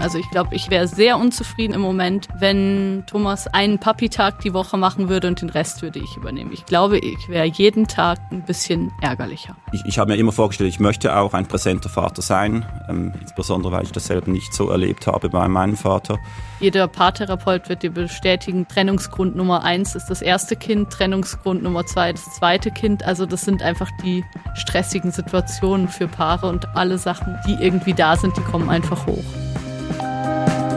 Also 0.00 0.16
ich 0.16 0.30
glaube, 0.30 0.54
ich 0.54 0.70
wäre 0.70 0.88
sehr 0.88 1.18
unzufrieden 1.18 1.74
im 1.74 1.82
Moment, 1.82 2.28
wenn 2.38 3.04
Thomas 3.06 3.46
einen 3.46 3.78
Papi-Tag 3.78 4.40
die 4.40 4.54
Woche 4.54 4.78
machen 4.78 5.10
würde 5.10 5.28
und 5.28 5.42
den 5.42 5.50
Rest 5.50 5.82
würde 5.82 5.98
ich 5.98 6.16
übernehmen. 6.16 6.52
Ich 6.52 6.64
glaube, 6.64 6.98
ich 6.98 7.28
wäre 7.28 7.44
jeden 7.44 7.86
Tag 7.86 8.18
ein 8.30 8.42
bisschen 8.42 8.90
ärgerlicher. 9.02 9.56
Ich, 9.72 9.84
ich 9.84 9.98
habe 9.98 10.12
mir 10.12 10.16
immer 10.16 10.32
vorgestellt, 10.32 10.70
ich 10.70 10.80
möchte 10.80 11.14
auch 11.14 11.34
ein 11.34 11.46
präsenter 11.46 11.90
Vater 11.90 12.22
sein, 12.22 12.64
ähm, 12.88 13.12
insbesondere 13.20 13.72
weil 13.72 13.84
ich 13.84 13.92
das 13.92 14.06
selber 14.06 14.30
nicht 14.30 14.54
so 14.54 14.70
erlebt 14.70 15.06
habe 15.06 15.28
bei 15.28 15.46
meinem 15.48 15.76
Vater. 15.76 16.18
Jeder 16.60 16.88
Paartherapeut 16.88 17.68
wird 17.68 17.82
dir 17.82 17.90
bestätigen, 17.90 18.66
Trennungsgrund 18.68 19.36
Nummer 19.36 19.64
eins 19.64 19.94
ist 19.94 20.06
das 20.06 20.22
erste 20.22 20.56
Kind, 20.56 20.90
Trennungsgrund 20.90 21.62
Nummer 21.62 21.84
zwei 21.84 22.12
das 22.12 22.24
zweite 22.34 22.70
Kind. 22.70 23.04
Also 23.04 23.26
das 23.26 23.42
sind 23.42 23.62
einfach 23.62 23.90
die 24.02 24.24
stressigen 24.54 25.10
Situationen 25.10 25.88
für 25.88 26.08
Paare 26.08 26.48
und 26.48 26.66
alle 26.74 26.96
Sachen, 26.96 27.36
die 27.46 27.62
irgendwie 27.62 27.94
da 27.94 28.16
sind, 28.16 28.36
die 28.36 28.42
kommen 28.42 28.70
einfach 28.70 29.06
hoch. 29.06 29.24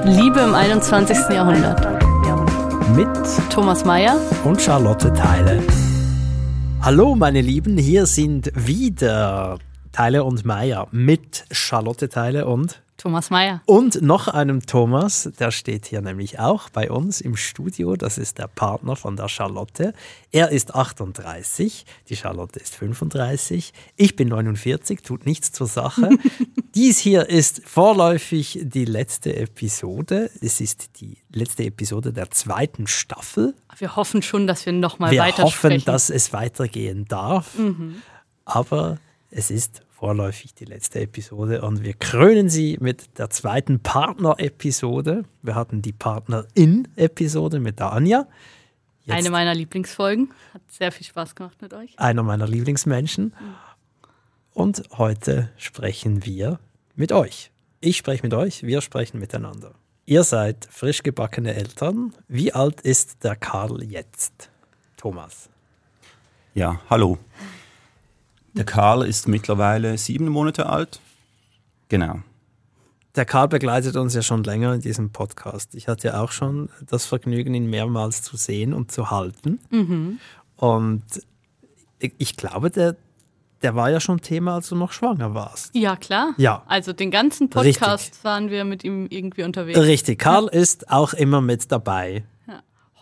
Liebe 0.05 0.41
im 0.41 0.53
21. 0.53 1.17
Jahrhundert. 1.30 1.80
Mit 2.93 3.07
Thomas 3.49 3.85
Mayer 3.85 4.17
und 4.43 4.62
Charlotte 4.62 5.13
Teile. 5.13 5.63
Hallo 6.81 7.16
meine 7.16 7.39
Lieben, 7.39 7.77
hier 7.77 8.05
sind 8.05 8.52
wieder 8.53 9.59
Teile 9.93 10.23
und 10.23 10.43
Meier 10.43 10.88
mit 10.91 11.45
Charlotte 11.52 12.09
Teile 12.09 12.47
und 12.47 12.81
Thomas 12.97 13.29
Mayer. 13.29 13.61
Und 13.65 14.01
noch 14.01 14.27
einem 14.27 14.65
Thomas, 14.65 15.29
der 15.38 15.51
steht 15.51 15.88
hier 15.88 16.01
nämlich 16.01 16.39
auch 16.39 16.70
bei 16.70 16.89
uns 16.89 17.21
im 17.21 17.35
Studio. 17.35 17.95
Das 17.95 18.17
ist 18.17 18.37
der 18.37 18.48
Partner 18.48 18.95
von 18.95 19.15
der 19.17 19.27
Charlotte. 19.27 19.93
Er 20.31 20.49
ist 20.49 20.73
38, 20.73 21.85
die 22.09 22.15
Charlotte 22.15 22.59
ist 22.59 22.75
35. 22.75 23.73
Ich 23.98 24.15
bin 24.15 24.29
49, 24.29 25.01
tut 25.01 25.25
nichts 25.25 25.51
zur 25.51 25.67
Sache. 25.67 26.09
Dies 26.75 26.98
hier 26.98 27.29
ist 27.29 27.62
vorläufig 27.65 28.59
die 28.63 28.85
letzte 28.85 29.35
Episode. 29.35 30.31
Es 30.41 30.62
ist 30.62 31.01
die 31.01 31.17
letzte 31.31 31.65
Episode 31.65 32.13
der 32.13 32.31
zweiten 32.31 32.87
Staffel. 32.87 33.53
Wir 33.77 33.96
hoffen 33.96 34.21
schon, 34.21 34.48
dass 34.48 34.65
wir 34.65 34.73
nochmal 34.73 35.15
weiter 35.18 35.40
Wir 35.40 35.43
hoffen, 35.43 35.84
dass 35.85 36.09
es 36.09 36.31
weitergehen 36.31 37.05
darf. 37.05 37.57
Mhm. 37.57 38.01
Aber 38.46 38.98
es 39.35 39.49
ist 39.49 39.81
vorläufig 39.89 40.53
die 40.53 40.65
letzte 40.65 40.99
Episode 40.99 41.62
und 41.63 41.84
wir 41.84 41.93
krönen 41.93 42.49
sie 42.49 42.77
mit 42.79 43.17
der 43.17 43.29
zweiten 43.29 43.79
Partner-Episode. 43.79 45.23
Wir 45.41 45.55
hatten 45.55 45.81
die 45.81 45.91
Partnerin-Episode 45.91 47.59
mit 47.59 47.79
der 47.79 47.93
Anja. 47.93 48.27
Jetzt 49.05 49.15
Eine 49.17 49.31
meiner 49.31 49.55
Lieblingsfolgen. 49.55 50.31
Hat 50.53 50.62
sehr 50.70 50.91
viel 50.91 51.05
Spaß 51.05 51.35
gemacht 51.35 51.62
mit 51.62 51.73
euch. 51.73 51.98
Einer 51.98 52.21
meiner 52.21 52.48
Lieblingsmenschen. 52.48 53.34
Und 54.53 54.84
heute 54.98 55.49
sprechen 55.57 56.25
wir 56.25 56.59
mit 56.95 57.12
euch. 57.12 57.51
Ich 57.79 57.97
spreche 57.97 58.23
mit 58.23 58.34
euch, 58.35 58.63
wir 58.63 58.81
sprechen 58.81 59.20
miteinander. 59.20 59.73
Ihr 60.05 60.23
seid 60.23 60.68
frisch 60.70 61.01
gebackene 61.01 61.55
Eltern. 61.55 62.13
Wie 62.27 62.53
alt 62.53 62.81
ist 62.81 63.23
der 63.23 63.35
Karl 63.35 63.84
jetzt? 63.84 64.51
Thomas. 64.95 65.50
Ja, 66.53 66.79
hallo. 66.90 67.18
Der 68.53 68.66
Karl 68.66 69.06
ist 69.06 69.28
mittlerweile 69.28 69.97
sieben 69.97 70.28
Monate 70.29 70.68
alt. 70.68 71.00
Genau. 71.90 72.19
Der 73.16 73.25
Karl 73.25 73.47
begleitet 73.47 73.96
uns 73.96 74.13
ja 74.16 74.22
schon 74.22 74.44
länger 74.44 74.73
in 74.73 74.81
diesem 74.81 75.12
Podcast. 75.12 75.75
Ich 75.75 75.88
hatte 75.88 76.09
ja 76.09 76.22
auch 76.22 76.31
schon 76.31 76.69
das 76.88 77.06
Vergnügen, 77.06 77.53
ihn 77.53 77.69
mehrmals 77.69 78.22
zu 78.22 78.38
sehen 78.38 78.74
und 78.74 78.91
zu 78.91 79.12
halten. 79.12 79.59
Mhm. 79.69 80.19
Und 80.56 81.03
ich 82.00 82.38
glaube, 82.38 82.69
der, 82.69 82.96
der 83.62 83.75
war 83.75 83.90
ja 83.90 84.00
schon 84.00 84.22
Thema, 84.22 84.56
als 84.56 84.69
du 84.69 84.75
noch 84.75 84.91
schwanger 84.91 85.34
warst. 85.34 85.75
Ja, 85.75 85.96
klar. 85.96 86.34
Ja. 86.38 86.63
Also 86.68 86.94
den 86.94 87.12
ganzen 87.12 87.50
Podcast 87.50 88.06
Richtig. 88.06 88.24
waren 88.24 88.50
wir 88.50 88.66
mit 88.66 88.84
ihm 88.84 89.07
irgendwie 89.09 89.44
unterwegs. 89.44 89.79
Richtig. 89.79 90.19
Karl 90.19 90.47
ist 90.47 90.90
auch 90.91 91.13
immer 91.13 91.41
mit 91.41 91.72
dabei. 91.72 92.24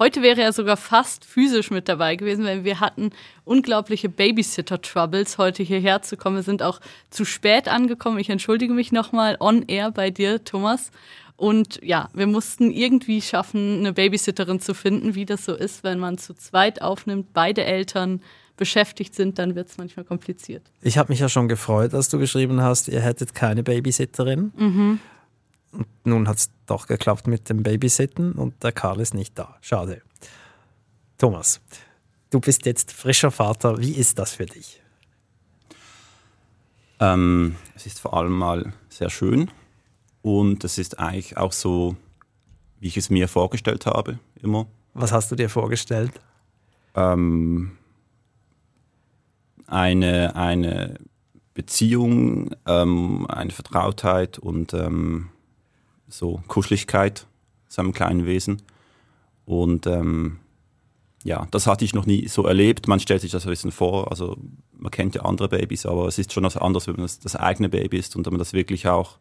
Heute 0.01 0.23
wäre 0.23 0.41
er 0.41 0.51
sogar 0.51 0.77
fast 0.77 1.25
physisch 1.25 1.69
mit 1.69 1.87
dabei 1.87 2.15
gewesen, 2.15 2.43
weil 2.43 2.63
wir 2.63 2.79
hatten 2.79 3.11
unglaubliche 3.43 4.09
Babysitter-Troubles, 4.09 5.37
heute 5.37 5.61
hierher 5.61 6.01
zu 6.01 6.17
kommen. 6.17 6.37
Wir 6.37 6.43
sind 6.43 6.63
auch 6.63 6.81
zu 7.11 7.23
spät 7.23 7.67
angekommen. 7.67 8.17
Ich 8.17 8.31
entschuldige 8.31 8.73
mich 8.73 8.91
nochmal 8.91 9.37
on 9.39 9.61
air 9.67 9.91
bei 9.91 10.09
dir, 10.09 10.43
Thomas. 10.43 10.89
Und 11.35 11.79
ja, 11.83 12.09
wir 12.15 12.25
mussten 12.25 12.71
irgendwie 12.71 13.21
schaffen, 13.21 13.77
eine 13.77 13.93
Babysitterin 13.93 14.59
zu 14.59 14.73
finden, 14.73 15.13
wie 15.13 15.25
das 15.25 15.45
so 15.45 15.53
ist, 15.53 15.83
wenn 15.83 15.99
man 15.99 16.17
zu 16.17 16.33
zweit 16.33 16.81
aufnimmt, 16.81 17.31
beide 17.33 17.63
Eltern 17.63 18.21
beschäftigt 18.57 19.13
sind, 19.13 19.37
dann 19.37 19.53
wird 19.53 19.69
es 19.69 19.77
manchmal 19.77 20.03
kompliziert. 20.03 20.63
Ich 20.81 20.97
habe 20.97 21.13
mich 21.13 21.19
ja 21.19 21.29
schon 21.29 21.47
gefreut, 21.47 21.93
dass 21.93 22.09
du 22.09 22.17
geschrieben 22.17 22.59
hast, 22.63 22.87
ihr 22.87 23.01
hättet 23.01 23.35
keine 23.35 23.61
Babysitterin. 23.61 24.51
Mhm. 24.57 24.99
Und 25.71 25.87
nun 26.03 26.27
hat 26.27 26.37
es 26.37 26.51
doch 26.65 26.87
geklappt 26.87 27.27
mit 27.27 27.49
dem 27.49 27.63
Babysitten 27.63 28.33
und 28.33 28.63
der 28.63 28.71
Karl 28.71 28.99
ist 28.99 29.13
nicht 29.13 29.37
da. 29.37 29.57
Schade. 29.61 30.01
Thomas, 31.17 31.61
du 32.29 32.39
bist 32.39 32.65
jetzt 32.65 32.91
frischer 32.91 33.31
Vater. 33.31 33.77
Wie 33.77 33.93
ist 33.93 34.19
das 34.19 34.33
für 34.33 34.45
dich? 34.45 34.81
Ähm, 36.99 37.55
es 37.75 37.85
ist 37.85 37.99
vor 37.99 38.13
allem 38.13 38.37
mal 38.37 38.73
sehr 38.89 39.09
schön 39.09 39.49
und 40.21 40.63
es 40.63 40.77
ist 40.77 40.99
eigentlich 40.99 41.35
auch 41.37 41.51
so, 41.51 41.95
wie 42.79 42.87
ich 42.87 42.97
es 42.97 43.09
mir 43.09 43.27
vorgestellt 43.27 43.85
habe, 43.85 44.19
immer. 44.41 44.67
Was 44.93 45.11
hast 45.11 45.31
du 45.31 45.35
dir 45.35 45.49
vorgestellt? 45.49 46.11
Ähm, 46.93 47.77
eine, 49.65 50.35
eine 50.35 50.99
Beziehung, 51.55 52.55
ähm, 52.67 53.25
eine 53.29 53.51
Vertrautheit 53.51 54.37
und 54.37 54.73
ähm, 54.73 55.30
so 56.11 56.43
Kuscheligkeit 56.47 57.25
seinem 57.67 57.93
kleinen 57.93 58.25
Wesen. 58.25 58.61
Und 59.45 59.87
ähm, 59.87 60.39
ja, 61.23 61.47
das 61.51 61.67
hatte 61.67 61.85
ich 61.85 61.93
noch 61.93 62.05
nie 62.05 62.27
so 62.27 62.45
erlebt. 62.45 62.87
Man 62.87 62.99
stellt 62.99 63.21
sich 63.21 63.31
das 63.31 63.45
ein 63.45 63.49
bisschen 63.49 63.71
vor, 63.71 64.09
also 64.11 64.37
man 64.77 64.91
kennt 64.91 65.15
ja 65.15 65.21
andere 65.23 65.49
Babys, 65.49 65.85
aber 65.85 66.07
es 66.07 66.17
ist 66.17 66.33
schon 66.33 66.43
was 66.43 66.57
anderes, 66.57 66.87
wenn 66.87 66.95
man 66.95 67.03
das, 67.03 67.19
das 67.19 67.35
eigene 67.35 67.69
Baby 67.69 67.97
ist 67.97 68.15
und 68.15 68.25
wenn 68.25 68.33
man 68.33 68.39
das 68.39 68.53
wirklich 68.53 68.87
auch 68.87 69.17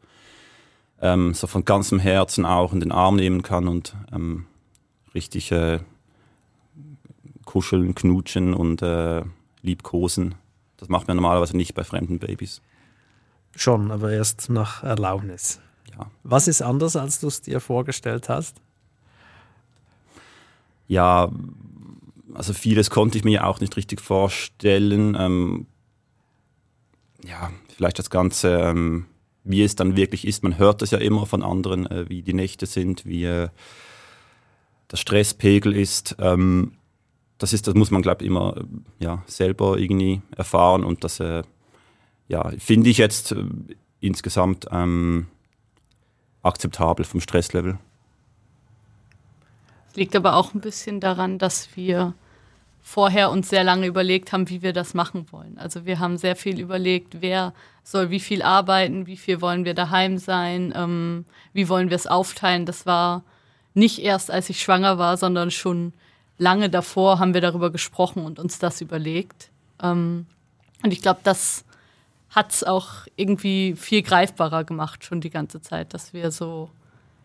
ähm, 1.00 1.34
so 1.34 1.46
von 1.46 1.64
ganzem 1.64 1.98
Herzen 1.98 2.44
auch 2.44 2.72
in 2.72 2.80
den 2.80 2.92
Arm 2.92 3.16
nehmen 3.16 3.42
kann 3.42 3.68
und 3.68 3.94
ähm, 4.12 4.46
richtig 5.14 5.52
äh, 5.52 5.80
kuscheln, 7.44 7.94
knutschen 7.94 8.54
und 8.54 8.82
äh, 8.82 9.22
liebkosen. 9.62 10.34
Das 10.76 10.88
macht 10.88 11.08
man 11.08 11.16
normalerweise 11.16 11.56
nicht 11.56 11.74
bei 11.74 11.84
fremden 11.84 12.18
Babys. 12.18 12.62
Schon, 13.54 13.90
aber 13.90 14.12
erst 14.12 14.48
nach 14.48 14.82
Erlaubnis 14.82 15.60
ja. 15.98 16.10
Was 16.22 16.48
ist 16.48 16.62
anders, 16.62 16.96
als 16.96 17.20
du 17.20 17.28
es 17.28 17.40
dir 17.40 17.60
vorgestellt 17.60 18.28
hast? 18.28 18.56
Ja, 20.88 21.30
also 22.34 22.52
vieles 22.52 22.90
konnte 22.90 23.18
ich 23.18 23.24
mir 23.24 23.46
auch 23.46 23.60
nicht 23.60 23.76
richtig 23.76 24.00
vorstellen. 24.00 25.16
Ähm, 25.18 25.66
ja, 27.24 27.50
vielleicht 27.76 27.98
das 27.98 28.10
Ganze, 28.10 28.60
ähm, 28.60 29.06
wie 29.44 29.62
es 29.62 29.76
dann 29.76 29.96
wirklich 29.96 30.26
ist. 30.26 30.42
Man 30.42 30.58
hört 30.58 30.82
es 30.82 30.90
ja 30.90 30.98
immer 30.98 31.26
von 31.26 31.42
anderen, 31.42 31.86
äh, 31.86 32.08
wie 32.08 32.22
die 32.22 32.34
Nächte 32.34 32.66
sind, 32.66 33.06
wie 33.06 33.24
äh, 33.24 33.48
der 34.90 34.96
Stresspegel 34.96 35.74
ist. 35.74 36.16
Ähm, 36.18 36.72
das 37.38 37.52
ist, 37.52 37.66
das 37.66 37.74
muss 37.74 37.90
man, 37.90 38.02
glaube 38.02 38.22
ich, 38.22 38.28
immer 38.28 38.56
äh, 38.56 38.64
ja, 39.04 39.22
selber 39.26 39.78
irgendwie 39.78 40.20
erfahren 40.36 40.84
und 40.84 41.04
das 41.04 41.20
äh, 41.20 41.42
ja, 42.28 42.50
finde 42.58 42.90
ich 42.90 42.98
jetzt 42.98 43.32
äh, 43.32 43.44
insgesamt 44.00 44.66
ähm, 44.70 45.26
akzeptabel 46.42 47.04
vom 47.04 47.20
Stresslevel. 47.20 47.78
Es 49.90 49.96
liegt 49.96 50.14
aber 50.14 50.36
auch 50.36 50.54
ein 50.54 50.60
bisschen 50.60 51.00
daran, 51.00 51.38
dass 51.38 51.76
wir 51.76 52.14
vorher 52.80 53.30
uns 53.30 53.48
sehr 53.48 53.64
lange 53.64 53.86
überlegt 53.86 54.32
haben, 54.32 54.48
wie 54.48 54.62
wir 54.62 54.72
das 54.72 54.94
machen 54.94 55.26
wollen. 55.32 55.58
Also 55.58 55.84
wir 55.84 55.98
haben 55.98 56.16
sehr 56.16 56.36
viel 56.36 56.60
überlegt, 56.60 57.20
wer 57.20 57.52
soll 57.82 58.10
wie 58.10 58.20
viel 58.20 58.42
arbeiten, 58.42 59.06
wie 59.06 59.16
viel 59.16 59.40
wollen 59.40 59.64
wir 59.64 59.74
daheim 59.74 60.18
sein, 60.18 60.72
ähm, 60.76 61.24
wie 61.52 61.68
wollen 61.68 61.91
wir 61.91 61.97
es 61.97 62.06
aufteilen. 62.06 62.66
Das 62.66 62.86
war 62.86 63.22
nicht 63.74 63.98
erst, 64.00 64.30
als 64.30 64.48
ich 64.50 64.60
schwanger 64.60 64.98
war, 64.98 65.16
sondern 65.16 65.50
schon 65.50 65.92
lange 66.38 66.70
davor 66.70 67.18
haben 67.18 67.34
wir 67.34 67.41
darüber 67.41 67.70
gesprochen 67.70 68.24
und 68.24 68.38
uns 68.38 68.59
das 68.59 68.80
überlegt. 68.80 69.50
Ähm, 69.82 70.26
und 70.82 70.92
ich 70.92 71.03
glaube, 71.03 71.20
das 71.22 71.65
hat 72.30 72.53
es 72.53 72.65
auch 72.65 73.06
irgendwie 73.16 73.74
viel 73.77 74.03
greifbarer 74.03 74.65
gemacht, 74.65 75.04
schon 75.04 75.21
die 75.21 75.30
ganze 75.30 75.60
Zeit, 75.60 75.94
dass 75.94 76.12
wir 76.12 76.30
so 76.30 76.71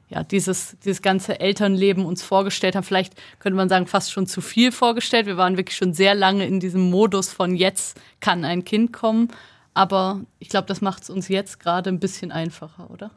ja, 0.09 0.23
dieses, 0.23 0.77
dieses 0.83 1.01
ganze 1.01 1.39
Elternleben 1.39 2.05
uns 2.05 2.21
vorgestellt 2.21 2.75
haben. 2.75 2.83
Vielleicht 2.83 3.13
könnte 3.39 3.57
man 3.57 3.69
sagen, 3.69 3.87
fast 3.87 4.11
schon 4.11 4.27
zu 4.27 4.41
viel 4.41 4.71
vorgestellt. 4.71 5.25
Wir 5.25 5.37
waren 5.37 5.57
wirklich 5.57 5.77
schon 5.77 5.93
sehr 5.93 6.13
lange 6.13 6.45
in 6.45 6.59
diesem 6.59 6.89
Modus 6.89 7.31
von 7.31 7.55
jetzt 7.55 7.99
kann 8.19 8.45
ein 8.45 8.63
Kind 8.63 8.93
kommen. 8.93 9.29
Aber 9.73 10.21
ich 10.39 10.49
glaube, 10.49 10.67
das 10.67 10.81
macht 10.81 11.03
es 11.03 11.09
uns 11.09 11.27
jetzt 11.27 11.59
gerade 11.59 11.89
ein 11.89 11.99
bisschen 11.99 12.31
einfacher, 12.31 12.89
oder? 12.91 13.11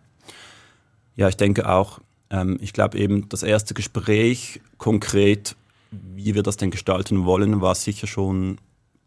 Ja, 1.15 1.29
ich 1.29 1.37
denke 1.37 1.69
auch. 1.69 2.01
Ähm, 2.31 2.59
ich 2.61 2.73
glaube 2.73 2.99
eben, 2.99 3.29
das 3.29 3.43
erste 3.43 3.75
Gespräch 3.75 4.61
konkret, 4.79 5.57
wie 5.91 6.35
wir 6.35 6.43
das 6.43 6.57
denn 6.57 6.71
gestalten 6.71 7.25
wollen, 7.25 7.61
war 7.61 7.75
sicher 7.75 8.07
schon 8.07 8.59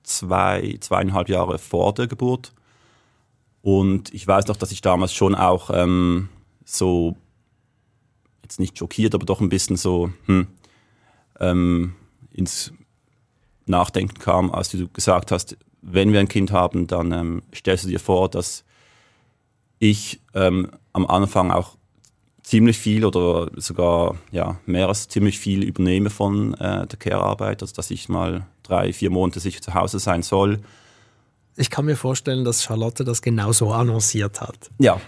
zwei, 0.03 0.77
zweieinhalb 0.79 1.29
Jahre 1.29 1.57
vor 1.57 1.93
der 1.93 2.07
Geburt. 2.07 2.53
Und 3.61 4.13
ich 4.13 4.27
weiß 4.27 4.47
noch, 4.47 4.57
dass 4.57 4.71
ich 4.71 4.81
damals 4.81 5.13
schon 5.13 5.35
auch 5.35 5.69
ähm, 5.73 6.29
so 6.65 7.15
jetzt 8.43 8.59
nicht 8.59 8.77
schockiert, 8.77 9.13
aber 9.13 9.25
doch 9.25 9.39
ein 9.39 9.49
bisschen 9.49 9.77
so 9.77 10.11
hm, 10.25 10.47
ähm, 11.39 11.93
ins 12.31 12.73
Nachdenken 13.65 14.19
kam, 14.19 14.51
als 14.51 14.69
du 14.69 14.87
gesagt 14.87 15.31
hast, 15.31 15.57
wenn 15.81 16.11
wir 16.13 16.19
ein 16.19 16.27
Kind 16.27 16.51
haben, 16.51 16.87
dann 16.87 17.11
ähm, 17.11 17.43
stellst 17.53 17.85
du 17.85 17.89
dir 17.89 17.99
vor, 17.99 18.29
dass 18.29 18.63
ich 19.79 20.19
ähm, 20.33 20.69
am 20.93 21.07
Anfang 21.07 21.51
auch 21.51 21.77
ziemlich 22.43 22.77
viel 22.77 23.05
oder 23.05 23.49
sogar 23.55 24.17
ja, 24.31 24.59
mehr 24.65 24.87
als 24.87 25.07
ziemlich 25.07 25.39
viel 25.39 25.63
übernehme 25.63 26.09
von 26.09 26.53
äh, 26.55 26.85
der 26.85 26.99
Care-Arbeit, 26.99 27.61
also 27.61 27.73
dass 27.73 27.91
ich 27.91 28.09
mal 28.09 28.45
drei, 28.63 28.93
vier 28.93 29.09
Monate 29.09 29.39
sicher 29.39 29.61
zu 29.61 29.73
Hause 29.73 29.99
sein 29.99 30.21
soll. 30.23 30.59
Ich 31.55 31.69
kann 31.69 31.85
mir 31.85 31.95
vorstellen, 31.95 32.43
dass 32.45 32.63
Charlotte 32.63 33.03
das 33.03 33.21
genauso 33.21 33.71
annonciert 33.71 34.41
hat. 34.41 34.69
Ja. 34.79 34.99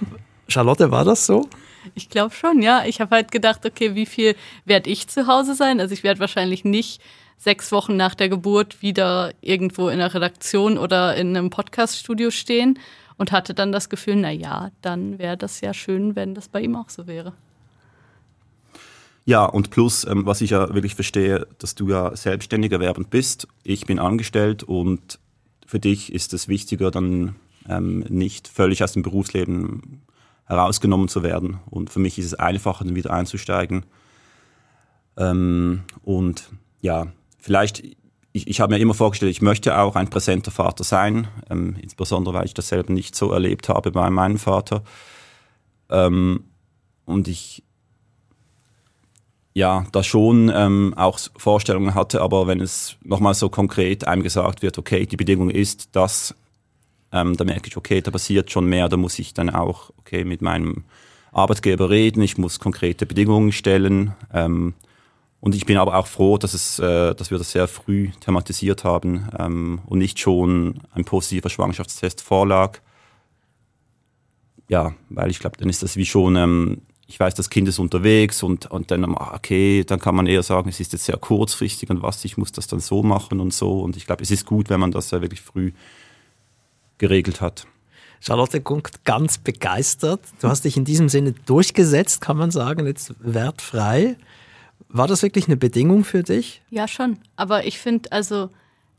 Charlotte, 0.47 0.91
war 0.91 1.05
das 1.05 1.25
so? 1.25 1.49
Ich 1.95 2.09
glaube 2.09 2.33
schon, 2.33 2.61
ja. 2.61 2.83
Ich 2.85 3.01
habe 3.01 3.15
halt 3.15 3.31
gedacht, 3.31 3.65
okay, 3.65 3.95
wie 3.95 4.05
viel 4.05 4.35
werde 4.65 4.89
ich 4.89 5.07
zu 5.07 5.27
Hause 5.27 5.55
sein? 5.55 5.79
Also 5.79 5.93
ich 5.93 6.03
werde 6.03 6.19
wahrscheinlich 6.19 6.65
nicht 6.65 7.01
sechs 7.37 7.71
Wochen 7.71 7.97
nach 7.97 8.15
der 8.15 8.29
Geburt 8.29 8.81
wieder 8.81 9.33
irgendwo 9.41 9.89
in 9.89 9.99
der 9.99 10.13
Redaktion 10.13 10.77
oder 10.77 11.15
in 11.15 11.35
einem 11.35 11.49
Podcaststudio 11.49 12.31
stehen 12.31 12.79
und 13.17 13.31
hatte 13.31 13.53
dann 13.53 13.71
das 13.71 13.89
Gefühl, 13.89 14.15
na 14.15 14.31
ja, 14.31 14.71
dann 14.81 15.19
wäre 15.19 15.37
das 15.37 15.61
ja 15.61 15.73
schön, 15.73 16.15
wenn 16.15 16.35
das 16.35 16.47
bei 16.47 16.61
ihm 16.61 16.75
auch 16.75 16.89
so 16.89 17.07
wäre. 17.07 17.33
Ja, 19.25 19.45
und 19.45 19.69
plus, 19.69 20.05
ähm, 20.05 20.25
was 20.25 20.41
ich 20.41 20.49
ja 20.49 20.73
wirklich 20.73 20.95
verstehe, 20.95 21.47
dass 21.57 21.75
du 21.75 21.89
ja 21.89 22.15
selbstständig 22.15 22.71
erwerbend 22.71 23.09
bist. 23.09 23.47
Ich 23.63 23.85
bin 23.85 23.99
angestellt 23.99 24.63
und 24.63 25.19
für 25.73 25.79
dich 25.79 26.13
ist 26.13 26.35
es 26.35 26.47
wichtiger, 26.47 26.91
dann 26.91 27.33
ähm, 27.67 28.05
nicht 28.07 28.47
völlig 28.47 28.83
aus 28.83 28.91
dem 28.91 29.01
Berufsleben 29.01 30.03
herausgenommen 30.45 31.07
zu 31.07 31.23
werden. 31.23 31.61
Und 31.65 31.89
für 31.89 31.97
mich 31.97 32.19
ist 32.19 32.27
es 32.27 32.35
einfacher, 32.35 32.85
dann 32.85 32.93
wieder 32.93 33.11
einzusteigen. 33.11 33.83
Ähm, 35.17 35.81
und 36.03 36.51
ja, 36.81 37.07
vielleicht, 37.39 37.81
ich, 38.33 38.47
ich 38.47 38.61
habe 38.61 38.75
mir 38.75 38.79
immer 38.79 38.93
vorgestellt, 38.93 39.31
ich 39.31 39.41
möchte 39.41 39.75
auch 39.79 39.95
ein 39.95 40.11
präsenter 40.11 40.51
Vater 40.51 40.83
sein, 40.83 41.27
ähm, 41.49 41.75
insbesondere 41.81 42.35
weil 42.35 42.45
ich 42.45 42.53
das 42.53 42.67
selber 42.67 42.93
nicht 42.93 43.15
so 43.15 43.31
erlebt 43.31 43.67
habe 43.67 43.89
bei 43.89 44.11
meinem 44.11 44.37
Vater. 44.37 44.83
Ähm, 45.89 46.43
und 47.05 47.27
ich 47.27 47.63
ja, 49.53 49.85
da 49.91 50.03
schon 50.03 50.51
ähm, 50.53 50.93
auch 50.97 51.19
Vorstellungen 51.37 51.93
hatte, 51.93 52.21
aber 52.21 52.47
wenn 52.47 52.59
es 52.59 52.97
nochmal 53.03 53.35
so 53.35 53.49
konkret 53.49 54.07
einem 54.07 54.23
gesagt 54.23 54.61
wird, 54.61 54.77
okay, 54.77 55.05
die 55.05 55.17
Bedingung 55.17 55.49
ist, 55.49 55.95
dass, 55.95 56.35
ähm, 57.11 57.37
da 57.37 57.43
merke 57.43 57.67
ich, 57.67 57.77
okay, 57.77 58.01
da 58.01 58.09
passiert 58.09 58.51
schon 58.51 58.65
mehr, 58.65 58.89
da 58.89 58.97
muss 58.97 59.19
ich 59.19 59.33
dann 59.33 59.51
auch, 59.51 59.91
okay, 59.99 60.23
mit 60.23 60.41
meinem 60.41 60.85
Arbeitgeber 61.31 61.89
reden, 61.89 62.21
ich 62.21 62.37
muss 62.37 62.59
konkrete 62.59 63.05
Bedingungen 63.05 63.51
stellen. 63.51 64.13
Ähm, 64.33 64.73
und 65.39 65.55
ich 65.55 65.65
bin 65.65 65.77
aber 65.77 65.97
auch 65.97 66.07
froh, 66.07 66.37
dass, 66.37 66.53
es, 66.53 66.79
äh, 66.79 67.13
dass 67.13 67.29
wir 67.29 67.37
das 67.37 67.51
sehr 67.51 67.67
früh 67.67 68.11
thematisiert 68.21 68.83
haben 68.83 69.27
ähm, 69.37 69.81
und 69.85 69.99
nicht 69.99 70.19
schon 70.19 70.79
ein 70.93 71.03
positiver 71.03 71.49
Schwangerschaftstest 71.49 72.21
vorlag. 72.21 72.79
Ja, 74.69 74.93
weil 75.09 75.29
ich 75.29 75.39
glaube, 75.39 75.57
dann 75.57 75.69
ist 75.69 75.83
das 75.83 75.97
wie 75.97 76.05
schon 76.05 76.37
ähm, 76.37 76.81
ich 77.13 77.19
weiß, 77.19 77.35
das 77.35 77.51
Kind 77.51 77.67
ist 77.67 77.77
unterwegs 77.77 78.41
und, 78.41 78.71
und 78.71 78.89
dann, 78.89 79.05
ah, 79.05 79.35
okay, 79.35 79.83
dann 79.83 79.99
kann 79.99 80.15
man 80.15 80.25
eher 80.25 80.41
sagen, 80.41 80.67
es 80.69 80.79
ist 80.79 80.93
jetzt 80.93 81.05
sehr 81.05 81.15
kurzfristig 81.15 81.91
und 81.91 82.01
was, 82.01 82.25
ich 82.25 82.37
muss 82.37 82.51
das 82.51 82.65
dann 82.65 82.79
so 82.79 83.03
machen 83.03 83.39
und 83.39 83.53
so. 83.53 83.81
Und 83.81 83.95
ich 83.95 84.07
glaube, 84.07 84.23
es 84.23 84.31
ist 84.31 84.47
gut, 84.47 84.71
wenn 84.71 84.79
man 84.79 84.91
das 84.91 85.11
ja 85.11 85.21
wirklich 85.21 85.41
früh 85.41 85.73
geregelt 86.97 87.39
hat. 87.39 87.67
Charlotte 88.19 88.61
guckt 88.61 89.05
ganz 89.05 89.37
begeistert. 89.37 90.21
Du 90.41 90.47
hast 90.47 90.65
dich 90.65 90.75
in 90.75 90.85
diesem 90.85 91.07
Sinne 91.07 91.33
durchgesetzt, 91.45 92.19
kann 92.19 92.35
man 92.35 92.49
sagen, 92.49 92.87
jetzt 92.87 93.13
wertfrei. 93.19 94.15
War 94.89 95.07
das 95.07 95.21
wirklich 95.21 95.45
eine 95.45 95.57
Bedingung 95.57 96.05
für 96.05 96.23
dich? 96.23 96.63
Ja, 96.71 96.87
schon. 96.87 97.19
Aber 97.35 97.67
ich 97.67 97.77
finde, 97.77 98.11
also 98.11 98.49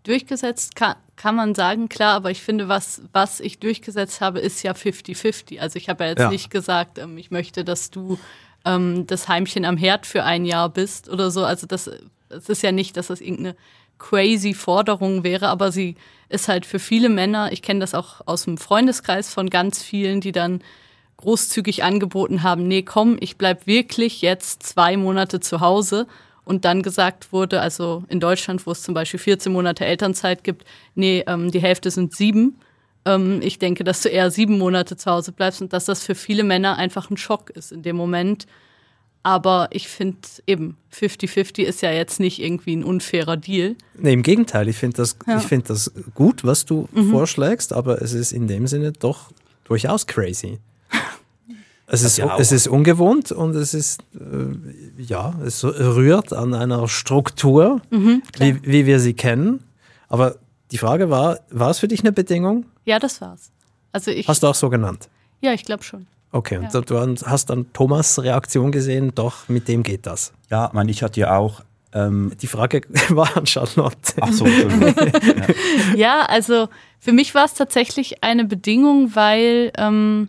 durchgesetzt 0.04 0.76
kann, 0.76 0.94
kann 1.16 1.36
man 1.36 1.54
sagen, 1.54 1.88
klar, 1.88 2.14
aber 2.14 2.30
ich 2.30 2.42
finde, 2.42 2.68
was, 2.68 3.02
was 3.12 3.40
ich 3.40 3.58
durchgesetzt 3.58 4.20
habe, 4.20 4.40
ist 4.40 4.62
ja 4.62 4.72
50-50. 4.72 5.60
Also 5.60 5.76
ich 5.76 5.88
habe 5.88 6.04
ja 6.04 6.10
jetzt 6.10 6.20
ja. 6.20 6.30
nicht 6.30 6.50
gesagt, 6.50 6.98
ähm, 6.98 7.18
ich 7.18 7.30
möchte, 7.30 7.64
dass 7.64 7.90
du 7.90 8.18
ähm, 8.64 9.06
das 9.06 9.28
Heimchen 9.28 9.64
am 9.64 9.76
Herd 9.76 10.06
für 10.06 10.24
ein 10.24 10.44
Jahr 10.44 10.68
bist 10.68 11.08
oder 11.08 11.30
so. 11.30 11.44
Also 11.44 11.66
das, 11.66 11.90
das 12.28 12.48
ist 12.48 12.62
ja 12.62 12.72
nicht, 12.72 12.96
dass 12.96 13.08
das 13.08 13.20
irgendeine 13.20 13.56
crazy 13.98 14.54
Forderung 14.54 15.24
wäre, 15.24 15.48
aber 15.48 15.70
sie 15.70 15.96
ist 16.28 16.48
halt 16.48 16.66
für 16.66 16.78
viele 16.78 17.08
Männer, 17.08 17.52
ich 17.52 17.62
kenne 17.62 17.80
das 17.80 17.94
auch 17.94 18.20
aus 18.26 18.44
dem 18.44 18.58
Freundeskreis 18.58 19.32
von 19.32 19.50
ganz 19.50 19.82
vielen, 19.82 20.20
die 20.20 20.32
dann 20.32 20.62
großzügig 21.16 21.84
angeboten 21.84 22.42
haben, 22.42 22.66
nee, 22.66 22.82
komm, 22.82 23.16
ich 23.20 23.36
bleib 23.38 23.66
wirklich 23.66 24.20
jetzt 24.20 24.64
zwei 24.64 24.96
Monate 24.96 25.40
zu 25.40 25.60
Hause 25.60 26.06
und 26.44 26.64
dann 26.64 26.82
gesagt 26.82 27.32
wurde, 27.32 27.60
also 27.60 28.04
in 28.08 28.20
Deutschland, 28.20 28.66
wo 28.66 28.72
es 28.72 28.82
zum 28.82 28.94
Beispiel 28.94 29.20
14 29.20 29.52
Monate 29.52 29.84
Elternzeit 29.84 30.44
gibt, 30.44 30.64
nee, 30.94 31.24
ähm, 31.26 31.50
die 31.50 31.60
Hälfte 31.60 31.90
sind 31.90 32.14
sieben. 32.14 32.58
Ähm, 33.04 33.40
ich 33.42 33.58
denke, 33.58 33.84
dass 33.84 34.02
du 34.02 34.08
eher 34.08 34.30
sieben 34.30 34.58
Monate 34.58 34.96
zu 34.96 35.10
Hause 35.10 35.32
bleibst 35.32 35.62
und 35.62 35.72
dass 35.72 35.86
das 35.86 36.04
für 36.04 36.14
viele 36.14 36.44
Männer 36.44 36.76
einfach 36.76 37.10
ein 37.10 37.16
Schock 37.16 37.50
ist 37.50 37.72
in 37.72 37.82
dem 37.82 37.96
Moment. 37.96 38.46
Aber 39.22 39.68
ich 39.70 39.88
finde 39.88 40.18
eben, 40.46 40.76
50-50 40.92 41.62
ist 41.62 41.80
ja 41.80 41.90
jetzt 41.90 42.20
nicht 42.20 42.42
irgendwie 42.42 42.76
ein 42.76 42.84
unfairer 42.84 43.38
Deal. 43.38 43.74
Nee, 43.96 44.12
im 44.12 44.22
Gegenteil, 44.22 44.68
ich 44.68 44.76
finde 44.76 44.98
das, 44.98 45.16
ja. 45.26 45.38
find 45.38 45.70
das 45.70 45.90
gut, 46.14 46.44
was 46.44 46.66
du 46.66 46.88
mhm. 46.92 47.10
vorschlägst, 47.10 47.72
aber 47.72 48.02
es 48.02 48.12
ist 48.12 48.32
in 48.32 48.48
dem 48.48 48.66
Sinne 48.66 48.92
doch 48.92 49.32
durchaus 49.64 50.06
crazy. 50.06 50.58
Es 51.86 52.02
ist, 52.02 52.16
ja 52.16 52.38
es 52.38 52.50
ist 52.50 52.66
ungewohnt 52.66 53.30
und 53.30 53.54
es 53.54 53.74
ist, 53.74 54.00
äh, 54.14 55.02
ja, 55.02 55.34
es 55.44 55.64
rührt 55.64 56.32
an 56.32 56.54
einer 56.54 56.88
Struktur, 56.88 57.82
mhm, 57.90 58.22
wie, 58.38 58.62
wie 58.62 58.86
wir 58.86 59.00
sie 59.00 59.12
kennen. 59.12 59.62
Aber 60.08 60.36
die 60.70 60.78
Frage 60.78 61.10
war, 61.10 61.40
war 61.50 61.70
es 61.70 61.78
für 61.78 61.88
dich 61.88 62.00
eine 62.00 62.12
Bedingung? 62.12 62.66
Ja, 62.84 62.98
das 62.98 63.20
war's. 63.20 63.50
Also 63.92 64.10
ich, 64.10 64.26
Hast 64.26 64.42
du 64.42 64.46
auch 64.46 64.54
so 64.54 64.70
genannt? 64.70 65.08
Ja, 65.40 65.52
ich 65.52 65.64
glaube 65.64 65.82
schon. 65.82 66.06
Okay, 66.32 66.58
ja. 66.60 66.78
und 66.78 66.90
du 66.90 66.98
hast 67.26 67.50
dann 67.50 67.72
Thomas' 67.72 68.20
Reaktion 68.20 68.72
gesehen, 68.72 69.12
doch, 69.14 69.48
mit 69.48 69.68
dem 69.68 69.84
geht 69.84 70.06
das. 70.06 70.32
Ja, 70.50 70.70
man, 70.72 70.88
ich 70.88 71.02
hatte 71.02 71.20
ja 71.20 71.36
auch. 71.36 71.62
Ähm 71.92 72.32
die 72.42 72.48
Frage 72.48 72.80
war 73.10 73.36
an 73.36 73.46
Charlotte. 73.46 74.14
Ach 74.20 74.32
so, 74.32 74.46
ja. 74.46 74.66
ja, 75.94 76.22
also 76.22 76.68
für 76.98 77.12
mich 77.12 77.36
war 77.36 77.44
es 77.44 77.54
tatsächlich 77.54 78.24
eine 78.24 78.44
Bedingung, 78.46 79.14
weil 79.14 79.70
ähm, 79.76 80.28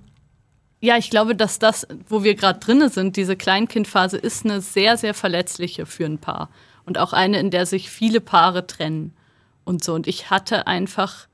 ja, 0.85 0.97
ich 0.97 1.09
glaube, 1.09 1.35
dass 1.35 1.59
das, 1.59 1.87
wo 2.07 2.23
wir 2.23 2.35
gerade 2.35 2.59
drinne 2.59 2.89
sind, 2.89 3.17
diese 3.17 3.35
Kleinkindphase, 3.35 4.17
ist 4.17 4.45
eine 4.45 4.61
sehr, 4.61 4.97
sehr 4.97 5.13
verletzliche 5.13 5.85
für 5.85 6.05
ein 6.05 6.19
Paar. 6.19 6.49
Und 6.85 6.99
auch 6.99 7.11
eine, 7.11 7.39
in 7.39 7.49
der 7.49 7.65
sich 7.65 7.89
viele 7.89 8.21
Paare 8.21 8.67
trennen 8.67 9.13
und 9.63 9.83
so. 9.83 9.95
Und 9.95 10.05
ich 10.05 10.29
hatte 10.29 10.67
einfach 10.67 11.27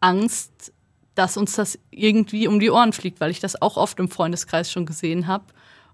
Angst, 0.00 0.72
dass 1.14 1.36
uns 1.36 1.54
das 1.54 1.78
irgendwie 1.90 2.48
um 2.48 2.58
die 2.58 2.70
Ohren 2.70 2.94
fliegt, 2.94 3.20
weil 3.20 3.30
ich 3.30 3.40
das 3.40 3.60
auch 3.60 3.76
oft 3.76 3.98
im 3.98 4.08
Freundeskreis 4.08 4.72
schon 4.72 4.86
gesehen 4.86 5.26
habe. 5.26 5.44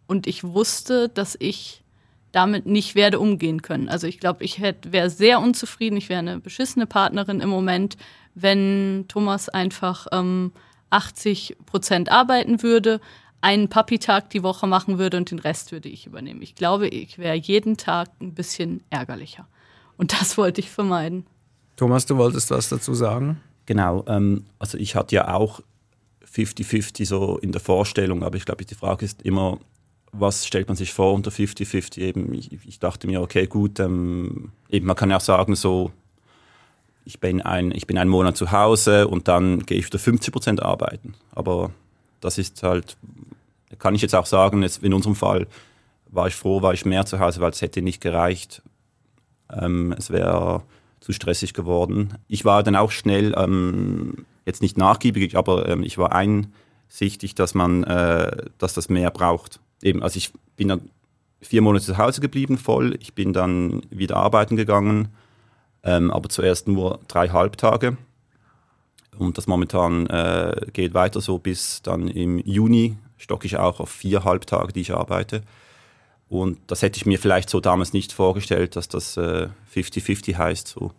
Und 0.06 0.28
ich 0.28 0.44
wusste, 0.44 1.08
dass 1.08 1.36
ich 1.38 1.82
damit 2.30 2.66
nicht 2.66 2.94
werde 2.94 3.18
umgehen 3.18 3.62
können. 3.62 3.88
Also 3.88 4.06
ich 4.06 4.20
glaube, 4.20 4.44
ich 4.44 4.60
wäre 4.60 5.10
sehr 5.10 5.40
unzufrieden, 5.40 5.96
ich 5.96 6.08
wäre 6.08 6.20
eine 6.20 6.38
beschissene 6.38 6.86
Partnerin 6.86 7.40
im 7.40 7.48
Moment, 7.48 7.96
wenn 8.34 9.06
Thomas 9.08 9.48
einfach 9.48 10.06
ähm, 10.12 10.52
80 10.92 11.56
Prozent 11.66 12.10
arbeiten 12.10 12.62
würde, 12.62 13.00
einen 13.40 13.68
Papi-Tag 13.68 14.30
die 14.30 14.42
Woche 14.42 14.66
machen 14.66 14.98
würde 14.98 15.16
und 15.16 15.30
den 15.30 15.40
Rest 15.40 15.72
würde 15.72 15.88
ich 15.88 16.06
übernehmen. 16.06 16.42
Ich 16.42 16.54
glaube, 16.54 16.88
ich 16.88 17.18
wäre 17.18 17.34
jeden 17.34 17.76
Tag 17.76 18.08
ein 18.20 18.34
bisschen 18.34 18.82
ärgerlicher. 18.90 19.48
Und 19.96 20.12
das 20.12 20.36
wollte 20.38 20.60
ich 20.60 20.70
vermeiden. 20.70 21.26
Thomas, 21.76 22.06
du 22.06 22.16
wolltest 22.16 22.50
was 22.50 22.68
dazu 22.68 22.94
sagen? 22.94 23.40
Genau, 23.66 24.04
ähm, 24.06 24.44
also 24.58 24.78
ich 24.78 24.94
hatte 24.94 25.14
ja 25.14 25.34
auch 25.34 25.60
50-50 26.32 27.06
so 27.06 27.38
in 27.38 27.52
der 27.52 27.60
Vorstellung, 27.60 28.22
aber 28.22 28.36
ich 28.36 28.44
glaube, 28.44 28.64
die 28.64 28.74
Frage 28.74 29.04
ist 29.04 29.22
immer, 29.22 29.58
was 30.12 30.46
stellt 30.46 30.68
man 30.68 30.76
sich 30.76 30.92
vor 30.92 31.12
unter 31.12 31.30
50-50? 31.30 31.98
Eben, 31.98 32.34
ich, 32.34 32.52
ich, 32.52 32.78
dachte 32.78 33.06
mir, 33.06 33.22
okay, 33.22 33.46
gut, 33.46 33.80
ähm, 33.80 34.52
eben 34.68 34.86
man 34.86 34.96
kann 34.96 35.10
ja 35.10 35.16
auch 35.16 35.22
sagen, 35.22 35.54
so 35.56 35.90
ich 37.04 37.20
bin, 37.20 37.40
ein, 37.42 37.72
ich 37.72 37.86
bin 37.86 37.98
einen 37.98 38.10
Monat 38.10 38.36
zu 38.36 38.52
Hause 38.52 39.08
und 39.08 39.28
dann 39.28 39.66
gehe 39.66 39.78
ich 39.78 39.86
wieder 39.86 39.98
50 39.98 40.32
Prozent 40.32 40.62
arbeiten. 40.62 41.14
Aber 41.32 41.70
das 42.20 42.38
ist 42.38 42.62
halt, 42.62 42.96
kann 43.78 43.94
ich 43.94 44.02
jetzt 44.02 44.14
auch 44.14 44.26
sagen, 44.26 44.62
jetzt 44.62 44.82
in 44.82 44.94
unserem 44.94 45.16
Fall 45.16 45.46
war 46.06 46.28
ich 46.28 46.34
froh, 46.34 46.62
war 46.62 46.74
ich 46.74 46.84
mehr 46.84 47.06
zu 47.06 47.18
Hause, 47.18 47.40
weil 47.40 47.50
es 47.50 47.62
hätte 47.62 47.82
nicht 47.82 48.00
gereicht. 48.00 48.62
Ähm, 49.50 49.94
es 49.98 50.10
wäre 50.10 50.62
zu 51.00 51.12
stressig 51.12 51.54
geworden. 51.54 52.14
Ich 52.28 52.44
war 52.44 52.62
dann 52.62 52.76
auch 52.76 52.92
schnell, 52.92 53.34
ähm, 53.36 54.26
jetzt 54.46 54.62
nicht 54.62 54.76
nachgiebig, 54.76 55.36
aber 55.36 55.68
ähm, 55.68 55.82
ich 55.82 55.98
war 55.98 56.12
einsichtig, 56.12 57.34
dass 57.34 57.54
man, 57.54 57.82
äh, 57.84 58.46
dass 58.58 58.74
das 58.74 58.88
mehr 58.88 59.10
braucht. 59.10 59.58
Eben, 59.82 60.02
also 60.02 60.16
ich 60.18 60.32
bin 60.56 60.68
dann 60.68 60.90
vier 61.40 61.62
Monate 61.62 61.84
zu 61.84 61.98
Hause 61.98 62.20
geblieben, 62.20 62.56
voll. 62.56 62.96
Ich 63.00 63.14
bin 63.14 63.32
dann 63.32 63.82
wieder 63.90 64.16
arbeiten 64.16 64.56
gegangen 64.56 65.08
ähm, 65.82 66.10
aber 66.10 66.28
zuerst 66.28 66.68
nur 66.68 67.00
drei 67.08 67.28
Halbtage. 67.28 67.96
Und 69.18 69.38
das 69.38 69.46
momentan 69.46 70.06
äh, 70.06 70.66
geht 70.72 70.94
weiter 70.94 71.20
so 71.20 71.38
bis 71.38 71.82
dann 71.82 72.08
im 72.08 72.38
Juni 72.38 72.96
stocke 73.18 73.46
ich 73.46 73.56
auch 73.56 73.80
auf 73.80 73.90
vier 73.90 74.24
Halbtage, 74.24 74.72
die 74.72 74.80
ich 74.80 74.94
arbeite. 74.94 75.42
Und 76.28 76.58
das 76.66 76.82
hätte 76.82 76.96
ich 76.96 77.06
mir 77.06 77.18
vielleicht 77.18 77.50
so 77.50 77.60
damals 77.60 77.92
nicht 77.92 78.12
vorgestellt, 78.12 78.74
dass 78.74 78.88
das 78.88 79.16
50-50 79.16 80.30
äh, 80.30 80.34
heißt. 80.34 80.68
So. 80.68 80.92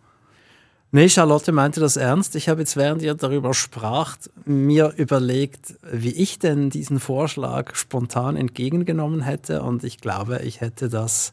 Nee, 0.92 1.08
Charlotte 1.08 1.50
meinte 1.50 1.80
das 1.80 1.96
ernst. 1.96 2.36
Ich 2.36 2.48
habe 2.48 2.60
jetzt, 2.60 2.76
während 2.76 3.02
ihr 3.02 3.14
darüber 3.14 3.52
spracht, 3.52 4.30
mir 4.44 4.94
überlegt, 4.96 5.74
wie 5.82 6.12
ich 6.12 6.38
denn 6.38 6.70
diesen 6.70 7.00
Vorschlag 7.00 7.74
spontan 7.74 8.36
entgegengenommen 8.36 9.22
hätte. 9.22 9.62
Und 9.62 9.82
ich 9.82 9.98
glaube, 9.98 10.40
ich 10.44 10.60
hätte 10.60 10.88
das 10.88 11.32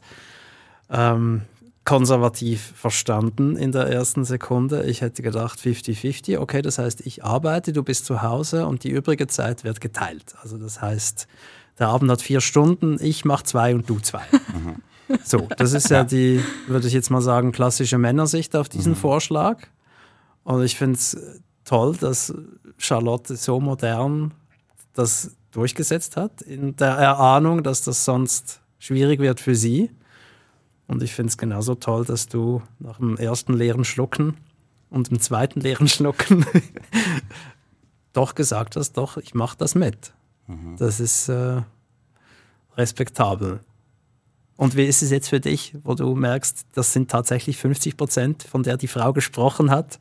ähm, 0.90 1.42
konservativ 1.84 2.72
verstanden 2.76 3.56
in 3.56 3.72
der 3.72 3.86
ersten 3.86 4.24
Sekunde. 4.24 4.84
Ich 4.84 5.00
hätte 5.00 5.22
gedacht 5.22 5.58
50-50, 5.58 6.38
okay, 6.38 6.62
das 6.62 6.78
heißt, 6.78 7.04
ich 7.06 7.24
arbeite, 7.24 7.72
du 7.72 7.82
bist 7.82 8.06
zu 8.06 8.22
Hause 8.22 8.66
und 8.66 8.84
die 8.84 8.90
übrige 8.90 9.26
Zeit 9.26 9.64
wird 9.64 9.80
geteilt. 9.80 10.34
Also 10.40 10.58
das 10.58 10.80
heißt, 10.80 11.26
der 11.78 11.88
Abend 11.88 12.10
hat 12.10 12.22
vier 12.22 12.40
Stunden, 12.40 12.98
ich 13.00 13.24
mache 13.24 13.44
zwei 13.44 13.74
und 13.74 13.88
du 13.90 13.98
zwei. 13.98 14.22
Mhm. 14.30 14.76
So, 15.24 15.48
das 15.56 15.72
ist 15.72 15.90
ja 15.90 16.04
die, 16.04 16.42
würde 16.68 16.86
ich 16.86 16.94
jetzt 16.94 17.10
mal 17.10 17.20
sagen, 17.20 17.52
klassische 17.52 17.98
Männersicht 17.98 18.56
auf 18.56 18.68
diesen 18.68 18.92
mhm. 18.92 18.96
Vorschlag. 18.96 19.58
Und 20.44 20.62
ich 20.62 20.76
finde 20.76 20.96
es 20.96 21.16
toll, 21.64 21.96
dass 21.96 22.32
Charlotte 22.78 23.36
so 23.36 23.60
modern 23.60 24.32
das 24.94 25.32
durchgesetzt 25.50 26.16
hat, 26.16 26.40
in 26.42 26.76
der 26.76 26.92
Erahnung, 26.92 27.62
dass 27.62 27.82
das 27.82 28.04
sonst 28.04 28.60
schwierig 28.78 29.20
wird 29.20 29.40
für 29.40 29.54
sie. 29.54 29.90
Und 30.92 31.02
ich 31.02 31.14
finde 31.14 31.30
es 31.30 31.38
genauso 31.38 31.74
toll, 31.74 32.04
dass 32.04 32.26
du 32.26 32.60
nach 32.78 32.98
dem 32.98 33.16
ersten 33.16 33.54
leeren 33.54 33.82
Schlucken 33.82 34.36
und 34.90 35.10
dem 35.10 35.20
zweiten 35.20 35.58
leeren 35.58 35.88
Schlucken 35.88 36.44
doch 38.12 38.34
gesagt 38.34 38.76
hast, 38.76 38.92
doch, 38.98 39.16
ich 39.16 39.32
mache 39.32 39.56
das 39.56 39.74
mit. 39.74 40.12
Mhm. 40.48 40.76
Das 40.76 41.00
ist 41.00 41.30
äh, 41.30 41.62
respektabel. 42.76 43.60
Und 44.58 44.76
wie 44.76 44.84
ist 44.84 45.00
es 45.00 45.10
jetzt 45.10 45.30
für 45.30 45.40
dich, 45.40 45.74
wo 45.82 45.94
du 45.94 46.14
merkst, 46.14 46.66
das 46.74 46.92
sind 46.92 47.10
tatsächlich 47.10 47.56
50 47.56 47.96
Prozent, 47.96 48.42
von 48.42 48.62
der 48.62 48.76
die 48.76 48.86
Frau 48.86 49.14
gesprochen 49.14 49.70
hat? 49.70 49.98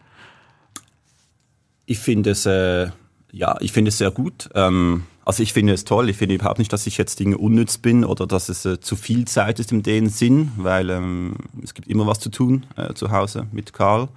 Ich 1.86 2.00
finde 2.00 2.32
es, 2.32 2.46
äh, 2.46 2.90
ja, 3.32 3.56
ich 3.62 3.72
finde 3.72 3.90
es 3.90 3.98
sehr 3.98 4.12
gut. 4.12 4.50
Ähm, 4.56 5.06
also 5.24 5.44
ich 5.44 5.54
finde 5.54 5.74
es 5.74 5.86
toll. 5.86 6.10
Ich 6.10 6.18
finde 6.18 6.36
überhaupt 6.36 6.60
nicht, 6.60 6.74
dass 6.74 6.88
ich 6.88 6.98
jetzt 6.98 7.20
Dinge 7.20 7.38
unnütz 7.38 7.78
bin 7.78 8.04
oder 8.04 8.26
dass 8.26 8.50
es 8.50 8.66
äh, 8.66 8.80
zu 8.80 8.96
viel 8.96 9.26
Zeit 9.26 9.60
ist 9.60 9.72
in 9.72 9.84
dem 9.84 10.08
Sinn, 10.08 10.52
weil 10.58 10.90
ähm, 10.90 11.36
es 11.64 11.74
gibt 11.74 11.88
immer 11.88 12.08
was 12.08 12.20
zu 12.20 12.30
tun 12.30 12.66
äh, 12.76 12.94
zu 12.94 13.12
Hause 13.12 13.48
mit 13.52 13.74
Karl. 13.74 14.10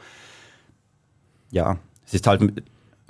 Ja, 1.51 1.79
es 2.07 2.15
ist 2.15 2.27
halt 2.27 2.63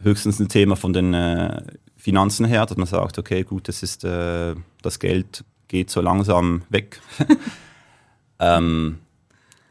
höchstens 0.03 0.41
ein 0.41 0.49
Thema 0.49 0.77
von 0.77 0.93
den 0.93 1.15
äh, 1.15 1.63
Finanzen 1.97 2.45
her, 2.45 2.67
dass 2.67 2.77
man 2.77 2.87
sagt, 2.87 3.19
okay, 3.19 3.45
gut, 3.45 3.69
das 3.69 3.83
ist 3.83 4.05
äh, 4.05 4.55
das 4.83 4.99
Geld 4.99 5.45
geht 5.69 5.89
so 5.89 6.01
langsam 6.01 6.63
weg. 6.69 7.01
ähm, 8.39 8.99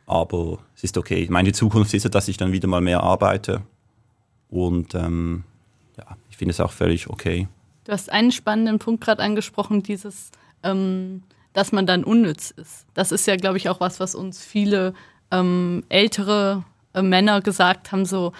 aber 0.06 0.60
es 0.76 0.84
ist 0.84 0.98
okay. 0.98 1.28
Meine, 1.30 1.52
Zukunft 1.52 1.94
ist 1.94 2.04
ja, 2.04 2.10
dass 2.10 2.28
ich 2.28 2.38
dann 2.38 2.52
wieder 2.52 2.68
mal 2.68 2.82
mehr 2.82 3.02
arbeite. 3.02 3.62
Und 4.50 4.96
ähm, 4.96 5.44
ja, 5.98 6.18
ich 6.30 6.38
finde 6.38 6.52
es 6.52 6.60
auch 6.60 6.72
völlig 6.72 7.10
okay. 7.10 7.48
Du 7.86 7.92
hast 7.92 8.12
einen 8.12 8.32
spannenden 8.32 8.80
Punkt 8.80 9.04
gerade 9.04 9.22
angesprochen, 9.22 9.84
dieses, 9.84 10.32
ähm, 10.64 11.24
dass 11.54 11.72
man 11.72 11.86
dann 11.86 12.04
unnütz 12.04 12.52
ist. 12.52 12.86
Das 12.94 13.12
ist 13.12 13.28
ja, 13.28 13.36
glaube 13.36 13.58
ich, 13.58 13.70
auch 13.70 13.80
was, 13.80 14.00
was 14.00 14.16
uns 14.16 14.42
viele 14.44 14.94
ähm, 15.32 15.84
ältere 15.90 16.64
äh, 16.94 17.02
Männer 17.02 17.42
gesagt 17.42 17.92
haben, 17.92 18.06
so, 18.06 18.34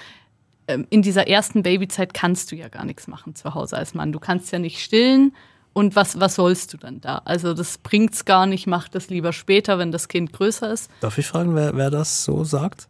ähm, 0.68 0.88
in 0.90 1.02
dieser 1.02 1.28
ersten 1.28 1.64
Babyzeit 1.64 2.14
kannst 2.14 2.52
du 2.52 2.56
ja 2.56 2.70
gar 2.70 2.86
nichts 2.86 3.08
machen 3.08 3.36
zu 3.36 3.54
Hause 3.54 3.76
als 3.78 3.94
Mann. 3.94 4.14
Du 4.14 4.20
kannst 4.20 4.52
ja 4.52 4.60
nicht 4.60 4.82
stillen, 4.82 5.34
und 5.74 5.96
was, 5.96 6.20
was 6.20 6.36
sollst 6.36 6.72
du 6.74 6.78
dann 6.78 7.02
da? 7.02 7.22
Also 7.26 7.54
das 7.54 7.80
bringt's 7.80 8.26
gar 8.26 8.46
nicht, 8.46 8.68
mach 8.68 8.88
das 8.88 9.10
lieber 9.10 9.34
später, 9.34 9.80
wenn 9.80 9.92
das 9.92 10.08
Kind 10.08 10.32
größer 10.32 10.72
ist. 10.72 10.90
Darf 11.02 11.18
ich 11.18 11.26
fragen, 11.26 11.56
wer, 11.56 11.76
wer 11.76 11.90
das 11.90 12.24
so 12.24 12.44
sagt? 12.44 12.88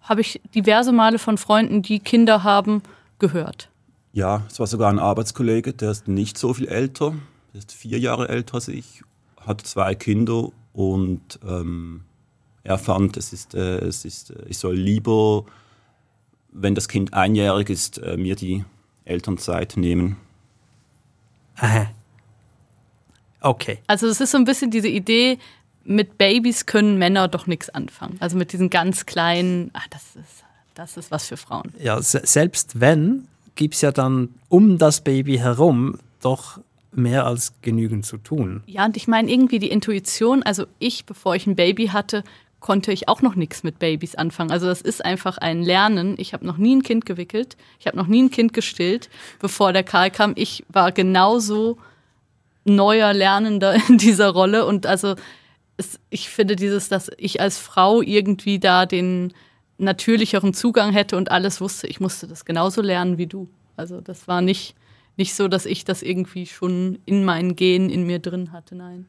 Habe 0.00 0.22
ich 0.22 0.40
diverse 0.54 0.92
Male 0.92 1.18
von 1.18 1.36
Freunden, 1.36 1.82
die 1.82 2.00
Kinder 2.00 2.42
haben, 2.42 2.82
gehört. 3.18 3.68
Ja, 4.16 4.44
es 4.48 4.58
war 4.58 4.66
sogar 4.66 4.88
ein 4.88 4.98
Arbeitskollege, 4.98 5.74
der 5.74 5.90
ist 5.90 6.08
nicht 6.08 6.38
so 6.38 6.54
viel 6.54 6.68
älter, 6.68 7.14
der 7.52 7.58
ist 7.58 7.70
vier 7.70 7.98
Jahre 7.98 8.30
älter 8.30 8.54
als 8.54 8.66
ich, 8.66 9.02
hat 9.38 9.60
zwei 9.60 9.94
Kinder 9.94 10.52
und 10.72 11.38
ähm, 11.46 12.02
er 12.62 12.78
fand, 12.78 13.18
es 13.18 13.34
ist, 13.34 13.54
äh, 13.54 13.76
es 13.76 14.06
ist, 14.06 14.30
äh, 14.30 14.46
ich 14.48 14.56
soll 14.56 14.74
lieber, 14.74 15.44
wenn 16.50 16.74
das 16.74 16.88
Kind 16.88 17.12
einjährig 17.12 17.68
ist, 17.68 17.98
äh, 17.98 18.16
mir 18.16 18.36
die 18.36 18.64
Elternzeit 19.04 19.76
nehmen. 19.76 20.16
Aha. 21.56 21.90
Okay. 23.42 23.80
Also 23.86 24.06
es 24.06 24.22
ist 24.22 24.30
so 24.30 24.38
ein 24.38 24.46
bisschen 24.46 24.70
diese 24.70 24.88
Idee, 24.88 25.38
mit 25.84 26.16
Babys 26.16 26.64
können 26.64 26.96
Männer 26.96 27.28
doch 27.28 27.46
nichts 27.46 27.68
anfangen. 27.68 28.16
Also 28.20 28.38
mit 28.38 28.54
diesen 28.54 28.70
ganz 28.70 29.04
kleinen, 29.04 29.70
ach, 29.74 29.88
das 29.88 30.16
ist, 30.16 30.42
das 30.72 30.96
ist 30.96 31.10
was 31.10 31.26
für 31.26 31.36
Frauen. 31.36 31.70
Ja, 31.78 32.00
selbst 32.00 32.80
wenn, 32.80 33.28
gibt 33.56 33.74
es 33.74 33.80
ja 33.80 33.90
dann 33.90 34.28
um 34.48 34.78
das 34.78 35.00
Baby 35.00 35.38
herum 35.38 35.98
doch 36.20 36.60
mehr 36.92 37.26
als 37.26 37.52
genügend 37.60 38.06
zu 38.06 38.16
tun. 38.16 38.62
Ja, 38.66 38.86
und 38.86 38.96
ich 38.96 39.06
meine 39.06 39.30
irgendwie 39.30 39.58
die 39.58 39.70
Intuition, 39.70 40.42
also 40.42 40.64
ich, 40.78 41.04
bevor 41.04 41.34
ich 41.34 41.46
ein 41.46 41.56
Baby 41.56 41.88
hatte, 41.88 42.24
konnte 42.60 42.90
ich 42.90 43.08
auch 43.08 43.22
noch 43.22 43.34
nichts 43.34 43.62
mit 43.62 43.78
Babys 43.78 44.14
anfangen. 44.14 44.50
Also 44.50 44.66
das 44.66 44.80
ist 44.80 45.04
einfach 45.04 45.38
ein 45.38 45.62
Lernen. 45.62 46.14
Ich 46.18 46.32
habe 46.32 46.46
noch 46.46 46.56
nie 46.56 46.74
ein 46.74 46.82
Kind 46.82 47.04
gewickelt, 47.04 47.56
ich 47.78 47.86
habe 47.86 47.96
noch 47.96 48.06
nie 48.06 48.22
ein 48.22 48.30
Kind 48.30 48.52
gestillt, 48.52 49.10
bevor 49.38 49.72
der 49.72 49.84
Karl 49.84 50.10
kam. 50.10 50.32
Ich 50.36 50.64
war 50.68 50.90
genauso 50.90 51.76
neuer 52.64 53.12
Lernender 53.12 53.76
in 53.88 53.98
dieser 53.98 54.30
Rolle. 54.30 54.66
Und 54.66 54.86
also 54.86 55.16
es, 55.76 56.00
ich 56.08 56.30
finde 56.30 56.56
dieses, 56.56 56.88
dass 56.88 57.10
ich 57.18 57.40
als 57.40 57.58
Frau 57.58 58.00
irgendwie 58.00 58.58
da 58.58 58.86
den 58.86 59.34
natürlicheren 59.78 60.54
Zugang 60.54 60.92
hätte 60.92 61.16
und 61.16 61.30
alles 61.30 61.60
wusste, 61.60 61.86
ich 61.86 62.00
musste 62.00 62.26
das 62.26 62.44
genauso 62.44 62.82
lernen 62.82 63.18
wie 63.18 63.26
du. 63.26 63.48
Also 63.76 64.00
das 64.00 64.26
war 64.26 64.40
nicht, 64.40 64.74
nicht 65.16 65.34
so, 65.34 65.48
dass 65.48 65.66
ich 65.66 65.84
das 65.84 66.02
irgendwie 66.02 66.46
schon 66.46 66.98
in 67.04 67.24
meinen 67.24 67.56
Genen 67.56 67.90
in 67.90 68.06
mir 68.06 68.18
drin 68.18 68.52
hatte, 68.52 68.74
nein. 68.74 69.06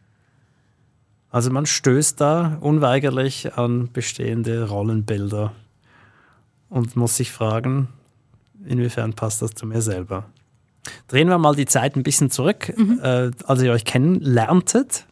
Also 1.29 1.51
man 1.51 1.65
stößt 1.65 2.19
da 2.19 2.57
unweigerlich 2.62 3.53
an 3.55 3.89
bestehende 3.91 4.69
Rollenbilder 4.69 5.53
und 6.69 6.95
muss 6.95 7.17
sich 7.17 7.31
fragen, 7.31 7.89
inwiefern 8.65 9.13
passt 9.13 9.41
das 9.41 9.51
zu 9.51 9.65
mir 9.65 9.81
selber. 9.81 10.25
Drehen 11.07 11.27
wir 11.27 11.38
mal 11.38 11.55
die 11.55 11.65
Zeit 11.65 11.95
ein 11.95 12.03
bisschen 12.03 12.29
zurück, 12.29 12.74
mhm. 12.77 13.00
äh, 13.03 13.31
als 13.45 13.62
ihr 13.62 13.71
euch 13.71 13.83
kennenlerntet. 13.83 15.05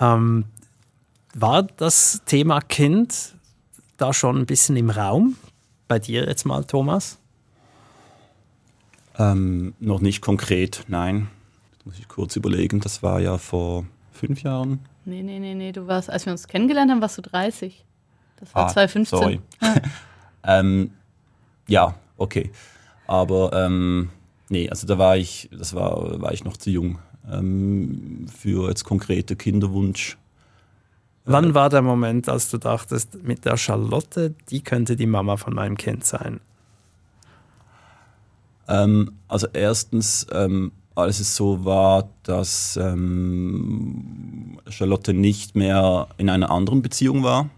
Ähm, 0.00 0.44
war 1.34 1.62
das 1.62 2.22
Thema 2.26 2.60
Kind 2.60 3.34
da 4.02 4.12
schon 4.12 4.38
ein 4.38 4.46
bisschen 4.46 4.76
im 4.76 4.90
Raum? 4.90 5.36
Bei 5.88 5.98
dir 5.98 6.26
jetzt 6.26 6.44
mal, 6.44 6.64
Thomas? 6.64 7.18
Ähm, 9.18 9.74
noch 9.80 10.00
nicht 10.00 10.20
konkret, 10.20 10.84
nein. 10.88 11.28
Das 11.76 11.86
muss 11.86 11.98
ich 11.98 12.08
kurz 12.08 12.36
überlegen. 12.36 12.80
Das 12.80 13.02
war 13.02 13.20
ja 13.20 13.38
vor 13.38 13.84
fünf 14.12 14.42
Jahren. 14.42 14.80
Nee, 15.04 15.22
nee, 15.22 15.38
nee, 15.38 15.54
nee. 15.54 15.72
Du 15.72 15.86
warst, 15.86 16.10
als 16.10 16.26
wir 16.26 16.32
uns 16.32 16.48
kennengelernt 16.48 16.90
haben, 16.90 17.00
warst 17.00 17.18
du 17.18 17.22
30. 17.22 17.84
Das 18.40 18.54
war 18.54 18.66
ah, 18.66 18.68
2015. 18.68 19.18
Sorry. 19.18 19.40
Ja. 19.62 19.74
ähm, 20.60 20.90
ja, 21.68 21.94
okay. 22.16 22.50
Aber 23.06 23.52
ähm, 23.52 24.10
Nee, 24.52 24.68
also 24.68 24.86
da 24.86 24.98
war 24.98 25.16
ich, 25.16 25.48
das 25.50 25.72
war, 25.72 26.20
war 26.20 26.34
ich 26.34 26.44
noch 26.44 26.58
zu 26.58 26.68
jung 26.68 26.98
ähm, 27.26 28.26
für 28.28 28.68
jetzt 28.68 28.84
konkrete 28.84 29.34
Kinderwunsch. 29.34 30.18
Wann 31.24 31.54
war 31.54 31.68
der 31.68 31.82
Moment, 31.82 32.28
als 32.28 32.50
du 32.50 32.58
dachtest, 32.58 33.22
mit 33.22 33.44
der 33.44 33.56
Charlotte, 33.56 34.34
die 34.50 34.62
könnte 34.62 34.96
die 34.96 35.06
Mama 35.06 35.36
von 35.36 35.54
meinem 35.54 35.76
Kind 35.76 36.04
sein? 36.04 36.40
Ähm, 38.68 39.12
also 39.28 39.46
erstens, 39.52 40.26
ähm, 40.32 40.72
als 40.94 41.20
es 41.20 41.36
so 41.36 41.64
war, 41.64 42.08
dass 42.24 42.76
ähm, 42.76 44.58
Charlotte 44.68 45.14
nicht 45.14 45.54
mehr 45.54 46.08
in 46.18 46.28
einer 46.28 46.50
anderen 46.50 46.82
Beziehung 46.82 47.22
war 47.22 47.48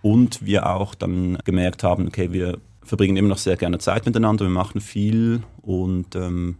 und 0.00 0.44
wir 0.44 0.68
auch 0.68 0.94
dann 0.94 1.38
gemerkt 1.44 1.82
haben, 1.82 2.06
okay, 2.06 2.32
wir 2.32 2.58
verbringen 2.82 3.16
immer 3.16 3.28
noch 3.28 3.38
sehr 3.38 3.56
gerne 3.56 3.78
Zeit 3.78 4.06
miteinander, 4.06 4.44
wir 4.44 4.50
machen 4.50 4.80
viel 4.80 5.42
und 5.62 6.14
ähm, 6.14 6.56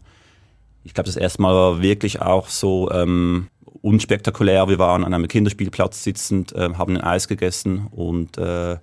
ich 0.84 0.94
glaube, 0.94 1.06
das 1.06 1.16
erste 1.16 1.42
Mal 1.42 1.54
war 1.54 1.82
wirklich 1.82 2.20
auch 2.20 2.48
so 2.48 2.90
ähm, 2.90 3.48
unspektakulär. 3.82 4.68
Wir 4.68 4.78
waren 4.78 5.04
an 5.04 5.12
einem 5.12 5.28
Kinderspielplatz 5.28 6.02
sitzend, 6.02 6.52
äh, 6.52 6.70
haben 6.74 6.96
ein 6.96 7.02
Eis 7.02 7.28
gegessen 7.28 7.88
und 7.90 8.38
äh, 8.38 8.78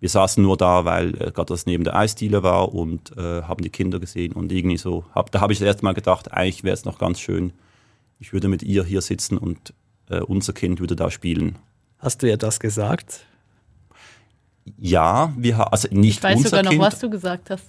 wir 0.00 0.08
saßen 0.08 0.42
nur 0.42 0.56
da, 0.56 0.84
weil 0.84 1.08
äh, 1.14 1.32
gerade 1.32 1.46
das 1.46 1.66
neben 1.66 1.82
der 1.82 1.96
Eisdiele 1.96 2.42
war 2.42 2.72
und 2.72 3.16
äh, 3.16 3.42
haben 3.42 3.62
die 3.62 3.70
Kinder 3.70 3.98
gesehen 3.98 4.32
und 4.32 4.52
irgendwie 4.52 4.76
so, 4.76 5.04
hab, 5.14 5.32
da 5.32 5.40
habe 5.40 5.52
ich 5.52 5.58
das 5.58 5.66
erste 5.66 5.84
Mal 5.84 5.94
gedacht, 5.94 6.32
eigentlich 6.32 6.62
wäre 6.62 6.74
es 6.74 6.84
noch 6.84 6.98
ganz 6.98 7.18
schön, 7.18 7.52
ich 8.20 8.32
würde 8.32 8.48
mit 8.48 8.62
ihr 8.62 8.84
hier 8.84 9.00
sitzen 9.00 9.38
und 9.38 9.74
äh, 10.08 10.20
unser 10.20 10.52
Kind 10.52 10.78
würde 10.80 10.94
da 10.94 11.10
spielen. 11.10 11.56
Hast 11.98 12.22
du 12.22 12.28
ihr 12.28 12.36
das 12.36 12.60
gesagt? 12.60 13.26
Ja, 14.76 15.32
wir 15.36 15.56
haben, 15.56 15.72
also 15.72 15.88
nicht 15.90 16.18
Ich 16.18 16.22
weiß 16.22 16.36
unser 16.36 16.48
sogar 16.50 16.62
noch, 16.64 16.70
kind. 16.70 16.82
was 16.82 16.98
du 17.00 17.10
gesagt 17.10 17.50
hast. 17.50 17.64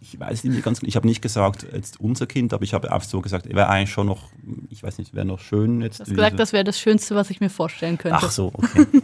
Ich 0.00 0.18
weiß 0.18 0.44
nicht 0.44 0.62
ganz, 0.62 0.82
ich 0.82 0.96
habe 0.96 1.06
nicht 1.06 1.22
gesagt, 1.22 1.66
jetzt 1.72 2.00
unser 2.00 2.26
Kind, 2.26 2.52
aber 2.52 2.64
ich 2.64 2.74
habe 2.74 2.92
auch 2.92 3.02
so 3.02 3.20
gesagt, 3.20 3.48
wäre 3.48 3.68
eigentlich 3.68 3.90
schon 3.90 4.06
noch, 4.06 4.30
ich 4.70 4.82
weiß 4.82 4.98
nicht, 4.98 5.14
wäre 5.14 5.26
noch 5.26 5.40
schön 5.40 5.82
jetzt. 5.82 6.00
Du 6.00 6.04
hast 6.04 6.10
gesagt, 6.10 6.38
das 6.38 6.52
wäre 6.52 6.64
das 6.64 6.80
Schönste, 6.80 7.14
was 7.14 7.30
ich 7.30 7.40
mir 7.40 7.50
vorstellen 7.50 7.98
könnte. 7.98 8.18
Ach 8.20 8.30
so, 8.30 8.50
okay. 8.52 8.86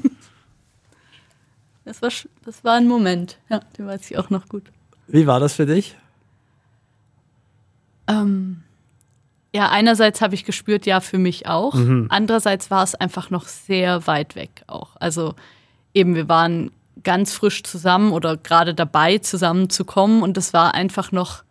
das, 1.84 2.02
war, 2.02 2.10
das 2.44 2.64
war 2.64 2.74
ein 2.74 2.88
Moment, 2.88 3.38
ja, 3.50 3.60
den 3.76 3.86
weiß 3.86 4.10
ich 4.10 4.18
auch 4.18 4.30
noch 4.30 4.48
gut. 4.48 4.64
Wie 5.08 5.26
war 5.26 5.40
das 5.40 5.54
für 5.54 5.66
dich? 5.66 5.96
Ähm, 8.08 8.62
ja, 9.54 9.70
einerseits 9.70 10.22
habe 10.22 10.34
ich 10.34 10.44
gespürt, 10.44 10.86
ja, 10.86 11.00
für 11.00 11.18
mich 11.18 11.46
auch. 11.46 11.74
Mhm. 11.74 12.06
Andererseits 12.08 12.70
war 12.70 12.82
es 12.82 12.94
einfach 12.94 13.30
noch 13.30 13.46
sehr 13.46 14.06
weit 14.06 14.34
weg 14.34 14.62
auch. 14.66 14.96
Also 14.96 15.34
eben, 15.92 16.14
wir 16.14 16.28
waren 16.28 16.70
ganz 17.04 17.32
frisch 17.32 17.62
zusammen 17.62 18.12
oder 18.12 18.36
gerade 18.36 18.74
dabei 18.74 19.18
zusammenzukommen 19.18 20.22
und 20.22 20.36
es 20.36 20.52
war 20.52 20.74
einfach 20.74 21.12
noch 21.12 21.44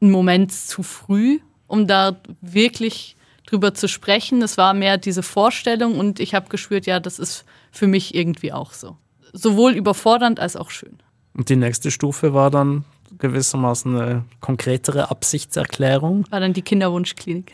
ein 0.00 0.10
Moment 0.10 0.52
zu 0.52 0.82
früh, 0.82 1.40
um 1.66 1.86
da 1.86 2.16
wirklich 2.40 3.16
drüber 3.46 3.74
zu 3.74 3.88
sprechen. 3.88 4.42
Es 4.42 4.56
war 4.58 4.74
mehr 4.74 4.98
diese 4.98 5.22
Vorstellung 5.22 5.98
und 5.98 6.20
ich 6.20 6.34
habe 6.34 6.48
gespürt, 6.48 6.86
ja, 6.86 7.00
das 7.00 7.18
ist 7.18 7.44
für 7.70 7.86
mich 7.86 8.14
irgendwie 8.14 8.52
auch 8.52 8.72
so. 8.72 8.96
Sowohl 9.32 9.72
überfordernd 9.72 10.40
als 10.40 10.56
auch 10.56 10.70
schön. 10.70 10.98
Und 11.34 11.48
die 11.48 11.56
nächste 11.56 11.90
Stufe 11.90 12.34
war 12.34 12.50
dann 12.50 12.84
gewissermaßen 13.18 13.96
eine 13.96 14.24
konkretere 14.40 15.10
Absichtserklärung. 15.10 16.26
War 16.30 16.40
dann 16.40 16.52
die 16.52 16.62
Kinderwunschklinik. 16.62 17.52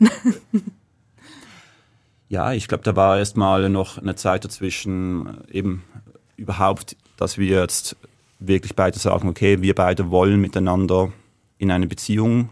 ja, 2.29 2.53
ich 2.53 2.69
glaube, 2.69 2.85
da 2.85 2.97
war 2.97 3.19
erst 3.19 3.37
mal 3.37 3.69
noch 3.69 3.99
eine 3.99 4.15
Zeit 4.15 4.45
dazwischen, 4.45 5.45
eben 5.51 5.85
überhaupt, 6.37 6.97
dass 7.19 7.37
wir 7.37 7.61
jetzt 7.61 7.97
wirklich 8.39 8.75
beide 8.75 8.99
sagen, 8.99 9.29
okay, 9.29 9.61
wir 9.61 9.75
beide 9.75 10.11
wollen 10.11 10.41
miteinander 10.41 11.13
in 11.59 11.71
eine 11.71 11.87
Beziehung. 11.87 12.49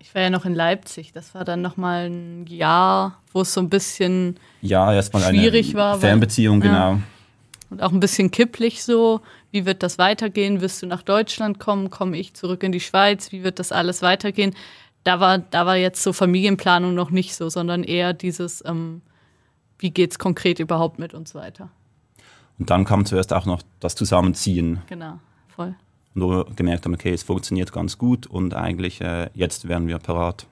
Ich 0.00 0.14
war 0.14 0.22
ja 0.22 0.30
noch 0.30 0.44
in 0.44 0.54
Leipzig, 0.54 1.12
das 1.12 1.34
war 1.34 1.44
dann 1.44 1.62
nochmal 1.62 2.10
ein 2.10 2.46
Jahr, 2.46 3.22
wo 3.32 3.40
es 3.40 3.54
so 3.54 3.60
ein 3.60 3.70
bisschen 3.70 4.38
ja, 4.60 4.92
erstmal 4.92 5.22
schwierig 5.22 5.70
eine 5.70 5.78
war. 5.78 5.98
Fernbeziehung, 5.98 6.60
weil, 6.60 6.68
genau. 6.68 6.92
Ja. 6.92 7.00
Und 7.70 7.82
auch 7.82 7.92
ein 7.92 8.00
bisschen 8.00 8.30
kipplich 8.30 8.84
so. 8.84 9.20
Wie 9.50 9.64
wird 9.64 9.82
das 9.82 9.98
weitergehen? 9.98 10.60
Wirst 10.60 10.82
du 10.82 10.86
nach 10.86 11.02
Deutschland 11.02 11.58
kommen? 11.58 11.90
Komme 11.90 12.18
ich 12.18 12.34
zurück 12.34 12.62
in 12.62 12.72
die 12.72 12.80
Schweiz? 12.80 13.32
Wie 13.32 13.44
wird 13.44 13.58
das 13.58 13.72
alles 13.72 14.02
weitergehen? 14.02 14.54
Da 15.04 15.20
war, 15.20 15.38
da 15.38 15.64
war 15.64 15.76
jetzt 15.76 16.02
so 16.02 16.12
Familienplanung 16.12 16.94
noch 16.94 17.10
nicht 17.10 17.34
so, 17.34 17.48
sondern 17.48 17.82
eher 17.84 18.12
dieses, 18.12 18.64
ähm, 18.66 19.00
wie 19.78 19.90
geht 19.90 20.12
es 20.12 20.18
konkret 20.18 20.58
überhaupt 20.58 20.98
mit 20.98 21.14
uns 21.14 21.34
weiter? 21.34 21.70
Und 22.58 22.70
dann 22.70 22.84
kam 22.84 23.04
zuerst 23.04 23.32
auch 23.32 23.46
noch 23.46 23.62
das 23.80 23.94
Zusammenziehen. 23.94 24.82
Genau, 24.88 25.18
voll. 25.48 25.74
Und 26.14 26.22
wo 26.22 26.30
wir 26.30 26.44
gemerkt 26.56 26.84
haben, 26.84 26.94
okay, 26.94 27.12
es 27.12 27.24
funktioniert 27.24 27.72
ganz 27.72 27.98
gut 27.98 28.26
und 28.26 28.54
eigentlich 28.54 29.00
äh, 29.00 29.28
jetzt 29.34 29.68
wären 29.68 29.88
wir 29.88 29.98
parat. 29.98 30.46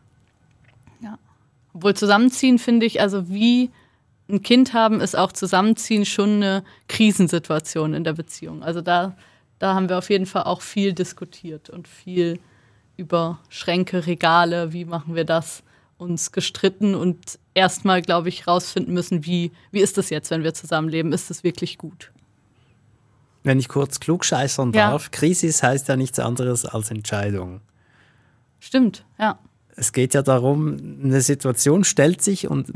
Ja. 1.00 1.18
Obwohl 1.72 1.94
Zusammenziehen 1.94 2.58
finde 2.58 2.86
ich, 2.86 3.00
also 3.00 3.28
wie 3.28 3.70
ein 4.28 4.42
Kind 4.42 4.72
haben 4.72 5.00
ist 5.00 5.16
auch 5.16 5.32
Zusammenziehen 5.32 6.04
schon 6.04 6.36
eine 6.36 6.64
Krisensituation 6.88 7.94
in 7.94 8.04
der 8.04 8.14
Beziehung. 8.14 8.62
Also 8.62 8.80
da, 8.80 9.16
da 9.58 9.74
haben 9.74 9.88
wir 9.88 9.98
auf 9.98 10.10
jeden 10.10 10.26
Fall 10.26 10.44
auch 10.44 10.62
viel 10.62 10.92
diskutiert 10.92 11.70
und 11.70 11.86
viel 11.86 12.40
über 12.96 13.38
Schränke, 13.48 14.06
Regale, 14.06 14.72
wie 14.72 14.84
machen 14.84 15.14
wir 15.14 15.24
das, 15.24 15.62
uns 15.98 16.32
gestritten 16.32 16.94
und 16.94 17.38
erstmal, 17.54 18.02
glaube 18.02 18.28
ich, 18.28 18.46
rausfinden 18.46 18.94
müssen, 18.94 19.24
wie, 19.26 19.52
wie 19.70 19.80
ist 19.80 19.98
das 19.98 20.10
jetzt, 20.10 20.30
wenn 20.30 20.42
wir 20.42 20.54
zusammenleben? 20.54 21.12
Ist 21.12 21.30
das 21.30 21.44
wirklich 21.44 21.78
gut? 21.78 22.12
Wenn 23.44 23.58
ich 23.58 23.68
kurz 23.68 24.00
klugscheißern 24.00 24.72
ja. 24.72 24.90
darf, 24.90 25.10
Krisis 25.10 25.62
heißt 25.62 25.88
ja 25.88 25.96
nichts 25.96 26.18
anderes 26.18 26.64
als 26.64 26.90
Entscheidung. 26.90 27.60
Stimmt, 28.60 29.04
ja. 29.18 29.38
Es 29.74 29.92
geht 29.92 30.14
ja 30.14 30.22
darum, 30.22 30.76
eine 31.02 31.22
Situation 31.22 31.82
stellt 31.82 32.22
sich 32.22 32.48
und 32.48 32.70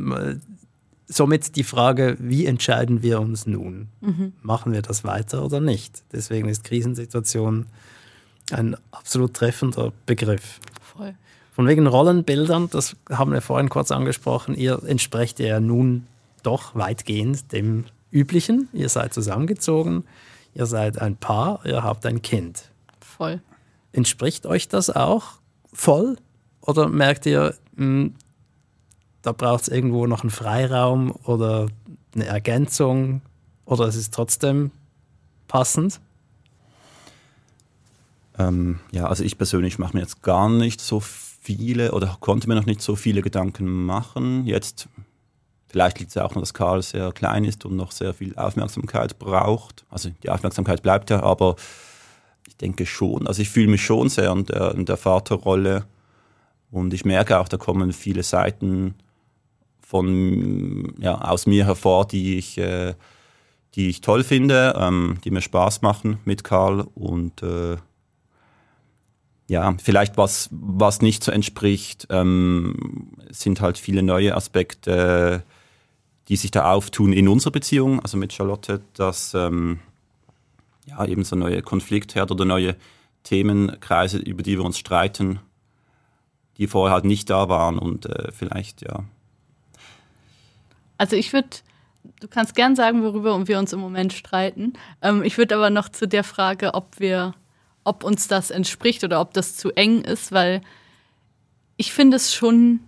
somit 1.08 1.56
die 1.56 1.62
Frage, 1.62 2.16
wie 2.18 2.46
entscheiden 2.46 3.02
wir 3.02 3.20
uns 3.20 3.46
nun? 3.46 3.88
Mhm. 4.00 4.32
Machen 4.42 4.72
wir 4.72 4.82
das 4.82 5.04
weiter 5.04 5.44
oder 5.44 5.60
nicht? 5.60 6.02
Deswegen 6.12 6.48
ist 6.48 6.64
Krisensituation 6.64 7.66
ein 8.50 8.76
absolut 8.90 9.34
treffender 9.34 9.92
Begriff. 10.06 10.60
Von 11.56 11.66
wegen 11.66 11.86
Rollenbildern, 11.86 12.68
das 12.68 12.96
haben 13.08 13.32
wir 13.32 13.40
vorhin 13.40 13.70
kurz 13.70 13.90
angesprochen, 13.90 14.54
ihr 14.54 14.78
entsprecht 14.84 15.38
ja 15.38 15.58
nun 15.58 16.06
doch 16.42 16.74
weitgehend 16.74 17.50
dem 17.50 17.86
üblichen. 18.10 18.68
Ihr 18.74 18.90
seid 18.90 19.14
zusammengezogen, 19.14 20.04
ihr 20.52 20.66
seid 20.66 21.00
ein 21.00 21.16
Paar, 21.16 21.64
ihr 21.64 21.82
habt 21.82 22.04
ein 22.04 22.20
Kind. 22.20 22.64
Voll. 23.00 23.40
Entspricht 23.92 24.44
euch 24.44 24.68
das 24.68 24.90
auch 24.90 25.38
voll? 25.72 26.18
Oder 26.60 26.90
merkt 26.90 27.24
ihr, 27.24 27.54
hm, 27.74 28.12
da 29.22 29.32
braucht 29.32 29.62
es 29.62 29.68
irgendwo 29.68 30.06
noch 30.06 30.24
einen 30.24 30.30
Freiraum 30.30 31.10
oder 31.24 31.68
eine 32.14 32.26
Ergänzung 32.26 33.22
oder 33.64 33.86
es 33.86 33.96
ist 33.96 34.12
trotzdem 34.12 34.72
passend? 35.48 36.02
Ähm, 38.38 38.78
ja, 38.92 39.06
also 39.06 39.24
ich 39.24 39.38
persönlich 39.38 39.78
mache 39.78 39.96
mir 39.96 40.02
jetzt 40.02 40.20
gar 40.20 40.50
nicht 40.50 40.82
so 40.82 41.00
viele 41.46 41.92
oder 41.92 42.16
konnte 42.20 42.48
mir 42.48 42.56
noch 42.56 42.66
nicht 42.66 42.82
so 42.82 42.96
viele 42.96 43.22
Gedanken 43.22 43.86
machen. 43.86 44.46
Jetzt, 44.46 44.88
vielleicht 45.68 46.00
liegt 46.00 46.10
es 46.10 46.16
auch 46.16 46.34
noch, 46.34 46.42
dass 46.42 46.54
Karl 46.54 46.82
sehr 46.82 47.12
klein 47.12 47.44
ist 47.44 47.64
und 47.64 47.76
noch 47.76 47.92
sehr 47.92 48.14
viel 48.14 48.36
Aufmerksamkeit 48.36 49.18
braucht. 49.20 49.84
Also 49.88 50.10
die 50.22 50.28
Aufmerksamkeit 50.28 50.82
bleibt 50.82 51.10
ja, 51.10 51.22
aber 51.22 51.54
ich 52.48 52.56
denke 52.56 52.84
schon, 52.84 53.28
also 53.28 53.42
ich 53.42 53.48
fühle 53.48 53.68
mich 53.68 53.84
schon 53.84 54.08
sehr 54.08 54.32
in 54.32 54.44
der, 54.46 54.74
in 54.74 54.86
der 54.86 54.96
Vaterrolle 54.96 55.84
und 56.72 56.92
ich 56.92 57.04
merke 57.04 57.38
auch, 57.38 57.48
da 57.48 57.58
kommen 57.58 57.92
viele 57.92 58.24
Seiten 58.24 58.96
von, 59.80 60.94
ja, 60.98 61.16
aus 61.20 61.46
mir 61.46 61.64
hervor, 61.64 62.08
die 62.08 62.38
ich, 62.38 62.58
äh, 62.58 62.94
die 63.76 63.88
ich 63.88 64.00
toll 64.00 64.24
finde, 64.24 64.74
ähm, 64.76 65.18
die 65.22 65.30
mir 65.30 65.42
Spaß 65.42 65.82
machen 65.82 66.18
mit 66.24 66.42
Karl 66.42 66.80
und 66.94 67.40
äh, 67.44 67.76
ja, 69.48 69.74
vielleicht 69.82 70.16
was, 70.16 70.48
was 70.50 71.02
nicht 71.02 71.22
so 71.22 71.30
entspricht, 71.30 72.06
ähm, 72.10 73.12
sind 73.30 73.60
halt 73.60 73.78
viele 73.78 74.02
neue 74.02 74.34
Aspekte, 74.34 75.42
die 76.28 76.36
sich 76.36 76.50
da 76.50 76.72
auftun 76.72 77.12
in 77.12 77.28
unserer 77.28 77.52
Beziehung, 77.52 78.00
also 78.00 78.16
mit 78.16 78.32
Charlotte, 78.32 78.82
dass 78.94 79.34
ähm, 79.34 79.78
ja 80.86 81.04
eben 81.04 81.22
so 81.24 81.36
neue 81.36 81.62
Konfliktherde 81.62 82.34
oder 82.34 82.44
neue 82.44 82.74
Themenkreise, 83.22 84.18
über 84.18 84.42
die 84.42 84.58
wir 84.58 84.64
uns 84.64 84.78
streiten, 84.78 85.38
die 86.58 86.66
vorher 86.66 86.94
halt 86.94 87.04
nicht 87.04 87.30
da 87.30 87.48
waren 87.48 87.78
und 87.78 88.06
äh, 88.06 88.32
vielleicht 88.32 88.82
ja 88.82 89.04
also 90.98 91.16
ich 91.16 91.32
würde, 91.32 91.48
du 92.20 92.28
kannst 92.28 92.54
gern 92.54 92.76
sagen, 92.76 93.02
worüber 93.02 93.46
wir 93.46 93.58
uns 93.58 93.72
im 93.72 93.80
Moment 93.80 94.12
streiten. 94.12 94.74
Ähm, 95.02 95.22
ich 95.22 95.38
würde 95.38 95.56
aber 95.56 95.70
noch 95.70 95.88
zu 95.88 96.08
der 96.08 96.24
Frage, 96.24 96.74
ob 96.74 96.98
wir, 96.98 97.34
ob 97.86 98.04
uns 98.04 98.28
das 98.28 98.50
entspricht 98.50 99.04
oder 99.04 99.20
ob 99.20 99.32
das 99.32 99.56
zu 99.56 99.70
eng 99.70 100.02
ist, 100.02 100.32
weil 100.32 100.60
ich 101.76 101.92
finde 101.92 102.16
es 102.16 102.34
schon 102.34 102.80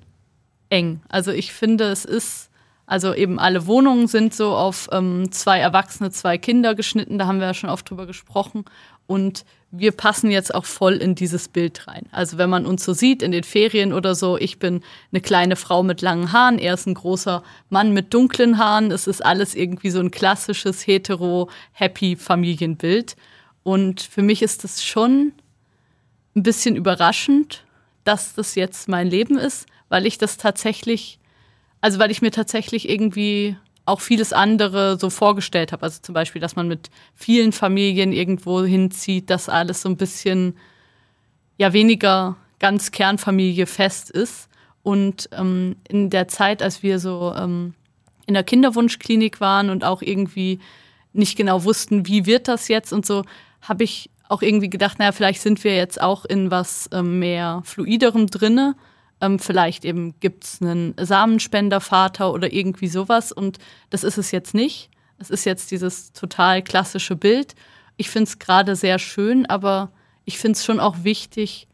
eng. 0.70 1.00
Also 1.08 1.30
ich 1.30 1.52
finde, 1.52 1.84
es 1.84 2.04
ist, 2.04 2.50
also 2.86 3.14
eben 3.14 3.38
alle 3.38 3.66
Wohnungen 3.66 4.08
sind 4.08 4.34
so 4.34 4.54
auf 4.54 4.88
ähm, 4.90 5.30
zwei 5.30 5.60
Erwachsene, 5.60 6.10
zwei 6.10 6.36
Kinder 6.36 6.74
geschnitten, 6.74 7.18
da 7.18 7.26
haben 7.26 7.38
wir 7.38 7.46
ja 7.46 7.54
schon 7.54 7.70
oft 7.70 7.88
drüber 7.88 8.06
gesprochen. 8.06 8.64
Und 9.06 9.44
wir 9.70 9.92
passen 9.92 10.30
jetzt 10.30 10.54
auch 10.54 10.64
voll 10.64 10.94
in 10.94 11.14
dieses 11.14 11.48
Bild 11.48 11.86
rein. 11.86 12.06
Also 12.10 12.36
wenn 12.36 12.50
man 12.50 12.66
uns 12.66 12.84
so 12.84 12.92
sieht 12.92 13.22
in 13.22 13.32
den 13.32 13.44
Ferien 13.44 13.92
oder 13.92 14.14
so, 14.14 14.36
ich 14.36 14.58
bin 14.58 14.82
eine 15.12 15.20
kleine 15.20 15.56
Frau 15.56 15.82
mit 15.82 16.00
langen 16.00 16.32
Haaren, 16.32 16.58
er 16.58 16.74
ist 16.74 16.86
ein 16.86 16.94
großer 16.94 17.42
Mann 17.68 17.92
mit 17.92 18.12
dunklen 18.12 18.58
Haaren. 18.58 18.90
Es 18.90 19.06
ist 19.06 19.24
alles 19.24 19.54
irgendwie 19.54 19.90
so 19.90 20.00
ein 20.00 20.10
klassisches 20.10 20.86
hetero-happy 20.86 22.16
Familienbild. 22.16 23.16
Und 23.68 24.00
für 24.00 24.22
mich 24.22 24.40
ist 24.40 24.64
das 24.64 24.82
schon 24.82 25.32
ein 26.34 26.42
bisschen 26.42 26.74
überraschend, 26.74 27.66
dass 28.02 28.34
das 28.34 28.54
jetzt 28.54 28.88
mein 28.88 29.08
Leben 29.08 29.36
ist, 29.36 29.66
weil 29.90 30.06
ich 30.06 30.16
das 30.16 30.38
tatsächlich, 30.38 31.18
also 31.82 31.98
weil 31.98 32.10
ich 32.10 32.22
mir 32.22 32.30
tatsächlich 32.30 32.88
irgendwie 32.88 33.58
auch 33.84 34.00
vieles 34.00 34.32
andere 34.32 34.98
so 34.98 35.10
vorgestellt 35.10 35.72
habe. 35.72 35.82
Also 35.82 36.00
zum 36.00 36.14
Beispiel, 36.14 36.40
dass 36.40 36.56
man 36.56 36.66
mit 36.66 36.88
vielen 37.14 37.52
Familien 37.52 38.14
irgendwo 38.14 38.64
hinzieht, 38.64 39.28
dass 39.28 39.50
alles 39.50 39.82
so 39.82 39.90
ein 39.90 39.98
bisschen 39.98 40.56
ja 41.58 41.74
weniger 41.74 42.36
ganz 42.60 42.90
Kernfamilie 42.90 43.66
fest 43.66 44.10
ist. 44.10 44.48
Und 44.82 45.28
ähm, 45.32 45.76
in 45.86 46.08
der 46.08 46.26
Zeit, 46.28 46.62
als 46.62 46.82
wir 46.82 46.98
so 46.98 47.34
ähm, 47.36 47.74
in 48.24 48.32
der 48.32 48.44
Kinderwunschklinik 48.44 49.42
waren 49.42 49.68
und 49.68 49.84
auch 49.84 50.00
irgendwie 50.00 50.58
nicht 51.12 51.36
genau 51.36 51.64
wussten, 51.64 52.06
wie 52.06 52.24
wird 52.24 52.48
das 52.48 52.68
jetzt 52.68 52.94
und 52.94 53.04
so, 53.04 53.24
habe 53.60 53.84
ich 53.84 54.10
auch 54.28 54.42
irgendwie 54.42 54.70
gedacht, 54.70 54.98
naja, 54.98 55.12
vielleicht 55.12 55.40
sind 55.40 55.64
wir 55.64 55.74
jetzt 55.74 56.00
auch 56.00 56.24
in 56.24 56.50
was 56.50 56.88
ähm, 56.92 57.18
mehr 57.18 57.62
Fluiderem 57.64 58.26
drinne 58.26 58.74
ähm, 59.20 59.38
vielleicht 59.38 59.84
eben 59.84 60.18
gibt 60.20 60.44
es 60.44 60.62
einen 60.62 60.94
Samenspendervater 60.98 62.32
oder 62.32 62.52
irgendwie 62.52 62.88
sowas. 62.88 63.32
Und 63.32 63.58
das 63.90 64.04
ist 64.04 64.18
es 64.18 64.30
jetzt 64.30 64.54
nicht. 64.54 64.90
Es 65.18 65.30
ist 65.30 65.44
jetzt 65.44 65.70
dieses 65.70 66.12
total 66.12 66.62
klassische 66.62 67.16
Bild. 67.16 67.54
Ich 67.96 68.10
finde 68.10 68.28
es 68.28 68.38
gerade 68.38 68.76
sehr 68.76 68.98
schön, 68.98 69.46
aber 69.46 69.90
ich 70.24 70.38
finde 70.38 70.56
es 70.56 70.64
schon 70.64 70.78
auch 70.78 71.02
wichtig, 71.02 71.66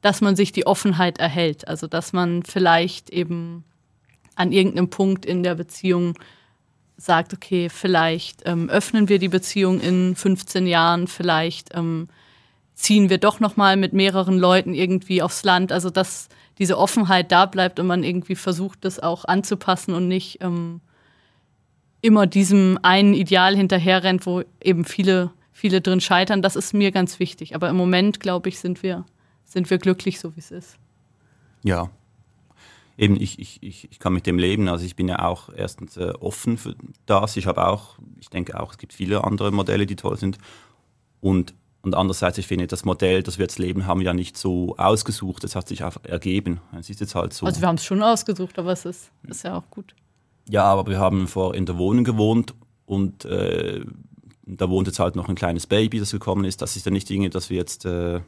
dass 0.00 0.20
man 0.20 0.36
sich 0.36 0.52
die 0.52 0.66
Offenheit 0.66 1.18
erhält. 1.18 1.68
Also 1.68 1.86
dass 1.86 2.12
man 2.12 2.42
vielleicht 2.42 3.10
eben 3.10 3.64
an 4.34 4.52
irgendeinem 4.52 4.88
Punkt 4.88 5.26
in 5.26 5.42
der 5.42 5.56
Beziehung 5.56 6.14
sagt, 6.98 7.32
okay, 7.32 7.68
vielleicht 7.70 8.42
ähm, 8.44 8.68
öffnen 8.68 9.08
wir 9.08 9.18
die 9.18 9.28
Beziehung 9.28 9.80
in 9.80 10.16
15 10.16 10.66
Jahren, 10.66 11.06
vielleicht 11.06 11.74
ähm, 11.74 12.08
ziehen 12.74 13.08
wir 13.08 13.18
doch 13.18 13.40
noch 13.40 13.56
mal 13.56 13.76
mit 13.76 13.92
mehreren 13.92 14.38
Leuten 14.38 14.74
irgendwie 14.74 15.22
aufs 15.22 15.44
Land. 15.44 15.72
Also 15.72 15.90
dass 15.90 16.28
diese 16.58 16.76
Offenheit 16.76 17.30
da 17.32 17.46
bleibt 17.46 17.78
und 17.78 17.86
man 17.86 18.02
irgendwie 18.02 18.34
versucht, 18.34 18.84
das 18.84 18.98
auch 18.98 19.24
anzupassen 19.24 19.94
und 19.94 20.08
nicht 20.08 20.42
ähm, 20.42 20.80
immer 22.02 22.26
diesem 22.26 22.78
einen 22.82 23.14
Ideal 23.14 23.56
hinterherrennt, 23.56 24.26
wo 24.26 24.42
eben 24.62 24.84
viele 24.84 25.30
viele 25.52 25.80
drin 25.80 26.00
scheitern. 26.00 26.42
Das 26.42 26.54
ist 26.54 26.72
mir 26.72 26.92
ganz 26.92 27.18
wichtig. 27.18 27.54
Aber 27.54 27.68
im 27.68 27.76
Moment 27.76 28.20
glaube 28.20 28.48
ich, 28.48 28.58
sind 28.58 28.82
wir 28.82 29.04
sind 29.44 29.70
wir 29.70 29.78
glücklich, 29.78 30.20
so 30.20 30.36
wie 30.36 30.40
es 30.40 30.50
ist. 30.50 30.78
Ja, 31.62 31.90
eben, 32.98 33.18
ich, 33.18 33.38
ich, 33.38 33.62
ich, 33.62 33.90
ich 33.90 33.98
kann 33.98 34.12
mit 34.12 34.26
dem 34.26 34.38
leben. 34.38 34.68
Also 34.68 34.84
ich 34.84 34.96
bin 34.96 35.08
ja 35.08 35.24
auch 35.24 35.48
erstens 35.54 35.96
äh, 35.96 36.12
offen 36.20 36.58
für 36.58 36.74
das. 37.06 37.36
Ich 37.36 37.46
habe 37.46 37.66
auch, 37.66 37.98
ich 38.18 38.28
denke 38.28 38.60
auch, 38.60 38.72
es 38.72 38.78
gibt 38.78 38.92
viele 38.92 39.24
andere 39.24 39.52
Modelle, 39.52 39.86
die 39.86 39.96
toll 39.96 40.18
sind. 40.18 40.36
Und, 41.20 41.54
und 41.82 41.94
andererseits, 41.94 42.36
ich 42.38 42.46
finde, 42.46 42.66
das 42.66 42.84
Modell, 42.84 43.22
das 43.22 43.38
wir 43.38 43.44
jetzt 43.44 43.58
leben, 43.58 43.86
haben 43.86 44.00
wir 44.00 44.06
ja 44.06 44.14
nicht 44.14 44.36
so 44.36 44.76
ausgesucht. 44.76 45.44
Es 45.44 45.54
hat 45.54 45.68
sich 45.68 45.84
einfach 45.84 46.04
ergeben. 46.04 46.60
Es 46.78 46.90
ist 46.90 47.00
jetzt 47.00 47.14
halt 47.14 47.32
so. 47.32 47.46
Also 47.46 47.60
wir 47.60 47.68
haben 47.68 47.76
es 47.76 47.84
schon 47.84 48.02
ausgesucht, 48.02 48.58
aber 48.58 48.72
es 48.72 48.84
ist, 48.84 49.10
ist 49.22 49.44
ja 49.44 49.56
auch 49.56 49.70
gut. 49.70 49.94
Ja, 50.48 50.64
aber 50.64 50.90
wir 50.90 50.98
haben 50.98 51.28
vor 51.28 51.54
in 51.54 51.66
der 51.66 51.78
Wohnung 51.78 52.04
gewohnt 52.04 52.54
und 52.84 53.24
äh, 53.26 53.84
da 54.44 54.68
wohnt 54.68 54.86
jetzt 54.86 54.98
halt 54.98 55.14
noch 55.14 55.28
ein 55.28 55.34
kleines 55.34 55.66
Baby, 55.66 56.00
das 56.00 56.10
gekommen 56.10 56.44
ist. 56.44 56.62
Das 56.62 56.74
ist 56.74 56.86
ja 56.86 56.90
nicht 56.90 57.08
Dinge, 57.08 57.30
dass 57.30 57.50
wir 57.50 57.58
jetzt 57.58 57.84
äh, 57.84 58.20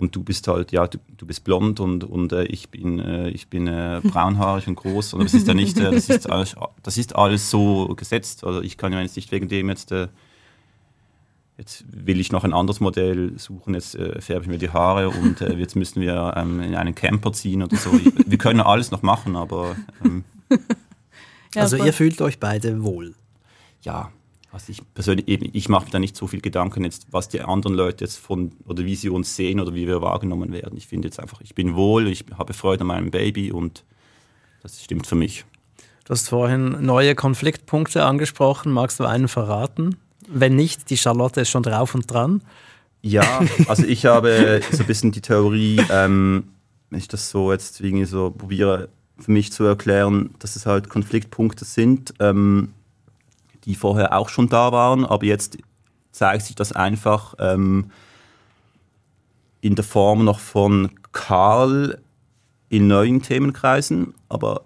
und 0.00 0.16
du 0.16 0.22
bist 0.22 0.48
halt, 0.48 0.72
ja, 0.72 0.86
du, 0.86 0.98
du 1.16 1.26
bist 1.26 1.44
blond 1.44 1.78
und, 1.78 2.04
und 2.04 2.32
äh, 2.32 2.44
ich 2.44 2.70
bin, 2.70 2.98
äh, 2.98 3.28
ich 3.28 3.48
bin 3.48 3.66
äh, 3.66 4.00
braunhaarig 4.04 4.66
und 4.66 4.76
groß. 4.76 5.12
Und 5.14 5.24
das 5.24 5.34
ist 5.34 5.46
ja 5.46 5.52
nicht, 5.52 5.78
äh, 5.78 5.90
das, 5.90 6.08
ist 6.08 6.30
alles, 6.30 6.56
das 6.82 6.96
ist 6.96 7.14
alles 7.14 7.50
so 7.50 7.94
gesetzt. 7.94 8.44
Also 8.44 8.62
ich 8.62 8.78
kann 8.78 8.92
ja 8.92 9.00
jetzt 9.02 9.16
nicht 9.16 9.30
wegen 9.30 9.48
dem 9.48 9.68
jetzt, 9.68 9.92
äh, 9.92 10.08
jetzt 11.58 11.84
will 11.90 12.18
ich 12.18 12.32
noch 12.32 12.44
ein 12.44 12.54
anderes 12.54 12.80
Modell 12.80 13.38
suchen, 13.38 13.74
jetzt 13.74 13.94
äh, 13.94 14.20
färbe 14.22 14.44
ich 14.44 14.50
mir 14.50 14.58
die 14.58 14.70
Haare 14.70 15.10
und 15.10 15.42
äh, 15.42 15.52
jetzt 15.54 15.76
müssen 15.76 16.00
wir 16.00 16.32
ähm, 16.34 16.60
in 16.62 16.74
einen 16.74 16.94
Camper 16.94 17.34
ziehen 17.34 17.62
oder 17.62 17.76
so. 17.76 17.92
wir 17.92 18.38
können 18.38 18.60
alles 18.60 18.90
noch 18.90 19.02
machen, 19.02 19.36
aber. 19.36 19.76
Ähm, 20.02 20.24
ja, 21.54 21.62
also 21.62 21.76
ihr 21.76 21.92
fühlt 21.92 22.22
euch 22.22 22.40
beide 22.40 22.82
wohl. 22.82 23.14
Ja, 23.82 24.10
also 24.52 24.70
ich 24.70 24.82
persönlich 24.94 25.28
eben, 25.28 25.48
ich 25.52 25.68
mache 25.68 25.86
mir 25.86 25.90
da 25.92 25.98
nicht 25.98 26.16
so 26.16 26.26
viel 26.26 26.40
Gedanken 26.40 26.84
jetzt, 26.84 27.06
was 27.10 27.28
die 27.28 27.40
anderen 27.40 27.74
Leute 27.74 28.04
jetzt 28.04 28.18
von 28.18 28.52
oder 28.66 28.84
wie 28.84 28.96
sie 28.96 29.08
uns 29.08 29.36
sehen 29.36 29.60
oder 29.60 29.74
wie 29.74 29.86
wir 29.86 30.02
wahrgenommen 30.02 30.52
werden. 30.52 30.76
Ich 30.76 30.88
finde 30.88 31.08
jetzt 31.08 31.20
einfach, 31.20 31.40
ich 31.40 31.54
bin 31.54 31.76
wohl, 31.76 32.08
ich 32.08 32.24
habe 32.36 32.52
Freude 32.52 32.80
an 32.82 32.88
meinem 32.88 33.10
Baby 33.10 33.52
und 33.52 33.84
das 34.62 34.82
stimmt 34.82 35.06
für 35.06 35.14
mich. 35.14 35.44
Du 36.04 36.10
hast 36.10 36.28
vorhin 36.28 36.84
neue 36.84 37.14
Konfliktpunkte 37.14 38.04
angesprochen. 38.04 38.72
Magst 38.72 38.98
du 38.98 39.04
einen 39.04 39.28
verraten? 39.28 39.96
Wenn 40.26 40.56
nicht, 40.56 40.90
die 40.90 40.96
Charlotte 40.96 41.42
ist 41.42 41.50
schon 41.50 41.62
drauf 41.62 41.94
und 41.94 42.10
dran. 42.10 42.42
Ja, 43.02 43.40
also 43.68 43.84
ich 43.84 44.06
habe 44.06 44.60
so 44.70 44.82
ein 44.82 44.86
bisschen 44.86 45.12
die 45.12 45.20
Theorie, 45.20 45.80
ähm, 45.90 46.48
wenn 46.90 46.98
ich 46.98 47.08
das 47.08 47.30
so 47.30 47.52
jetzt 47.52 47.80
irgendwie 47.80 48.04
so 48.04 48.30
probiere 48.30 48.88
für 49.18 49.30
mich 49.30 49.52
zu 49.52 49.64
erklären, 49.64 50.30
dass 50.38 50.56
es 50.56 50.66
halt 50.66 50.88
Konfliktpunkte 50.88 51.64
sind. 51.64 52.14
Ähm, 52.18 52.72
die 53.64 53.74
vorher 53.74 54.16
auch 54.16 54.28
schon 54.28 54.48
da 54.48 54.72
waren, 54.72 55.04
aber 55.04 55.24
jetzt 55.24 55.58
zeigt 56.12 56.44
sich 56.44 56.56
das 56.56 56.72
einfach 56.72 57.34
ähm, 57.38 57.90
in 59.60 59.74
der 59.74 59.84
Form 59.84 60.24
noch 60.24 60.38
von 60.38 60.90
Karl 61.12 62.00
in 62.68 62.86
neuen 62.86 63.22
Themenkreisen. 63.22 64.14
Aber 64.28 64.62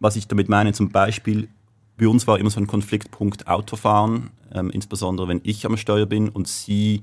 was 0.00 0.16
ich 0.16 0.26
damit 0.26 0.48
meine, 0.48 0.72
zum 0.72 0.90
Beispiel, 0.90 1.48
bei 1.96 2.08
uns 2.08 2.26
war 2.26 2.38
immer 2.38 2.50
so 2.50 2.60
ein 2.60 2.66
Konfliktpunkt 2.66 3.46
Autofahren, 3.46 4.30
ähm, 4.52 4.70
insbesondere 4.70 5.28
wenn 5.28 5.40
ich 5.44 5.64
am 5.64 5.76
Steuer 5.76 6.06
bin 6.06 6.28
und 6.28 6.48
sie 6.48 7.02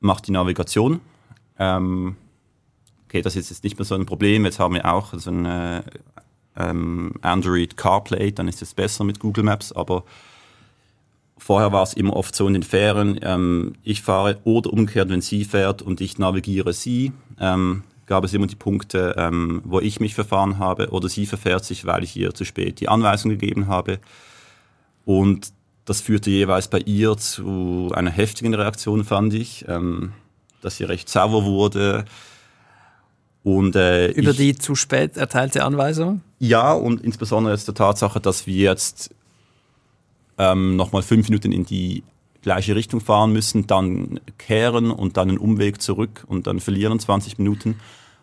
macht 0.00 0.26
die 0.26 0.32
Navigation. 0.32 1.00
Ähm, 1.58 2.16
okay, 3.04 3.22
das 3.22 3.36
ist 3.36 3.50
jetzt 3.50 3.64
nicht 3.64 3.78
mehr 3.78 3.84
so 3.84 3.94
ein 3.94 4.06
Problem. 4.06 4.44
Jetzt 4.44 4.58
haben 4.58 4.74
wir 4.74 4.92
auch 4.92 5.12
so 5.14 5.30
ein 5.30 5.44
äh, 5.46 5.82
Android 6.54 7.76
CarPlay, 7.76 8.32
dann 8.32 8.48
ist 8.48 8.60
es 8.60 8.74
besser 8.74 9.04
mit 9.04 9.20
Google 9.20 9.44
Maps, 9.44 9.72
aber 9.72 10.04
Vorher 11.40 11.72
war 11.72 11.82
es 11.82 11.94
immer 11.94 12.14
oft 12.14 12.36
so 12.36 12.46
in 12.46 12.52
den 12.52 12.62
Fähren, 12.62 13.18
ähm, 13.22 13.72
ich 13.82 14.02
fahre 14.02 14.38
oder 14.44 14.70
umgekehrt, 14.70 15.08
wenn 15.08 15.22
sie 15.22 15.44
fährt 15.46 15.80
und 15.80 16.02
ich 16.02 16.18
navigiere 16.18 16.74
sie, 16.74 17.12
ähm, 17.40 17.82
gab 18.04 18.24
es 18.24 18.34
immer 18.34 18.46
die 18.46 18.56
Punkte, 18.56 19.14
ähm, 19.16 19.62
wo 19.64 19.80
ich 19.80 20.00
mich 20.00 20.14
verfahren 20.14 20.58
habe 20.58 20.90
oder 20.90 21.08
sie 21.08 21.24
verfährt 21.24 21.64
sich, 21.64 21.86
weil 21.86 22.04
ich 22.04 22.14
ihr 22.14 22.34
zu 22.34 22.44
spät 22.44 22.78
die 22.80 22.90
Anweisung 22.90 23.30
gegeben 23.30 23.68
habe. 23.68 24.00
Und 25.06 25.52
das 25.86 26.02
führte 26.02 26.28
jeweils 26.28 26.68
bei 26.68 26.80
ihr 26.80 27.16
zu 27.16 27.90
einer 27.94 28.10
heftigen 28.10 28.52
Reaktion, 28.52 29.04
fand 29.04 29.32
ich, 29.32 29.64
ähm, 29.66 30.12
dass 30.60 30.76
sie 30.76 30.84
recht 30.84 31.08
sauer 31.08 31.44
wurde. 31.46 32.04
Und, 33.42 33.76
äh, 33.76 34.08
Über 34.08 34.32
ich, 34.32 34.36
die 34.36 34.54
zu 34.56 34.74
spät 34.74 35.16
erteilte 35.16 35.64
Anweisung? 35.64 36.20
Ja, 36.38 36.74
und 36.74 37.00
insbesondere 37.00 37.54
jetzt 37.54 37.66
der 37.66 37.74
Tatsache, 37.74 38.20
dass 38.20 38.46
wir 38.46 38.56
jetzt 38.56 39.14
ähm, 40.40 40.76
nochmal 40.76 41.02
fünf 41.02 41.28
Minuten 41.28 41.52
in 41.52 41.66
die 41.66 42.02
gleiche 42.40 42.74
Richtung 42.74 43.00
fahren 43.00 43.32
müssen, 43.32 43.66
dann 43.66 44.18
kehren 44.38 44.90
und 44.90 45.18
dann 45.18 45.28
einen 45.28 45.38
Umweg 45.38 45.82
zurück 45.82 46.24
und 46.26 46.46
dann 46.46 46.60
verlieren 46.60 46.98
20 46.98 47.38
Minuten, 47.38 47.78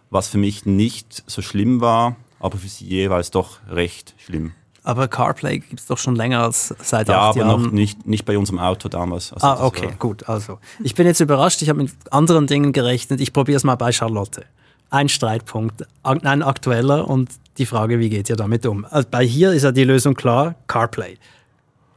was 0.09 0.27
für 0.27 0.39
mich 0.39 0.65
nicht 0.65 1.23
so 1.27 1.43
schlimm 1.43 1.79
war, 1.79 2.15
aber 2.39 2.57
für 2.57 2.67
sie 2.67 2.85
jeweils 2.85 3.29
doch 3.29 3.59
recht 3.69 4.15
schlimm. 4.17 4.53
Aber 4.83 5.07
CarPlay 5.07 5.59
gibt 5.59 5.81
es 5.81 5.85
doch 5.85 5.97
schon 5.97 6.15
länger 6.15 6.43
als 6.43 6.73
seit 6.81 7.09
ja, 7.09 7.29
acht 7.29 7.35
Jahren. 7.35 7.47
Ja, 7.47 7.53
aber 7.53 7.63
noch 7.63 7.71
nicht, 7.71 8.07
nicht 8.07 8.25
bei 8.25 8.37
unserem 8.37 8.57
Auto 8.57 8.89
damals. 8.89 9.33
Also 9.33 9.45
ah, 9.45 9.65
okay, 9.65 9.89
gut. 9.99 10.27
Also 10.29 10.59
ich 10.81 10.95
bin 10.95 11.05
jetzt 11.05 11.19
überrascht. 11.19 11.61
Ich 11.61 11.67
habe 11.67 11.83
mit 11.83 11.91
anderen 12.09 12.47
Dingen 12.47 12.71
gerechnet. 12.71 13.19
Ich 13.19 13.33
probiere 13.33 13.57
es 13.57 13.65
mal 13.65 13.75
bei 13.75 13.91
Charlotte. 13.91 14.45
Ein 14.89 15.09
Streitpunkt, 15.09 15.85
ein 16.03 16.41
aktueller 16.41 17.05
und 17.05 17.29
die 17.57 17.65
Frage, 17.65 17.99
wie 17.99 18.09
geht 18.09 18.29
ihr 18.29 18.37
damit 18.37 18.65
um? 18.65 18.85
Also 18.89 19.09
bei 19.11 19.25
hier 19.25 19.51
ist 19.51 19.63
ja 19.63 19.73
die 19.73 19.83
Lösung 19.83 20.13
klar, 20.13 20.55
CarPlay. 20.67 21.17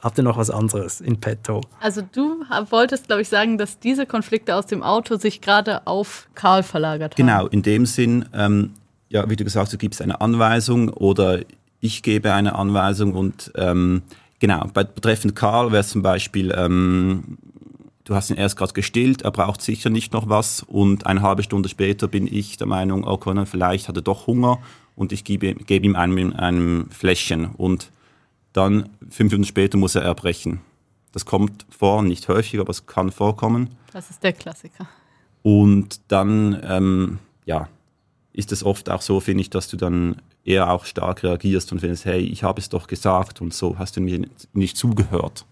Habt 0.03 0.19
ihr 0.19 0.25
noch 0.25 0.39
was 0.39 0.51
anderes 0.51 1.01
in 1.01 1.21
petto? 1.21 1.61
Also 1.81 2.01
du 2.01 2.43
wolltest, 2.71 3.07
glaube 3.07 3.23
ich, 3.23 3.29
sagen, 3.29 3.59
dass 3.59 3.79
diese 3.79 4.07
Konflikte 4.07 4.55
aus 4.55 4.67
dem 4.67 4.83
Auto 4.83 5.17
sich 5.17 5.41
gerade 5.41 5.87
auf 5.87 6.29
Karl 6.35 6.63
verlagert 6.63 7.15
haben. 7.15 7.27
Genau, 7.27 7.47
in 7.47 7.63
dem 7.63 7.85
Sinn, 7.85 8.25
ähm, 8.33 8.73
ja, 9.11 9.29
wie 9.29 9.37
du 9.37 9.45
gesagt 9.45 9.67
hast, 9.67 9.73
du 9.73 9.79
gibst 9.79 10.01
eine 10.01 10.21
Anweisung 10.21 10.89
oder 10.89 11.41
ich 11.81 12.03
gebe 12.03 12.33
eine 12.33 12.55
Anweisung 12.55 13.15
und 13.15 13.53
ähm, 13.57 14.03
genau, 14.39 14.67
bei, 14.73 14.85
betreffend 14.85 15.37
Karl 15.37 15.73
wäre 15.73 15.81
es 15.81 15.89
zum 15.89 16.03
Beispiel, 16.03 16.53
ähm, 16.57 17.39
du 18.05 18.15
hast 18.15 18.31
ihn 18.31 18.37
erst 18.37 18.57
gerade 18.57 18.73
gestillt, 18.73 19.23
er 19.23 19.31
braucht 19.31 19.61
sicher 19.61 19.91
nicht 19.91 20.13
noch 20.13 20.29
was 20.29 20.63
und 20.63 21.07
eine 21.07 21.21
halbe 21.23 21.43
Stunde 21.43 21.69
später 21.69 22.09
bin 22.09 22.27
ich 22.27 22.57
der 22.57 22.67
Meinung, 22.67 23.07
okay, 23.07 23.35
oh, 23.37 23.45
vielleicht 23.45 23.89
hat 23.89 23.97
er 23.97 24.03
doch 24.03 24.27
Hunger 24.27 24.59
und 24.97 25.13
ich 25.13 25.25
gebe, 25.25 25.55
gebe 25.55 25.85
ihm 25.85 25.97
ein, 25.97 26.33
ein 26.35 26.87
Fläschchen 26.91 27.47
und 27.47 27.91
dann 28.53 28.91
fünf 29.11 29.33
Minuten 29.33 29.47
später 29.47 29.79
muss 29.79 29.95
er 29.95 30.03
erbrechen. 30.03 30.61
Das 31.13 31.25
kommt 31.25 31.67
vor, 31.71 32.03
nicht 32.03 32.29
häufig, 32.29 32.61
aber 32.61 32.71
es 32.71 32.87
kann 32.87 33.11
vorkommen. 33.11 33.71
Das 33.93 34.11
ist 34.11 34.23
der 34.23 34.33
Klassiker. 34.33 34.89
Und 35.43 36.01
dann, 36.09 36.61
ähm, 36.65 37.19
ja, 37.47 37.69
ist 38.33 38.53
es 38.53 38.63
oft 38.63 38.91
auch 38.91 39.03
so, 39.03 39.21
finde 39.21 39.41
ich, 39.41 39.51
dass 39.51 39.69
du 39.69 39.77
dann 39.77 40.23
eher 40.45 40.71
auch 40.71 40.85
stark 40.85 41.23
reagierst 41.23 41.73
und 41.73 41.81
findest, 41.81 42.05
hey, 42.05 42.21
ich 42.21 42.43
habe 42.43 42.61
es 42.61 42.69
doch 42.69 42.87
gesagt 42.87 43.41
und 43.41 43.53
so 43.53 43.79
hast 43.79 43.97
du 43.97 44.01
mir 44.01 44.27
nicht 44.53 44.77
zugehört. 44.77 45.45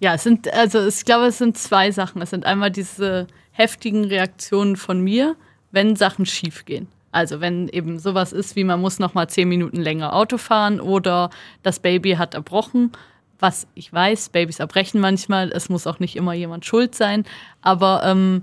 Ja, 0.00 0.14
es 0.14 0.24
sind, 0.24 0.52
also 0.52 0.86
ich 0.86 1.04
glaube, 1.04 1.26
es 1.26 1.38
sind 1.38 1.56
zwei 1.56 1.90
Sachen. 1.90 2.20
Es 2.20 2.30
sind 2.30 2.44
einmal 2.44 2.70
diese 2.70 3.26
heftigen 3.52 4.04
Reaktionen 4.04 4.76
von 4.76 5.00
mir, 5.00 5.36
wenn 5.70 5.96
Sachen 5.96 6.26
schief 6.26 6.64
gehen. 6.64 6.88
Also 7.14 7.40
wenn 7.40 7.68
eben 7.68 8.00
sowas 8.00 8.32
ist 8.32 8.56
wie 8.56 8.64
man 8.64 8.80
muss 8.80 8.98
noch 8.98 9.14
mal 9.14 9.28
zehn 9.28 9.48
Minuten 9.48 9.80
länger 9.80 10.14
Auto 10.14 10.36
fahren 10.36 10.80
oder 10.80 11.30
das 11.62 11.78
Baby 11.78 12.12
hat 12.12 12.34
erbrochen, 12.34 12.90
was 13.38 13.68
ich 13.74 13.92
weiß, 13.92 14.30
Babys 14.30 14.58
erbrechen 14.58 15.00
manchmal, 15.00 15.52
es 15.52 15.68
muss 15.68 15.86
auch 15.86 16.00
nicht 16.00 16.16
immer 16.16 16.32
jemand 16.32 16.64
schuld 16.64 16.96
sein, 16.96 17.24
aber 17.62 18.02
ähm, 18.04 18.42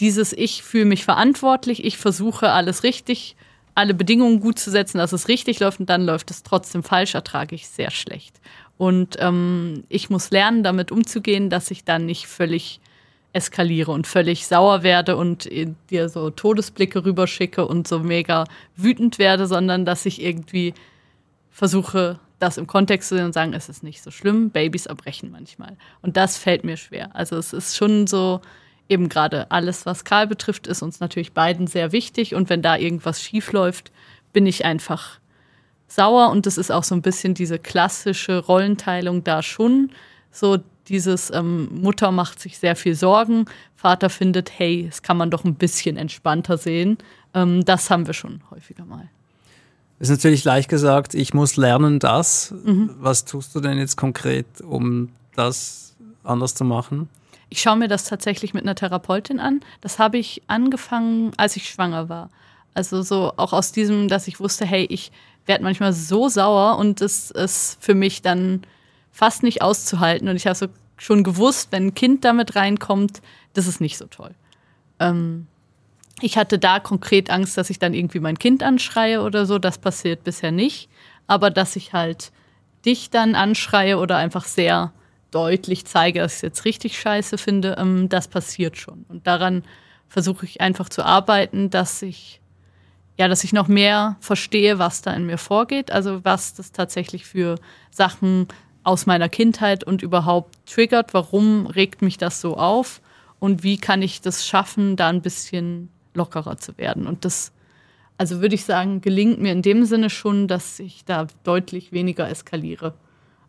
dieses 0.00 0.34
Ich 0.34 0.62
fühle 0.62 0.84
mich 0.84 1.04
verantwortlich, 1.04 1.82
ich 1.82 1.96
versuche 1.96 2.50
alles 2.50 2.82
richtig, 2.82 3.36
alle 3.74 3.94
Bedingungen 3.94 4.40
gut 4.40 4.58
zu 4.58 4.70
setzen, 4.70 4.98
dass 4.98 5.14
es 5.14 5.28
richtig 5.28 5.58
läuft 5.60 5.80
und 5.80 5.88
dann 5.88 6.04
läuft 6.04 6.30
es 6.30 6.42
trotzdem 6.42 6.82
falsch, 6.82 7.14
ertrage 7.14 7.54
ich 7.54 7.68
sehr 7.68 7.90
schlecht. 7.90 8.38
Und 8.76 9.16
ähm, 9.18 9.84
ich 9.88 10.10
muss 10.10 10.30
lernen, 10.30 10.62
damit 10.62 10.92
umzugehen, 10.92 11.48
dass 11.48 11.70
ich 11.70 11.84
dann 11.84 12.04
nicht 12.04 12.26
völlig 12.26 12.81
eskaliere 13.32 13.90
und 13.92 14.06
völlig 14.06 14.46
sauer 14.46 14.82
werde 14.82 15.16
und 15.16 15.48
dir 15.90 16.08
so 16.08 16.30
Todesblicke 16.30 17.04
rüberschicke 17.04 17.66
und 17.66 17.88
so 17.88 17.98
mega 17.98 18.44
wütend 18.76 19.18
werde, 19.18 19.46
sondern 19.46 19.84
dass 19.84 20.04
ich 20.06 20.22
irgendwie 20.22 20.74
versuche, 21.50 22.18
das 22.38 22.58
im 22.58 22.66
Kontext 22.66 23.08
zu 23.08 23.16
sehen 23.16 23.26
und 23.26 23.32
sagen, 23.32 23.54
es 23.54 23.68
ist 23.68 23.82
nicht 23.82 24.02
so 24.02 24.10
schlimm, 24.10 24.50
Babys 24.50 24.86
erbrechen 24.86 25.30
manchmal. 25.30 25.76
Und 26.02 26.16
das 26.16 26.36
fällt 26.36 26.64
mir 26.64 26.76
schwer. 26.76 27.14
Also 27.14 27.36
es 27.36 27.52
ist 27.52 27.76
schon 27.76 28.06
so 28.06 28.40
eben 28.88 29.08
gerade 29.08 29.50
alles, 29.50 29.86
was 29.86 30.04
Karl 30.04 30.26
betrifft, 30.26 30.66
ist 30.66 30.82
uns 30.82 31.00
natürlich 31.00 31.32
beiden 31.32 31.66
sehr 31.66 31.92
wichtig. 31.92 32.34
Und 32.34 32.50
wenn 32.50 32.60
da 32.60 32.76
irgendwas 32.76 33.22
schief 33.22 33.52
läuft, 33.52 33.92
bin 34.32 34.46
ich 34.46 34.64
einfach 34.64 35.20
sauer. 35.86 36.30
Und 36.30 36.46
das 36.46 36.58
ist 36.58 36.72
auch 36.72 36.84
so 36.84 36.94
ein 36.94 37.02
bisschen 37.02 37.34
diese 37.34 37.58
klassische 37.58 38.38
Rollenteilung 38.38 39.24
da 39.24 39.42
schon. 39.42 39.90
So 40.30 40.58
dieses 40.88 41.30
ähm, 41.30 41.68
Mutter 41.72 42.10
macht 42.10 42.40
sich 42.40 42.58
sehr 42.58 42.76
viel 42.76 42.94
Sorgen, 42.94 43.46
Vater 43.76 44.10
findet, 44.10 44.58
hey, 44.58 44.86
das 44.86 45.02
kann 45.02 45.16
man 45.16 45.30
doch 45.30 45.44
ein 45.44 45.54
bisschen 45.54 45.96
entspannter 45.96 46.58
sehen. 46.58 46.98
Ähm, 47.34 47.64
das 47.64 47.90
haben 47.90 48.06
wir 48.06 48.14
schon 48.14 48.42
häufiger 48.50 48.84
mal. 48.84 49.08
Ist 49.98 50.10
natürlich 50.10 50.44
leicht 50.44 50.68
gesagt, 50.68 51.14
ich 51.14 51.32
muss 51.32 51.56
lernen 51.56 51.98
das. 51.98 52.52
Mhm. 52.64 52.90
Was 52.98 53.24
tust 53.24 53.54
du 53.54 53.60
denn 53.60 53.78
jetzt 53.78 53.96
konkret, 53.96 54.46
um 54.60 55.10
das 55.36 55.94
anders 56.24 56.54
zu 56.54 56.64
machen? 56.64 57.08
Ich 57.50 57.60
schaue 57.60 57.76
mir 57.76 57.88
das 57.88 58.04
tatsächlich 58.04 58.54
mit 58.54 58.64
einer 58.64 58.74
Therapeutin 58.74 59.38
an. 59.38 59.60
Das 59.80 59.98
habe 59.98 60.18
ich 60.18 60.42
angefangen, 60.46 61.32
als 61.36 61.54
ich 61.56 61.68
schwanger 61.68 62.08
war. 62.08 62.30
Also 62.74 63.02
so 63.02 63.32
auch 63.36 63.52
aus 63.52 63.72
diesem, 63.72 64.08
dass 64.08 64.26
ich 64.26 64.40
wusste, 64.40 64.64
hey, 64.64 64.86
ich 64.88 65.12
werde 65.46 65.62
manchmal 65.62 65.92
so 65.92 66.28
sauer 66.28 66.78
und 66.78 67.00
es 67.00 67.30
ist 67.30 67.76
für 67.80 67.94
mich 67.94 68.22
dann 68.22 68.62
fast 69.12 69.42
nicht 69.42 69.62
auszuhalten. 69.62 70.28
Und 70.28 70.36
ich 70.36 70.46
habe 70.46 70.56
so 70.56 70.66
schon 70.96 71.22
gewusst, 71.22 71.68
wenn 71.70 71.88
ein 71.88 71.94
Kind 71.94 72.24
damit 72.24 72.56
reinkommt, 72.56 73.22
das 73.54 73.66
ist 73.66 73.80
nicht 73.80 73.98
so 73.98 74.06
toll. 74.06 74.34
Ähm, 74.98 75.46
ich 76.20 76.36
hatte 76.36 76.58
da 76.58 76.80
konkret 76.80 77.30
Angst, 77.30 77.56
dass 77.56 77.70
ich 77.70 77.78
dann 77.78 77.94
irgendwie 77.94 78.20
mein 78.20 78.38
Kind 78.38 78.62
anschreie 78.62 79.22
oder 79.22 79.46
so. 79.46 79.58
Das 79.58 79.78
passiert 79.78 80.24
bisher 80.24 80.52
nicht. 80.52 80.88
Aber 81.26 81.50
dass 81.50 81.76
ich 81.76 81.92
halt 81.92 82.32
dich 82.84 83.10
dann 83.10 83.34
anschreie 83.34 83.98
oder 83.98 84.16
einfach 84.16 84.44
sehr 84.44 84.92
deutlich 85.30 85.84
zeige, 85.86 86.20
dass 86.20 86.32
ich 86.32 86.36
es 86.36 86.42
jetzt 86.42 86.64
richtig 86.64 86.98
scheiße 86.98 87.38
finde, 87.38 87.76
ähm, 87.78 88.08
das 88.08 88.28
passiert 88.28 88.76
schon. 88.76 89.04
Und 89.08 89.26
daran 89.26 89.64
versuche 90.08 90.44
ich 90.44 90.60
einfach 90.60 90.88
zu 90.88 91.04
arbeiten, 91.04 91.70
dass 91.70 92.02
ich 92.02 92.40
ja, 93.18 93.28
dass 93.28 93.44
ich 93.44 93.52
noch 93.52 93.68
mehr 93.68 94.16
verstehe, 94.20 94.78
was 94.78 95.02
da 95.02 95.12
in 95.12 95.26
mir 95.26 95.38
vorgeht, 95.38 95.90
also 95.90 96.24
was 96.24 96.54
das 96.54 96.72
tatsächlich 96.72 97.26
für 97.26 97.56
Sachen 97.90 98.48
aus 98.84 99.06
meiner 99.06 99.28
Kindheit 99.28 99.84
und 99.84 100.02
überhaupt 100.02 100.66
triggert, 100.66 101.14
warum 101.14 101.66
regt 101.66 102.02
mich 102.02 102.18
das 102.18 102.40
so 102.40 102.56
auf 102.56 103.00
und 103.38 103.62
wie 103.62 103.78
kann 103.78 104.02
ich 104.02 104.20
das 104.20 104.46
schaffen, 104.46 104.96
da 104.96 105.08
ein 105.08 105.22
bisschen 105.22 105.88
lockerer 106.14 106.58
zu 106.58 106.76
werden. 106.78 107.06
Und 107.06 107.24
das, 107.24 107.52
also 108.18 108.40
würde 108.40 108.54
ich 108.54 108.64
sagen, 108.64 109.00
gelingt 109.00 109.40
mir 109.40 109.52
in 109.52 109.62
dem 109.62 109.84
Sinne 109.84 110.10
schon, 110.10 110.48
dass 110.48 110.78
ich 110.78 111.04
da 111.04 111.26
deutlich 111.44 111.92
weniger 111.92 112.28
eskaliere. 112.28 112.94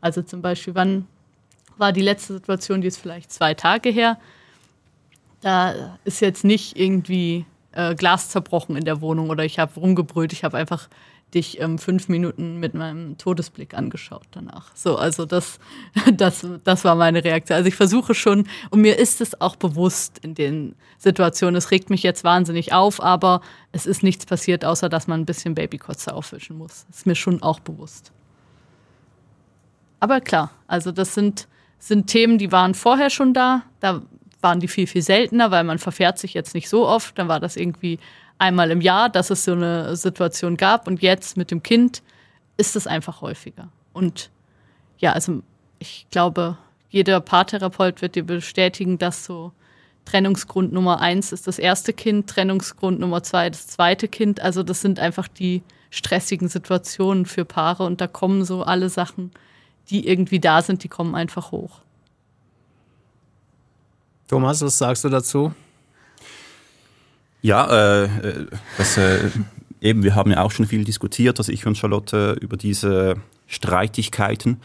Also 0.01 0.21
zum 0.21 0.41
Beispiel, 0.41 0.75
wann 0.75 1.07
war 1.77 1.91
die 1.91 2.01
letzte 2.01 2.33
Situation, 2.33 2.81
die 2.81 2.87
ist 2.87 2.97
vielleicht 2.97 3.31
zwei 3.31 3.53
Tage 3.53 3.89
her. 3.89 4.19
Da 5.41 5.97
ist 6.05 6.21
jetzt 6.21 6.43
nicht 6.43 6.77
irgendwie 6.77 7.45
äh, 7.71 7.95
Glas 7.95 8.29
zerbrochen 8.29 8.75
in 8.75 8.85
der 8.85 9.01
Wohnung 9.01 9.29
oder 9.29 9.43
ich 9.43 9.59
habe 9.59 9.79
rumgebrüllt. 9.79 10.33
Ich 10.33 10.43
habe 10.43 10.57
einfach 10.57 10.87
dich 11.33 11.59
ähm, 11.59 11.77
fünf 11.77 12.09
Minuten 12.09 12.59
mit 12.59 12.73
meinem 12.73 13.17
Todesblick 13.17 13.73
angeschaut 13.73 14.27
danach. 14.31 14.71
So, 14.75 14.97
also 14.97 15.25
das, 15.25 15.59
das, 16.13 16.47
das 16.63 16.83
war 16.83 16.95
meine 16.95 17.23
Reaktion. 17.23 17.57
Also 17.57 17.67
ich 17.67 17.75
versuche 17.75 18.13
schon, 18.13 18.47
und 18.69 18.81
mir 18.81 18.97
ist 18.99 19.21
es 19.21 19.39
auch 19.41 19.55
bewusst 19.55 20.19
in 20.19 20.35
den 20.35 20.75
Situationen, 20.97 21.55
es 21.55 21.71
regt 21.71 21.89
mich 21.89 22.03
jetzt 22.03 22.23
wahnsinnig 22.23 22.73
auf, 22.73 23.01
aber 23.01 23.41
es 23.71 23.85
ist 23.85 24.03
nichts 24.03 24.25
passiert, 24.25 24.65
außer 24.65 24.89
dass 24.89 25.07
man 25.07 25.21
ein 25.21 25.25
bisschen 25.25 25.55
Babykotze 25.55 26.13
aufwischen 26.13 26.57
muss. 26.57 26.85
Ist 26.89 27.05
mir 27.05 27.15
schon 27.15 27.41
auch 27.41 27.59
bewusst. 27.59 28.11
Aber 29.99 30.21
klar, 30.21 30.51
also 30.67 30.91
das 30.91 31.13
sind 31.13 31.47
sind 31.83 32.07
Themen, 32.07 32.37
die 32.37 32.51
waren 32.51 32.75
vorher 32.75 33.09
schon 33.09 33.33
da. 33.33 33.63
Da 33.81 34.01
waren 34.39 34.59
die 34.59 34.67
viel, 34.67 34.87
viel 34.87 35.01
seltener, 35.01 35.51
weil 35.51 35.63
man 35.63 35.79
verfährt 35.79 36.17
sich 36.17 36.33
jetzt 36.33 36.53
nicht 36.53 36.69
so 36.69 36.87
oft. 36.87 37.17
Dann 37.17 37.27
war 37.27 37.39
das 37.39 37.57
irgendwie 37.57 37.99
einmal 38.37 38.71
im 38.71 38.81
Jahr, 38.81 39.09
dass 39.09 39.29
es 39.29 39.45
so 39.45 39.53
eine 39.53 39.95
Situation 39.95 40.57
gab. 40.57 40.87
Und 40.87 41.01
jetzt 41.01 41.37
mit 41.37 41.51
dem 41.51 41.63
Kind 41.63 42.03
ist 42.57 42.75
es 42.75 42.87
einfach 42.87 43.21
häufiger. 43.21 43.69
Und 43.93 44.29
ja, 44.97 45.13
also 45.13 45.41
ich 45.79 46.07
glaube, 46.11 46.57
jeder 46.89 47.19
Paartherapeut 47.19 48.01
wird 48.01 48.15
dir 48.15 48.23
bestätigen, 48.23 48.97
dass 48.97 49.25
so 49.25 49.51
Trennungsgrund 50.05 50.73
Nummer 50.73 50.99
eins 50.99 51.31
ist 51.31 51.47
das 51.47 51.59
erste 51.59 51.93
Kind, 51.93 52.29
Trennungsgrund 52.29 52.99
Nummer 52.99 53.23
zwei 53.23 53.49
das 53.49 53.67
zweite 53.67 54.07
Kind. 54.07 54.41
Also 54.41 54.63
das 54.63 54.81
sind 54.81 54.99
einfach 54.99 55.27
die 55.27 55.63
stressigen 55.89 56.49
Situationen 56.49 57.25
für 57.25 57.45
Paare 57.45 57.83
und 57.85 58.01
da 58.01 58.07
kommen 58.07 58.43
so 58.43 58.63
alle 58.63 58.89
Sachen 58.89 59.31
die 59.89 60.07
irgendwie 60.07 60.39
da 60.39 60.61
sind, 60.61 60.83
die 60.83 60.87
kommen 60.87 61.15
einfach 61.15 61.51
hoch. 61.51 61.81
Thomas, 64.27 64.61
was 64.61 64.77
sagst 64.77 65.03
du 65.03 65.09
dazu? 65.09 65.53
Ja, 67.43 68.03
äh, 68.03 68.09
das, 68.77 68.97
äh, 68.97 69.29
eben, 69.81 70.03
wir 70.03 70.15
haben 70.15 70.31
ja 70.31 70.41
auch 70.41 70.51
schon 70.51 70.65
viel 70.65 70.83
diskutiert, 70.83 71.37
also 71.39 71.51
ich 71.51 71.65
und 71.67 71.77
Charlotte, 71.77 72.37
über 72.41 72.57
diese 72.57 73.15
Streitigkeiten. 73.47 74.61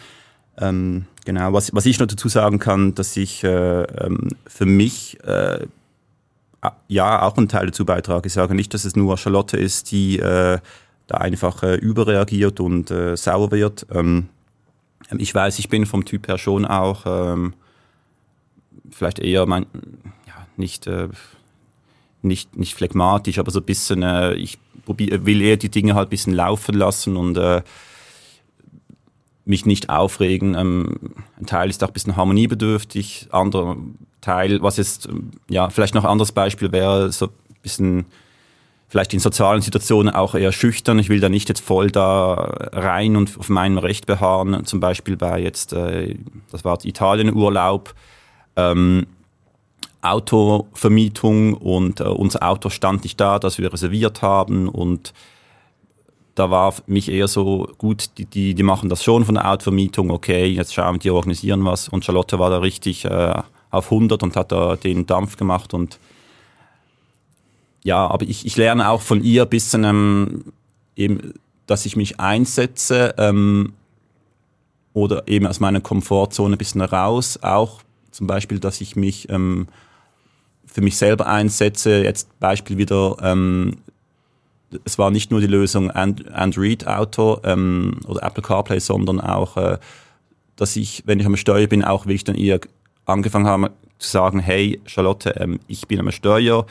Ähm, 0.56 1.04
genau, 1.24 1.52
was, 1.52 1.74
was 1.74 1.86
ich 1.86 1.98
noch 1.98 2.06
dazu 2.06 2.28
sagen 2.28 2.58
kann, 2.58 2.94
dass 2.94 3.16
ich 3.16 3.44
äh, 3.44 3.82
ähm, 3.82 4.28
für 4.46 4.64
mich 4.64 5.18
äh, 5.24 5.66
ja 6.88 7.22
auch 7.22 7.36
einen 7.36 7.48
Teil 7.48 7.66
dazu 7.66 7.84
beitrage. 7.84 8.28
Ich 8.28 8.32
sage 8.32 8.54
nicht, 8.54 8.72
dass 8.72 8.84
es 8.84 8.96
nur 8.96 9.18
Charlotte 9.18 9.56
ist, 9.56 9.90
die 9.90 10.18
äh, 10.18 10.58
da 11.06 11.16
einfach 11.18 11.62
äh, 11.62 11.74
überreagiert 11.74 12.60
und 12.60 12.88
sauer 12.88 13.50
wird. 13.50 13.86
Ähm, 13.92 14.28
ähm, 15.10 15.18
ich 15.20 15.34
weiß, 15.34 15.58
ich 15.58 15.68
bin 15.68 15.86
vom 15.86 16.04
Typ 16.04 16.28
her 16.28 16.38
schon 16.38 16.64
auch 16.64 17.04
ähm, 17.06 17.54
vielleicht 18.90 19.18
eher 19.18 19.46
mein, 19.46 19.66
ja, 20.26 20.46
nicht, 20.56 20.86
äh, 20.86 21.08
nicht, 22.22 22.56
nicht 22.56 22.74
phlegmatisch, 22.74 23.38
aber 23.38 23.50
so 23.50 23.60
ein 23.60 23.66
bisschen, 23.66 24.02
äh, 24.02 24.34
ich 24.34 24.58
probier, 24.84 25.24
will 25.26 25.42
eher 25.42 25.56
die 25.56 25.70
Dinge 25.70 25.94
halt 25.94 26.08
ein 26.08 26.10
bisschen 26.10 26.32
laufen 26.32 26.74
lassen 26.74 27.16
und 27.16 27.36
äh, 27.36 27.62
mich 29.44 29.66
nicht 29.66 29.90
aufregen. 29.90 30.54
Ähm, 30.54 31.14
ein 31.38 31.46
Teil 31.46 31.70
ist 31.70 31.82
auch 31.82 31.88
ein 31.88 31.92
bisschen 31.92 32.16
harmoniebedürftig, 32.16 33.28
anderer 33.30 33.76
Teil, 34.20 34.62
was 34.62 34.76
jetzt, 34.76 35.08
ja, 35.48 35.70
vielleicht 35.70 35.94
noch 35.94 36.04
ein 36.04 36.10
anderes 36.10 36.32
Beispiel 36.32 36.72
wäre, 36.72 37.10
so 37.12 37.26
ein 37.26 37.32
bisschen 37.62 38.06
vielleicht 38.88 39.12
in 39.12 39.20
sozialen 39.20 39.60
Situationen 39.60 40.14
auch 40.14 40.34
eher 40.34 40.52
schüchtern. 40.52 40.98
Ich 40.98 41.08
will 41.08 41.20
da 41.20 41.28
nicht 41.28 41.48
jetzt 41.48 41.60
voll 41.60 41.90
da 41.90 42.34
rein 42.72 43.16
und 43.16 43.38
auf 43.38 43.48
meinem 43.48 43.78
Recht 43.78 44.06
beharren. 44.06 44.64
Zum 44.64 44.80
Beispiel 44.80 45.16
bei 45.16 45.40
jetzt, 45.40 45.72
äh, 45.74 46.16
das 46.50 46.64
war 46.64 46.82
Italien-Urlaub, 46.84 47.94
ähm, 48.56 49.06
Autovermietung 50.02 51.54
und 51.54 52.00
äh, 52.00 52.04
unser 52.04 52.42
Auto 52.42 52.70
stand 52.70 53.04
nicht 53.04 53.20
da, 53.20 53.38
das 53.38 53.58
wir 53.58 53.72
reserviert 53.72 54.22
haben 54.22 54.68
und 54.68 55.12
da 56.34 56.50
war 56.50 56.72
mich 56.86 57.10
eher 57.10 57.26
so, 57.26 57.68
gut, 57.78 58.10
die, 58.16 58.24
die, 58.24 58.54
die 58.54 58.62
machen 58.62 58.88
das 58.88 59.02
schon 59.02 59.24
von 59.24 59.34
der 59.34 59.50
Autovermietung, 59.50 60.10
okay, 60.10 60.46
jetzt 60.46 60.72
schauen 60.72 61.00
die 61.00 61.10
organisieren 61.10 61.64
was 61.64 61.88
und 61.88 62.04
Charlotte 62.04 62.38
war 62.38 62.50
da 62.50 62.58
richtig 62.58 63.04
äh, 63.04 63.34
auf 63.70 63.86
100 63.86 64.22
und 64.22 64.36
hat 64.36 64.52
da 64.52 64.76
den 64.76 65.06
Dampf 65.06 65.36
gemacht 65.36 65.74
und 65.74 65.98
ja, 67.84 68.06
aber 68.06 68.26
ich, 68.26 68.44
ich 68.44 68.56
lerne 68.56 68.88
auch 68.88 69.00
von 69.00 69.22
ihr 69.22 69.42
ein 69.42 69.48
bisschen, 69.48 69.84
ähm, 69.84 70.44
eben, 70.96 71.34
dass 71.66 71.86
ich 71.86 71.96
mich 71.96 72.20
einsetze 72.20 73.14
ähm, 73.18 73.72
oder 74.92 75.28
eben 75.28 75.46
aus 75.46 75.60
meiner 75.60 75.80
Komfortzone 75.80 76.56
ein 76.56 76.58
bisschen 76.58 76.80
raus. 76.80 77.38
Auch 77.42 77.80
zum 78.10 78.26
Beispiel, 78.26 78.58
dass 78.58 78.80
ich 78.80 78.96
mich 78.96 79.28
ähm, 79.30 79.68
für 80.78 80.84
mich 80.84 80.96
selber 80.96 81.26
einsetze. 81.26 82.04
Jetzt 82.04 82.38
Beispiel 82.38 82.78
wieder, 82.78 83.16
ähm, 83.20 83.78
es 84.84 84.96
war 84.96 85.10
nicht 85.10 85.32
nur 85.32 85.40
die 85.40 85.48
Lösung 85.48 85.90
And 85.90 86.32
Android 86.32 86.86
Auto 86.86 87.40
ähm, 87.42 87.98
oder 88.06 88.22
Apple 88.22 88.44
CarPlay, 88.44 88.78
sondern 88.78 89.20
auch, 89.20 89.56
äh, 89.56 89.78
dass 90.54 90.76
ich, 90.76 91.02
wenn 91.04 91.18
ich 91.18 91.26
am 91.26 91.36
Steuer 91.36 91.66
bin, 91.66 91.82
auch 91.82 92.06
wirklich 92.06 92.22
dann 92.22 92.36
ihr 92.36 92.60
angefangen 93.06 93.48
habe 93.48 93.72
zu 93.98 94.08
sagen, 94.08 94.38
hey 94.38 94.80
Charlotte, 94.86 95.30
ähm, 95.30 95.58
ich 95.66 95.88
bin 95.88 95.98
am 95.98 96.12
Steuer, 96.12 96.64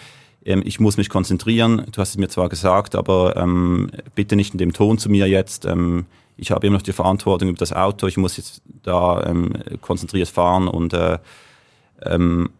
ähm, 0.45 0.63
ich 0.63 0.79
muss 0.79 0.95
mich 0.95 1.09
konzentrieren. 1.09 1.85
Du 1.91 1.99
hast 1.99 2.11
es 2.11 2.17
mir 2.17 2.29
zwar 2.29 2.47
gesagt, 2.47 2.95
aber 2.95 3.35
ähm, 3.35 3.91
bitte 4.15 4.37
nicht 4.37 4.53
in 4.53 4.57
dem 4.57 4.71
Ton 4.71 4.99
zu 4.99 5.09
mir 5.09 5.27
jetzt. 5.27 5.65
Ähm, 5.65 6.05
ich 6.37 6.51
habe 6.51 6.65
immer 6.65 6.77
noch 6.77 6.81
die 6.81 6.93
Verantwortung 6.93 7.49
über 7.49 7.57
das 7.57 7.73
Auto. 7.73 8.07
Ich 8.07 8.15
muss 8.15 8.37
jetzt 8.37 8.61
da 8.83 9.21
ähm, 9.25 9.51
konzentriert 9.81 10.29
fahren 10.29 10.69
und 10.69 10.93
äh, 10.93 11.17
ähm, 12.03 12.51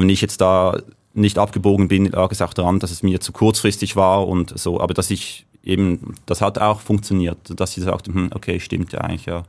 wenn 0.00 0.08
ich 0.08 0.20
jetzt 0.20 0.40
da 0.40 0.78
nicht 1.14 1.38
abgebogen 1.38 1.88
bin, 1.88 2.06
lag 2.06 2.32
es 2.32 2.42
auch 2.42 2.54
daran, 2.54 2.80
dass 2.80 2.90
es 2.90 3.02
mir 3.02 3.20
zu 3.20 3.32
kurzfristig 3.32 3.96
war 3.96 4.26
und 4.26 4.58
so. 4.58 4.80
Aber 4.80 4.94
dass 4.94 5.10
ich 5.10 5.46
eben, 5.62 6.14
das 6.26 6.40
hat 6.40 6.58
auch 6.58 6.80
funktioniert, 6.80 7.38
dass 7.48 7.72
sie 7.72 7.80
sagte, 7.80 8.12
hm, 8.12 8.30
okay, 8.34 8.60
stimmt 8.60 8.92
ja 8.92 9.00
eigentlich, 9.00 9.26
ja. 9.26 9.44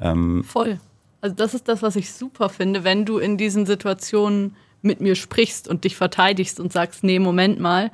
Ähm, 0.00 0.44
Voll. 0.44 0.80
Also 1.20 1.36
das 1.36 1.54
ist 1.54 1.68
das, 1.68 1.82
was 1.82 1.94
ich 1.94 2.12
super 2.12 2.48
finde, 2.48 2.82
wenn 2.82 3.04
du 3.04 3.18
in 3.18 3.38
diesen 3.38 3.64
Situationen 3.64 4.56
mit 4.82 5.00
mir 5.00 5.14
sprichst 5.14 5.68
und 5.68 5.84
dich 5.84 5.94
verteidigst 5.94 6.58
und 6.58 6.72
sagst, 6.72 7.04
nee, 7.04 7.20
Moment 7.20 7.60
mal, 7.60 7.92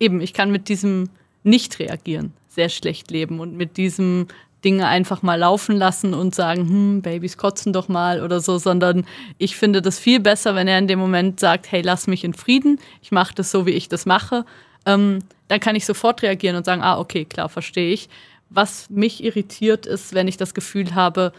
eben, 0.00 0.20
ich 0.20 0.32
kann 0.32 0.50
mit 0.50 0.68
diesem 0.68 1.08
nicht 1.44 1.78
reagieren 1.78 2.32
sehr 2.54 2.68
schlecht 2.68 3.10
leben 3.10 3.40
und 3.40 3.56
mit 3.56 3.76
diesem 3.76 4.28
Dinge 4.64 4.86
einfach 4.86 5.22
mal 5.22 5.38
laufen 5.38 5.76
lassen 5.76 6.14
und 6.14 6.34
sagen, 6.34 6.68
hm, 6.68 7.02
Babys 7.02 7.36
kotzen 7.36 7.72
doch 7.72 7.88
mal 7.88 8.22
oder 8.22 8.40
so, 8.40 8.58
sondern 8.58 9.06
ich 9.38 9.56
finde 9.56 9.82
das 9.82 9.98
viel 9.98 10.20
besser, 10.20 10.54
wenn 10.54 10.68
er 10.68 10.78
in 10.78 10.88
dem 10.88 10.98
Moment 10.98 11.38
sagt, 11.38 11.70
hey, 11.70 11.82
lass 11.82 12.06
mich 12.06 12.24
in 12.24 12.34
Frieden, 12.34 12.80
ich 13.02 13.12
mache 13.12 13.34
das 13.34 13.50
so, 13.50 13.66
wie 13.66 13.72
ich 13.72 13.88
das 13.88 14.06
mache. 14.06 14.44
Ähm, 14.86 15.20
dann 15.48 15.60
kann 15.60 15.76
ich 15.76 15.84
sofort 15.84 16.22
reagieren 16.22 16.56
und 16.56 16.64
sagen, 16.64 16.82
ah, 16.82 16.98
okay, 16.98 17.24
klar, 17.24 17.48
verstehe 17.48 17.92
ich. 17.92 18.08
Was 18.50 18.88
mich 18.90 19.22
irritiert 19.22 19.86
ist, 19.86 20.14
wenn 20.14 20.28
ich 20.28 20.36
das 20.36 20.54
Gefühl 20.54 20.94
habe, 20.94 21.32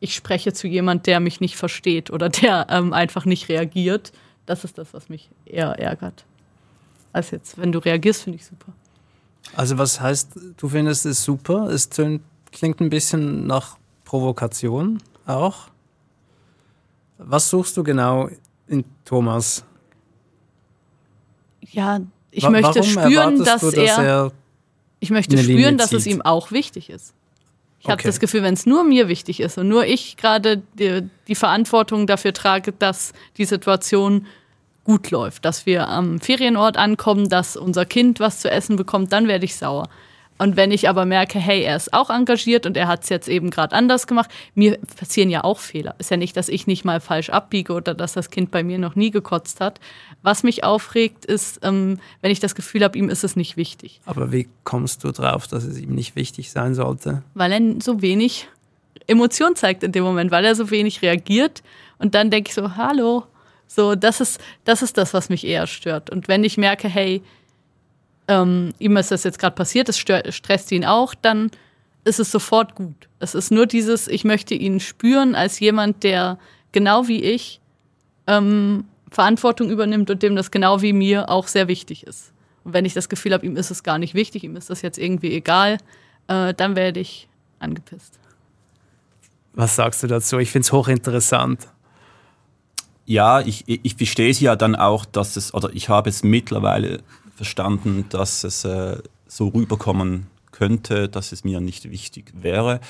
ich 0.00 0.14
spreche 0.14 0.52
zu 0.52 0.68
jemand, 0.68 1.06
der 1.06 1.20
mich 1.20 1.40
nicht 1.40 1.56
versteht 1.56 2.10
oder 2.10 2.28
der 2.28 2.66
ähm, 2.70 2.92
einfach 2.92 3.24
nicht 3.24 3.48
reagiert. 3.48 4.12
Das 4.46 4.64
ist 4.64 4.78
das, 4.78 4.94
was 4.94 5.08
mich 5.08 5.28
eher 5.44 5.78
ärgert. 5.78 6.24
Als 7.12 7.30
jetzt, 7.30 7.58
wenn 7.58 7.72
du 7.72 7.78
reagierst, 7.80 8.22
finde 8.22 8.38
ich 8.38 8.46
super. 8.46 8.72
Also 9.56 9.78
was 9.78 10.00
heißt, 10.00 10.38
du 10.56 10.68
findest 10.68 11.06
es 11.06 11.24
super? 11.24 11.68
Es 11.68 11.88
klingt 12.52 12.80
ein 12.80 12.90
bisschen 12.90 13.46
nach 13.46 13.76
Provokation 14.04 15.02
auch. 15.26 15.68
Was 17.18 17.50
suchst 17.50 17.76
du 17.76 17.82
genau 17.82 18.28
in 18.66 18.84
Thomas? 19.04 19.64
Ja, 21.60 22.00
ich 22.30 22.44
Wa 22.44 22.50
möchte 22.50 22.82
spüren, 22.82 23.42
dass, 23.44 23.60
du, 23.60 23.70
dass 23.70 23.98
er, 23.98 24.04
er, 24.04 24.32
Ich 25.00 25.10
möchte 25.10 25.36
spüren, 25.36 25.76
dass 25.76 25.92
es 25.92 26.06
ihm 26.06 26.22
auch 26.22 26.52
wichtig 26.52 26.90
ist. 26.90 27.14
Ich 27.80 27.84
okay. 27.84 27.92
habe 27.92 28.02
das 28.02 28.18
Gefühl, 28.18 28.42
wenn 28.42 28.54
es 28.54 28.66
nur 28.66 28.82
mir 28.82 29.08
wichtig 29.08 29.40
ist 29.40 29.56
und 29.56 29.68
nur 29.68 29.84
ich 29.84 30.16
gerade 30.16 30.62
die, 30.78 31.08
die, 31.28 31.34
Verantwortung 31.34 32.08
dafür 32.08 32.32
trage, 32.32 32.72
dass 32.72 33.12
die 33.36 33.44
Situation 33.44 34.26
gut 34.82 35.10
läuft, 35.10 35.44
dass 35.44 35.64
wir 35.64 35.88
am 35.88 36.18
Ferienort 36.18 36.76
ankommen, 36.76 37.28
dass 37.28 37.56
unser 37.56 37.84
Kind 37.84 38.20
was 38.20 38.40
zu 38.40 38.50
essen 38.50 38.76
bekommt, 38.76 39.12
dann 39.12 39.28
werde 39.28 39.44
ich 39.44 39.54
sauer. 39.54 39.88
Und 40.38 40.56
wenn 40.56 40.70
ich 40.70 40.88
aber 40.88 41.04
merke, 41.04 41.38
hey, 41.38 41.62
er 41.62 41.76
ist 41.76 41.92
auch 41.92 42.10
engagiert 42.10 42.64
und 42.64 42.76
er 42.76 42.88
hat 42.88 43.02
es 43.02 43.08
jetzt 43.08 43.28
eben 43.28 43.50
gerade 43.50 43.74
anders 43.74 44.06
gemacht, 44.06 44.30
mir 44.54 44.78
passieren 44.96 45.30
ja 45.30 45.44
auch 45.44 45.58
Fehler. 45.58 45.96
Ist 45.98 46.10
ja 46.10 46.16
nicht, 46.16 46.36
dass 46.36 46.48
ich 46.48 46.66
nicht 46.66 46.84
mal 46.84 47.00
falsch 47.00 47.30
abbiege 47.30 47.72
oder 47.72 47.94
dass 47.94 48.12
das 48.12 48.30
Kind 48.30 48.50
bei 48.50 48.62
mir 48.62 48.78
noch 48.78 48.94
nie 48.94 49.10
gekotzt 49.10 49.60
hat. 49.60 49.80
Was 50.22 50.44
mich 50.44 50.64
aufregt, 50.64 51.24
ist, 51.24 51.60
ähm, 51.62 51.98
wenn 52.20 52.30
ich 52.30 52.40
das 52.40 52.54
Gefühl 52.54 52.84
habe, 52.84 52.96
ihm 52.96 53.08
ist 53.08 53.24
es 53.24 53.36
nicht 53.36 53.56
wichtig. 53.56 54.00
Aber 54.06 54.32
wie 54.32 54.48
kommst 54.64 55.04
du 55.04 55.10
drauf, 55.10 55.48
dass 55.48 55.64
es 55.64 55.78
ihm 55.78 55.94
nicht 55.94 56.14
wichtig 56.16 56.50
sein 56.50 56.74
sollte? 56.74 57.22
Weil 57.34 57.52
er 57.52 57.60
so 57.82 58.00
wenig 58.00 58.48
Emotion 59.08 59.56
zeigt 59.56 59.82
in 59.82 59.92
dem 59.92 60.04
Moment, 60.04 60.30
weil 60.30 60.44
er 60.44 60.54
so 60.54 60.70
wenig 60.70 61.02
reagiert. 61.02 61.62
Und 61.98 62.14
dann 62.14 62.30
denke 62.30 62.50
ich 62.50 62.54
so, 62.54 62.76
hallo. 62.76 63.24
So, 63.66 63.94
das 63.94 64.20
ist, 64.20 64.40
das 64.64 64.82
ist 64.82 64.96
das, 64.96 65.12
was 65.12 65.28
mich 65.28 65.46
eher 65.46 65.66
stört. 65.66 66.10
Und 66.10 66.28
wenn 66.28 66.44
ich 66.44 66.56
merke, 66.56 66.88
hey, 66.88 67.22
ähm, 68.28 68.72
ihm 68.78 68.96
ist 68.96 69.10
das 69.10 69.24
jetzt 69.24 69.38
gerade 69.38 69.56
passiert, 69.56 69.88
es 69.88 69.98
stresst 69.98 70.70
ihn 70.70 70.84
auch, 70.84 71.14
dann 71.14 71.50
ist 72.04 72.20
es 72.20 72.30
sofort 72.30 72.74
gut. 72.74 73.08
Es 73.18 73.34
ist 73.34 73.50
nur 73.50 73.66
dieses, 73.66 74.06
ich 74.06 74.24
möchte 74.24 74.54
ihn 74.54 74.80
spüren 74.80 75.34
als 75.34 75.58
jemand, 75.60 76.04
der 76.04 76.38
genau 76.72 77.08
wie 77.08 77.22
ich 77.22 77.60
ähm, 78.26 78.84
Verantwortung 79.10 79.70
übernimmt 79.70 80.10
und 80.10 80.22
dem 80.22 80.36
das 80.36 80.50
genau 80.50 80.82
wie 80.82 80.92
mir 80.92 81.28
auch 81.28 81.48
sehr 81.48 81.68
wichtig 81.68 82.06
ist. 82.06 82.32
Und 82.64 82.74
wenn 82.74 82.84
ich 82.84 82.94
das 82.94 83.08
Gefühl 83.08 83.32
habe, 83.32 83.46
ihm 83.46 83.56
ist 83.56 83.70
es 83.70 83.82
gar 83.82 83.98
nicht 83.98 84.14
wichtig, 84.14 84.44
ihm 84.44 84.56
ist 84.56 84.70
das 84.70 84.82
jetzt 84.82 84.98
irgendwie 84.98 85.32
egal, 85.32 85.78
äh, 86.28 86.52
dann 86.54 86.76
werde 86.76 87.00
ich 87.00 87.28
angepisst. 87.58 88.18
Was 89.54 89.74
sagst 89.74 90.02
du 90.02 90.06
dazu? 90.06 90.38
Ich 90.38 90.50
finde 90.50 90.66
es 90.66 90.72
hochinteressant. 90.72 91.66
Ja, 93.06 93.40
ich, 93.40 93.64
ich 93.66 93.94
verstehe 93.96 94.30
es 94.30 94.38
ja 94.38 94.54
dann 94.54 94.76
auch, 94.76 95.06
dass 95.06 95.36
es, 95.36 95.54
oder 95.54 95.70
ich 95.72 95.88
habe 95.88 96.10
es 96.10 96.22
mittlerweile 96.22 97.00
verstanden, 97.38 98.04
dass 98.10 98.44
es 98.44 98.64
äh, 98.64 98.98
so 99.28 99.48
rüberkommen 99.48 100.26
könnte, 100.52 101.08
dass 101.08 101.32
es 101.32 101.44
mir 101.44 101.60
nicht 101.60 101.90
wichtig 101.90 102.32
wäre. 102.34 102.80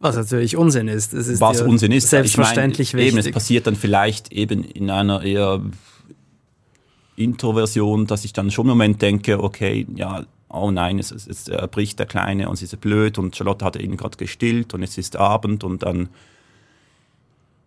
Was 0.00 0.16
natürlich 0.16 0.56
Unsinn 0.56 0.86
ist. 0.86 1.14
ist 1.14 1.40
Was 1.40 1.62
Unsinn 1.62 1.90
ist. 1.90 2.10
Selbstverständlich 2.10 2.88
ich 2.88 2.94
mein, 2.94 3.04
wichtig. 3.04 3.18
Eben, 3.18 3.26
es 3.26 3.32
passiert 3.32 3.66
dann 3.66 3.74
vielleicht 3.74 4.32
eben 4.32 4.62
in 4.62 4.90
einer 4.90 5.22
eher 5.22 5.62
Introversion, 7.16 8.06
dass 8.06 8.26
ich 8.26 8.34
dann 8.34 8.50
schon 8.50 8.66
im 8.66 8.70
Moment 8.70 9.00
denke, 9.00 9.42
okay, 9.42 9.86
ja, 9.96 10.26
oh 10.50 10.70
nein, 10.70 10.98
es, 10.98 11.10
es, 11.10 11.26
es 11.26 11.50
bricht 11.70 11.98
der 11.98 12.06
Kleine 12.06 12.50
und 12.50 12.56
sie 12.56 12.66
ist 12.66 12.78
blöd 12.82 13.18
und 13.18 13.34
Charlotte 13.34 13.64
hat 13.64 13.76
ihn 13.76 13.96
gerade 13.96 14.18
gestillt 14.18 14.74
und 14.74 14.82
es 14.82 14.98
ist 14.98 15.16
Abend 15.16 15.64
und 15.64 15.82
dann 15.82 16.10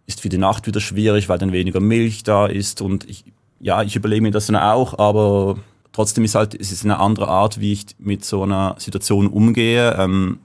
ist 0.06 0.22
für 0.22 0.30
die 0.30 0.38
Nacht 0.38 0.68
wieder 0.68 0.80
schwierig, 0.80 1.28
weil 1.28 1.40
dann 1.40 1.52
weniger 1.52 1.80
Milch 1.80 2.22
da 2.22 2.46
ist 2.46 2.82
und 2.82 3.10
ich, 3.10 3.26
ja, 3.60 3.82
ich 3.82 3.96
überlege 3.96 4.22
mir 4.22 4.32
das 4.32 4.46
dann 4.46 4.58
auch, 4.58 5.00
aber 5.00 5.58
Trotzdem 5.98 6.26
ist 6.26 6.36
halt, 6.36 6.54
es 6.54 6.72
ist 6.72 6.86
eine 6.86 7.00
andere 7.00 7.28
Art, 7.28 7.60
wie 7.60 7.74
ich 7.74 7.88
mit 7.98 8.24
so 8.24 8.44
einer 8.44 8.76
Situation 8.78 9.26
umgehe. 9.26 9.96
Ähm, 9.98 10.38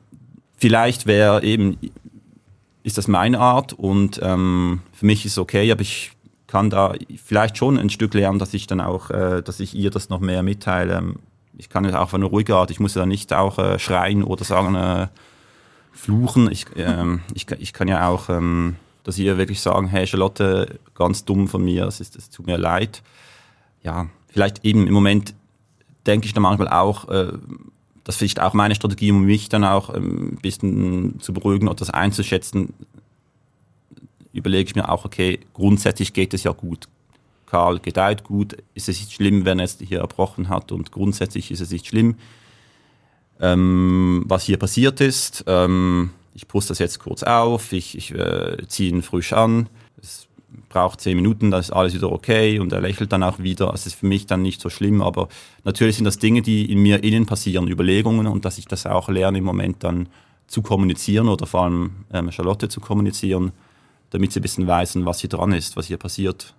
vielleicht 0.57 1.05
wäre 1.05 1.45
eben, 1.45 1.77
ist 2.85 2.97
das 2.97 3.07
meine 3.07 3.39
Art 3.39 3.75
und 3.75 4.19
ähm, 4.23 4.81
für 4.95 5.05
mich 5.05 5.27
ist 5.27 5.33
es 5.33 5.39
okay, 5.39 5.71
aber 5.71 5.83
ich 5.83 6.13
kann 6.47 6.71
da 6.71 6.95
vielleicht 7.23 7.59
schon 7.59 7.77
ein 7.77 7.91
Stück 7.91 8.15
lernen, 8.15 8.39
dass 8.39 8.55
ich 8.55 8.67
dann 8.67 8.81
auch, 8.81 9.11
äh, 9.11 9.43
dass 9.43 9.61
ich 9.61 9.75
ihr 9.75 9.91
das 9.91 10.09
noch 10.09 10.21
mehr 10.21 10.43
mitteile. 10.43 11.17
Ich 11.59 11.69
kann 11.69 11.85
ja 11.85 11.99
auch 11.99 12.05
auf 12.05 12.15
eine 12.15 12.25
ruhige 12.25 12.57
Art, 12.57 12.71
ich 12.71 12.81
muss 12.81 12.95
ja 12.95 13.05
nicht 13.05 13.35
auch 13.35 13.59
äh, 13.59 13.79
schreien 13.79 14.25
oder 14.25 14.45
sagen, 14.45 14.75
äh, 14.75 15.09
fluchen. 15.93 16.51
Ich, 16.51 16.65
ähm, 16.77 17.21
ich, 17.35 17.47
ich 17.59 17.75
kann 17.75 17.89
ja 17.89 18.09
auch, 18.09 18.31
ähm, 18.31 18.77
dass 19.05 19.19
ihr 19.19 19.37
wirklich 19.37 19.61
sagen, 19.61 19.87
hey 19.89 20.07
Charlotte, 20.07 20.79
ganz 20.95 21.27
dumm 21.27 21.47
von 21.47 21.63
mir, 21.63 21.85
es, 21.85 22.01
ist, 22.01 22.17
es 22.17 22.31
tut 22.31 22.47
mir 22.47 22.57
leid. 22.57 23.03
Ja, 23.83 24.07
vielleicht 24.29 24.65
eben 24.65 24.87
im 24.87 24.95
Moment 24.95 25.35
denke 26.07 26.27
ich 26.27 26.33
dann 26.33 26.43
manchmal 26.43 26.69
auch, 26.69 27.09
äh, 27.09 27.33
das 28.05 28.17
ist 28.17 28.19
vielleicht 28.19 28.41
auch 28.41 28.53
meine 28.53 28.75
Strategie, 28.75 29.13
um 29.13 29.25
mich 29.25 29.49
dann 29.49 29.65
auch 29.65 29.95
ähm, 29.95 30.33
ein 30.33 30.39
bisschen 30.43 31.21
zu 31.21 31.33
beruhigen 31.33 31.69
oder 31.69 31.77
das 31.77 31.91
einzuschätzen, 31.91 32.75
überlege 34.33 34.69
ich 34.71 34.75
mir 34.75 34.89
auch, 34.89 35.05
okay, 35.05 35.41
grundsätzlich 35.53 36.13
geht 36.13 36.35
es 36.35 36.43
ja 36.43 36.53
gut. 36.53 36.89
Karl 37.47 37.81
gedeiht 37.81 38.25
gut, 38.25 38.57
ist 38.75 38.89
es 38.89 38.99
nicht 38.99 39.13
schlimm, 39.13 39.45
wenn 39.45 39.59
er 39.59 39.67
es 39.67 39.79
hier 39.79 40.01
erbrochen 40.01 40.49
hat 40.49 40.73
und 40.73 40.91
grundsätzlich 40.91 41.51
ist 41.51 41.61
es 41.61 41.71
nicht 41.71 41.87
schlimm, 41.87 42.17
ähm, 43.41 44.25
was 44.27 44.45
hier 44.45 44.57
passiert 44.57 45.03
ist. 45.03 45.45
Ähm, 45.47 46.11
ich 46.35 46.49
puste 46.49 46.71
das 46.71 46.79
jetzt 46.79 46.99
kurz 46.99 47.23
auf, 47.23 47.73
ich, 47.75 47.97
ich 47.97 48.15
äh, 48.15 48.57
ziehe 48.69 48.89
ihn 48.89 49.03
frisch 49.03 49.35
an, 49.35 49.69
es 50.01 50.29
braucht 50.73 51.01
zehn 51.01 51.17
Minuten, 51.17 51.51
dann 51.51 51.61
ist 51.61 51.71
alles 51.71 51.95
wieder 51.95 52.11
okay 52.11 52.59
und 52.59 52.73
er 52.73 52.81
lächelt 52.81 53.13
dann 53.13 53.23
auch 53.23 53.39
wieder. 53.39 53.73
Es 53.75 53.87
ist 53.87 53.95
für 53.95 54.07
mich 54.07 54.27
dann 54.27 54.43
nicht 54.43 54.61
so 54.61 54.71
schlimm, 54.71 55.03
aber 55.03 55.29
natürlich 55.65 55.97
sind 55.97 56.05
das 56.05 56.19
Dinge, 56.19 56.43
die 56.43 56.71
in 56.71 56.81
mir 56.81 57.05
innen 57.05 57.27
passieren, 57.27 57.69
Überlegungen 57.69 58.27
und 58.27 58.45
dass 58.45 58.59
ich 58.59 58.67
das 58.67 58.87
auch 58.87 59.09
lerne 59.09 59.39
im 59.39 59.45
Moment 59.45 59.85
dann 59.85 60.09
zu 60.47 60.63
kommunizieren 60.63 61.29
oder 61.29 61.47
vor 61.47 61.65
allem 61.65 61.91
ähm, 62.13 62.31
Charlotte 62.33 62.69
zu 62.69 62.81
kommunizieren, 62.81 63.53
damit 64.11 64.33
sie 64.33 64.41
ein 64.41 64.43
bisschen 64.43 64.67
wissen, 64.67 65.07
was 65.07 65.21
hier 65.21 65.31
dran 65.31 65.53
ist, 65.53 65.77
was 65.77 65.87
hier 65.87 65.99
passiert. 65.99 66.55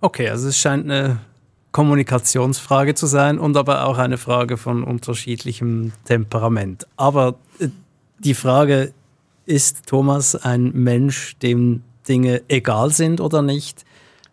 Okay, 0.00 0.28
also 0.28 0.48
es 0.48 0.58
scheint 0.58 0.84
eine 0.84 1.20
Kommunikationsfrage 1.72 2.94
zu 2.94 3.06
sein 3.06 3.38
und 3.38 3.56
aber 3.56 3.86
auch 3.86 3.98
eine 3.98 4.16
Frage 4.16 4.56
von 4.56 4.82
unterschiedlichem 4.84 5.92
Temperament. 6.04 6.86
Aber 6.96 7.34
äh, 7.58 7.68
die 8.18 8.34
Frage, 8.34 8.92
ist 9.48 9.86
Thomas 9.86 10.36
ein 10.36 10.72
Mensch, 10.74 11.36
dem 11.38 11.82
Dinge 12.08 12.42
egal 12.48 12.90
sind 12.90 13.20
oder 13.20 13.42
nicht, 13.42 13.84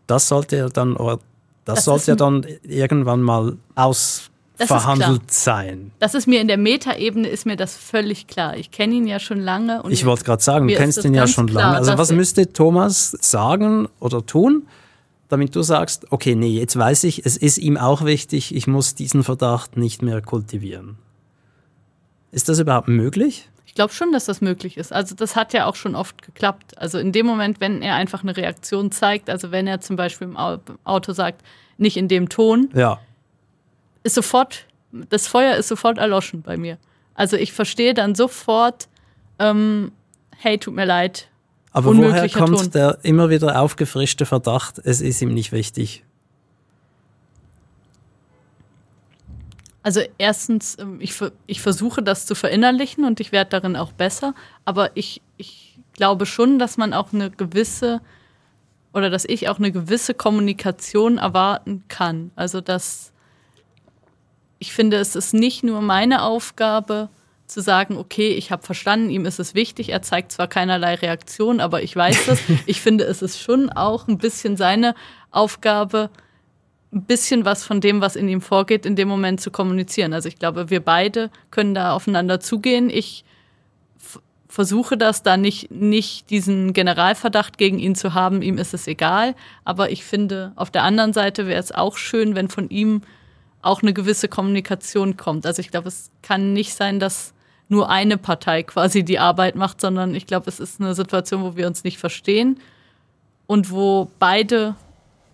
das 0.08 0.28
sollte 0.28 0.58
ja 0.58 0.70
dann, 0.70 0.96
oder 0.96 1.20
das, 1.66 1.76
das 1.76 1.86
sollte 1.86 2.12
ja 2.12 2.16
dann 2.16 2.46
irgendwann 2.64 3.22
mal 3.22 3.58
ausverhandelt 3.74 5.32
sein. 5.32 5.92
Das 6.00 6.14
ist 6.14 6.28
mir 6.28 6.42
in 6.42 6.48
der 6.48 6.58
Metaebene 6.58 7.28
ist 7.28 7.46
mir 7.46 7.56
das 7.56 7.76
völlig 7.76 8.28
klar. 8.28 8.56
Ich 8.56 8.72
kenne 8.72 8.96
ihn 8.96 9.08
ja 9.08 9.20
schon 9.20 9.40
lange. 9.40 9.82
Und 9.82 9.92
ich 9.92 10.06
wollte 10.06 10.24
gerade 10.24 10.44
sagen, 10.44 10.68
du 10.68 10.76
kennst 10.76 11.04
ihn 11.04 11.14
ja 11.14 11.28
schon 11.28 11.48
klar, 11.48 11.74
lange. 11.74 11.78
Also 11.78 11.98
was 11.98 12.12
müsste 12.12 12.54
Thomas 12.54 13.18
sagen 13.22 13.88
oder 14.00 14.26
tun, 14.26 14.68
damit 15.28 15.56
du 15.56 15.64
sagst, 15.64 16.12
okay, 16.12 16.36
nee, 16.36 16.60
jetzt 16.60 16.78
weiß 16.78 17.04
ich, 17.06 17.26
es 17.26 17.36
ist 17.36 17.58
ihm 17.58 17.78
auch 17.78 18.06
wichtig, 18.06 18.54
ich 18.56 18.68
muss 18.68 18.94
diesen 18.94 19.24
Verdacht 19.24 19.76
nicht 19.76 20.02
mehr 20.02 20.22
kultivieren. 20.22 20.98
Ist 22.32 22.48
das 22.50 22.60
überhaupt 22.60 22.90
möglich? 22.90 23.50
Ich 23.76 23.78
glaube 23.78 23.92
schon, 23.92 24.14
dass 24.14 24.24
das 24.24 24.40
möglich 24.40 24.78
ist. 24.78 24.94
Also 24.94 25.16
das 25.16 25.36
hat 25.36 25.52
ja 25.52 25.66
auch 25.66 25.76
schon 25.76 25.96
oft 25.96 26.22
geklappt. 26.22 26.78
Also 26.78 26.98
in 26.98 27.12
dem 27.12 27.26
Moment, 27.26 27.60
wenn 27.60 27.82
er 27.82 27.96
einfach 27.96 28.24
eine 28.24 28.38
Reaktion 28.38 28.90
zeigt, 28.90 29.30
also 29.30 29.52
wenn 29.52 29.68
er 29.68 29.82
zum 29.82 29.98
Beispiel 29.98 30.30
im 30.30 30.38
Auto 30.38 31.12
sagt, 31.12 31.42
nicht 31.78 31.98
in 31.98 32.08
dem 32.08 32.30
Ton, 32.30 32.70
ja. 32.74 33.02
ist 34.04 34.16
sofort, 34.16 34.66
das 35.10 35.28
Feuer 35.28 35.58
ist 35.58 35.68
sofort 35.68 35.98
erloschen 35.98 36.42
bei 36.42 36.56
mir. 36.56 36.78
Also 37.16 37.36
ich 37.36 37.52
verstehe 37.52 37.94
dann 37.94 38.16
sofort, 38.16 38.88
ähm, 39.40 39.92
hey, 40.38 40.58
tut 40.58 40.74
mir 40.74 40.86
leid. 40.86 41.28
Aber 41.74 41.98
woher 41.98 42.30
kommt 42.30 42.58
Ton. 42.58 42.72
der 42.72 43.00
immer 43.04 43.30
wieder 43.30 43.60
aufgefrischte 43.60 44.26
Verdacht, 44.26 44.80
es 44.86 45.02
ist 45.02 45.22
ihm 45.22 45.34
nicht 45.34 45.52
wichtig? 45.52 46.06
Also 49.86 50.02
erstens, 50.18 50.80
ähm, 50.80 50.98
ich, 51.00 51.14
ich 51.46 51.62
versuche 51.62 52.02
das 52.02 52.26
zu 52.26 52.34
verinnerlichen 52.34 53.06
und 53.06 53.20
ich 53.20 53.32
werde 53.32 53.52
darin 53.52 53.76
auch 53.76 53.92
besser, 53.92 54.34
aber 54.66 54.90
ich, 54.96 55.22
ich 55.38 55.78
glaube 55.94 56.26
schon, 56.26 56.58
dass 56.58 56.78
man 56.78 56.92
auch 56.92 57.14
eine 57.14 57.30
gewisse 57.30 58.02
oder 58.96 59.12
dass 59.12 59.26
ich 59.26 59.48
auch 59.48 59.60
eine 59.60 59.72
gewisse 59.72 60.16
Kommunikation 60.16 61.20
erwarten 61.20 61.84
kann. 61.88 62.32
Also 62.36 62.62
dass 62.62 63.14
ich 64.58 64.74
finde, 64.74 64.98
es 64.98 65.16
ist 65.16 65.36
nicht 65.36 65.64
nur 65.64 65.84
meine 65.84 66.24
Aufgabe, 66.24 67.10
zu 67.46 67.62
sagen, 67.62 67.96
okay, 67.96 68.30
ich 68.30 68.50
habe 68.50 68.64
verstanden, 68.64 69.12
ihm 69.12 69.28
ist 69.28 69.40
es 69.40 69.54
wichtig, 69.54 69.90
er 69.90 70.02
zeigt 70.02 70.32
zwar 70.32 70.48
keinerlei 70.48 70.96
Reaktion, 70.96 71.60
aber 71.60 71.84
ich 71.84 71.96
weiß 71.96 72.26
das. 72.26 72.40
ich 72.66 72.82
finde, 72.82 73.04
es 73.04 73.22
ist 73.22 73.40
schon 73.40 73.70
auch 73.70 74.08
ein 74.08 74.18
bisschen 74.18 74.58
seine 74.58 74.96
Aufgabe, 75.30 76.10
ein 76.96 77.04
bisschen 77.04 77.44
was 77.44 77.66
von 77.66 77.82
dem, 77.82 78.00
was 78.02 78.16
in 78.16 78.30
ihm 78.30 78.42
vorgeht, 78.42 78.86
in 78.86 78.96
dem 78.96 79.10
Moment 79.10 79.42
zu 79.42 79.52
kommunizieren. 79.52 80.14
Also 80.14 80.30
ich 80.30 80.40
glaube, 80.40 80.70
wir 80.70 80.80
beide 80.80 81.30
können 81.52 81.76
da 81.76 81.92
aufeinander 81.92 82.40
zugehen. 82.40 82.90
Ich 82.90 83.26
versuche 84.48 84.98
das 84.98 85.22
da 85.22 85.36
nicht, 85.36 85.70
nicht 85.70 86.30
diesen 86.30 86.72
Generalverdacht 86.72 87.58
gegen 87.58 87.78
ihn 87.78 87.96
zu 87.96 88.14
haben, 88.14 88.42
ihm 88.42 88.58
ist 88.58 88.74
es 88.74 88.88
egal. 88.88 89.36
Aber 89.66 89.92
ich 89.92 90.06
finde, 90.06 90.54
auf 90.56 90.72
der 90.72 90.84
anderen 90.84 91.12
Seite 91.12 91.48
wäre 91.48 91.60
es 91.60 91.74
auch 91.74 91.98
schön, 91.98 92.34
wenn 92.34 92.48
von 92.48 92.70
ihm 92.70 93.02
auch 93.62 93.82
eine 93.82 93.94
gewisse 93.94 94.30
Kommunikation 94.30 95.18
kommt. 95.18 95.46
Also 95.46 95.60
ich 95.60 95.72
glaube, 95.72 95.90
es 95.90 96.12
kann 96.22 96.54
nicht 96.54 96.74
sein, 96.74 97.02
dass 97.02 97.34
nur 97.68 97.90
eine 97.90 98.18
Partei 98.18 98.64
quasi 98.64 99.04
die 99.04 99.20
Arbeit 99.20 99.56
macht, 99.56 99.82
sondern 99.82 100.16
ich 100.16 100.28
glaube, 100.28 100.48
es 100.48 100.62
ist 100.62 100.80
eine 100.80 100.96
Situation, 100.96 101.44
wo 101.44 101.58
wir 101.58 101.68
uns 101.68 101.84
nicht 101.84 101.98
verstehen 101.98 102.60
und 103.48 103.72
wo 103.72 104.10
beide 104.20 104.76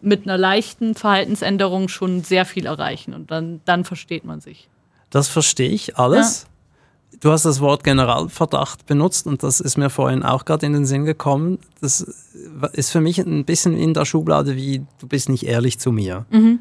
mit 0.01 0.23
einer 0.23 0.37
leichten 0.37 0.95
Verhaltensänderung 0.95 1.87
schon 1.87 2.23
sehr 2.23 2.45
viel 2.45 2.65
erreichen 2.65 3.13
und 3.13 3.31
dann, 3.31 3.61
dann 3.65 3.85
versteht 3.85 4.25
man 4.25 4.41
sich. 4.41 4.69
Das 5.09 5.27
verstehe 5.27 5.69
ich 5.69 5.97
alles. 5.97 6.43
Ja. 6.43 6.47
Du 7.19 7.31
hast 7.31 7.43
das 7.43 7.59
Wort 7.59 7.83
Generalverdacht 7.83 8.85
benutzt 8.85 9.27
und 9.27 9.43
das 9.43 9.59
ist 9.59 9.77
mir 9.77 9.89
vorhin 9.89 10.23
auch 10.23 10.45
gerade 10.45 10.65
in 10.65 10.73
den 10.73 10.85
Sinn 10.85 11.05
gekommen. 11.05 11.59
Das 11.81 12.01
ist 12.73 12.89
für 12.89 13.01
mich 13.01 13.19
ein 13.19 13.45
bisschen 13.45 13.77
in 13.77 13.93
der 13.93 14.05
Schublade 14.05 14.55
wie, 14.55 14.83
du 14.99 15.07
bist 15.07 15.29
nicht 15.29 15.45
ehrlich 15.45 15.77
zu 15.77 15.91
mir. 15.91 16.25
Mhm. 16.31 16.59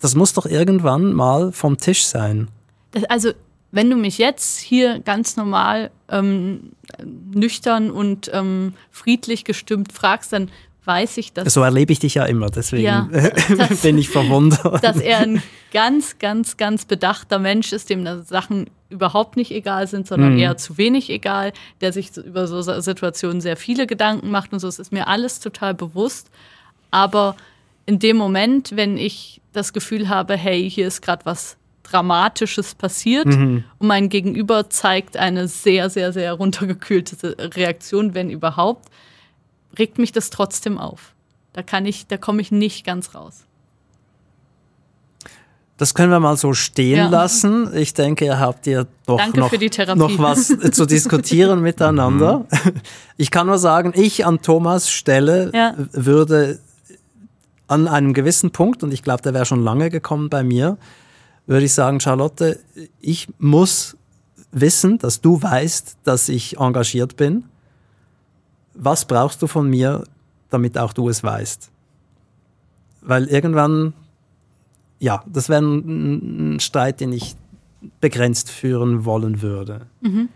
Das 0.00 0.14
muss 0.14 0.34
doch 0.34 0.44
irgendwann 0.44 1.14
mal 1.14 1.52
vom 1.52 1.78
Tisch 1.78 2.04
sein. 2.04 2.48
Das, 2.90 3.04
also, 3.04 3.30
wenn 3.70 3.88
du 3.88 3.96
mich 3.96 4.18
jetzt 4.18 4.58
hier 4.58 4.98
ganz 4.98 5.36
normal 5.36 5.90
ähm, 6.08 6.72
nüchtern 7.02 7.90
und 7.90 8.30
ähm, 8.34 8.74
friedlich 8.90 9.44
gestimmt 9.44 9.92
fragst, 9.92 10.32
dann 10.32 10.50
weiß 10.84 11.16
ich, 11.18 11.32
dass. 11.32 11.52
So 11.52 11.62
erlebe 11.62 11.92
ich 11.92 11.98
dich 11.98 12.14
ja 12.14 12.24
immer, 12.24 12.50
deswegen 12.50 12.84
ja, 12.84 13.08
dass, 13.56 13.82
bin 13.82 13.98
ich 13.98 14.08
verwundert. 14.08 14.82
Dass 14.82 14.98
er 14.98 15.18
ein 15.18 15.42
ganz, 15.72 16.18
ganz, 16.18 16.56
ganz 16.56 16.84
bedachter 16.84 17.38
Mensch 17.38 17.72
ist, 17.72 17.90
dem 17.90 18.24
Sachen 18.24 18.70
überhaupt 18.90 19.36
nicht 19.36 19.50
egal 19.50 19.86
sind, 19.86 20.06
sondern 20.06 20.34
mhm. 20.34 20.38
eher 20.38 20.56
zu 20.56 20.78
wenig 20.78 21.10
egal, 21.10 21.52
der 21.80 21.92
sich 21.92 22.16
über 22.16 22.46
so 22.46 22.62
Situationen 22.62 23.40
sehr 23.40 23.56
viele 23.56 23.86
Gedanken 23.86 24.30
macht 24.30 24.52
und 24.52 24.60
so. 24.60 24.68
Es 24.68 24.78
ist 24.78 24.92
mir 24.92 25.08
alles 25.08 25.40
total 25.40 25.74
bewusst. 25.74 26.30
Aber 26.90 27.36
in 27.86 27.98
dem 27.98 28.16
Moment, 28.16 28.76
wenn 28.76 28.96
ich 28.96 29.40
das 29.52 29.72
Gefühl 29.72 30.08
habe, 30.08 30.36
hey, 30.36 30.70
hier 30.70 30.86
ist 30.86 31.02
gerade 31.02 31.24
was 31.24 31.56
Dramatisches 31.82 32.74
passiert 32.74 33.26
mhm. 33.26 33.64
und 33.78 33.86
mein 33.86 34.08
Gegenüber 34.08 34.70
zeigt 34.70 35.18
eine 35.18 35.48
sehr, 35.48 35.90
sehr, 35.90 36.12
sehr 36.12 36.32
runtergekühlte 36.32 37.36
Reaktion, 37.54 38.14
wenn 38.14 38.30
überhaupt, 38.30 38.88
regt 39.78 39.98
mich 39.98 40.12
das 40.12 40.30
trotzdem 40.30 40.78
auf. 40.78 41.14
Da 41.52 41.62
kann 41.62 41.86
ich, 41.86 42.06
da 42.06 42.16
komme 42.16 42.42
ich 42.42 42.50
nicht 42.50 42.84
ganz 42.84 43.14
raus. 43.14 43.44
Das 45.76 45.94
können 45.94 46.10
wir 46.10 46.20
mal 46.20 46.36
so 46.36 46.54
stehen 46.54 46.96
ja. 46.96 47.08
lassen. 47.08 47.76
Ich 47.76 47.94
denke, 47.94 48.26
ihr 48.26 48.38
habt 48.38 48.66
ihr 48.66 48.86
doch 49.06 49.18
noch, 49.34 49.96
noch, 49.96 50.18
was 50.18 50.56
zu 50.70 50.86
diskutieren 50.86 51.60
miteinander. 51.62 52.38
Mhm. 52.38 52.72
Ich 53.16 53.30
kann 53.32 53.48
nur 53.48 53.58
sagen, 53.58 53.92
ich 53.96 54.24
an 54.24 54.40
Thomas 54.40 54.88
Stelle 54.88 55.50
ja. 55.52 55.74
würde 55.76 56.60
an 57.66 57.88
einem 57.88 58.14
gewissen 58.14 58.50
Punkt, 58.52 58.84
und 58.84 58.92
ich 58.92 59.02
glaube, 59.02 59.22
der 59.22 59.34
wäre 59.34 59.46
schon 59.46 59.64
lange 59.64 59.90
gekommen 59.90 60.28
bei 60.28 60.44
mir, 60.44 60.76
würde 61.46 61.64
ich 61.64 61.72
sagen, 61.72 61.98
Charlotte, 61.98 62.60
ich 63.00 63.28
muss 63.38 63.96
wissen, 64.52 64.98
dass 64.98 65.20
du 65.20 65.42
weißt, 65.42 65.96
dass 66.04 66.28
ich 66.28 66.58
engagiert 66.58 67.16
bin 67.16 67.44
was 68.74 69.04
brauchst 69.04 69.40
du 69.42 69.46
von 69.46 69.68
mir, 69.68 70.04
damit 70.50 70.78
auch 70.78 70.92
du 70.92 71.08
es 71.08 71.22
weißt? 71.22 71.70
Weil 73.02 73.26
irgendwann, 73.26 73.92
ja, 74.98 75.22
das 75.26 75.48
wäre 75.48 75.62
ein, 75.62 76.54
ein 76.54 76.60
Streit, 76.60 77.00
den 77.00 77.12
ich 77.12 77.36
begrenzt 78.00 78.50
führen 78.50 79.04
wollen 79.04 79.42
würde. 79.42 79.86
Mhm. 80.00 80.28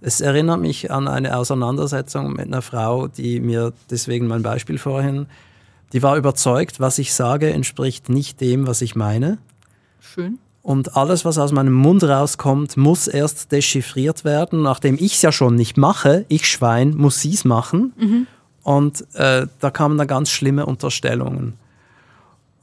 Es 0.00 0.20
erinnert 0.20 0.60
mich 0.60 0.90
an 0.90 1.08
eine 1.08 1.36
Auseinandersetzung 1.36 2.32
mit 2.32 2.46
einer 2.46 2.62
Frau, 2.62 3.08
die 3.08 3.40
mir 3.40 3.72
deswegen 3.90 4.28
mein 4.28 4.42
Beispiel 4.42 4.78
vorhin, 4.78 5.26
die 5.92 6.02
war 6.02 6.16
überzeugt, 6.16 6.80
was 6.80 6.98
ich 6.98 7.14
sage, 7.14 7.50
entspricht 7.50 8.08
nicht 8.08 8.40
dem, 8.40 8.66
was 8.66 8.82
ich 8.82 8.94
meine. 8.94 9.38
Schön. 10.00 10.38
Und 10.68 10.98
alles, 10.98 11.24
was 11.24 11.38
aus 11.38 11.50
meinem 11.50 11.72
Mund 11.72 12.04
rauskommt, 12.04 12.76
muss 12.76 13.08
erst 13.08 13.52
dechiffriert 13.52 14.26
werden, 14.26 14.60
nachdem 14.60 14.96
ich 14.96 15.14
es 15.14 15.22
ja 15.22 15.32
schon 15.32 15.54
nicht 15.54 15.78
mache. 15.78 16.26
Ich 16.28 16.46
Schwein 16.46 16.94
muss 16.94 17.22
sie 17.22 17.32
es 17.32 17.46
machen. 17.46 17.94
Mhm. 17.96 18.26
Und 18.64 19.06
äh, 19.14 19.46
da 19.60 19.70
kamen 19.70 19.96
dann 19.96 20.06
ganz 20.06 20.28
schlimme 20.28 20.66
Unterstellungen. 20.66 21.54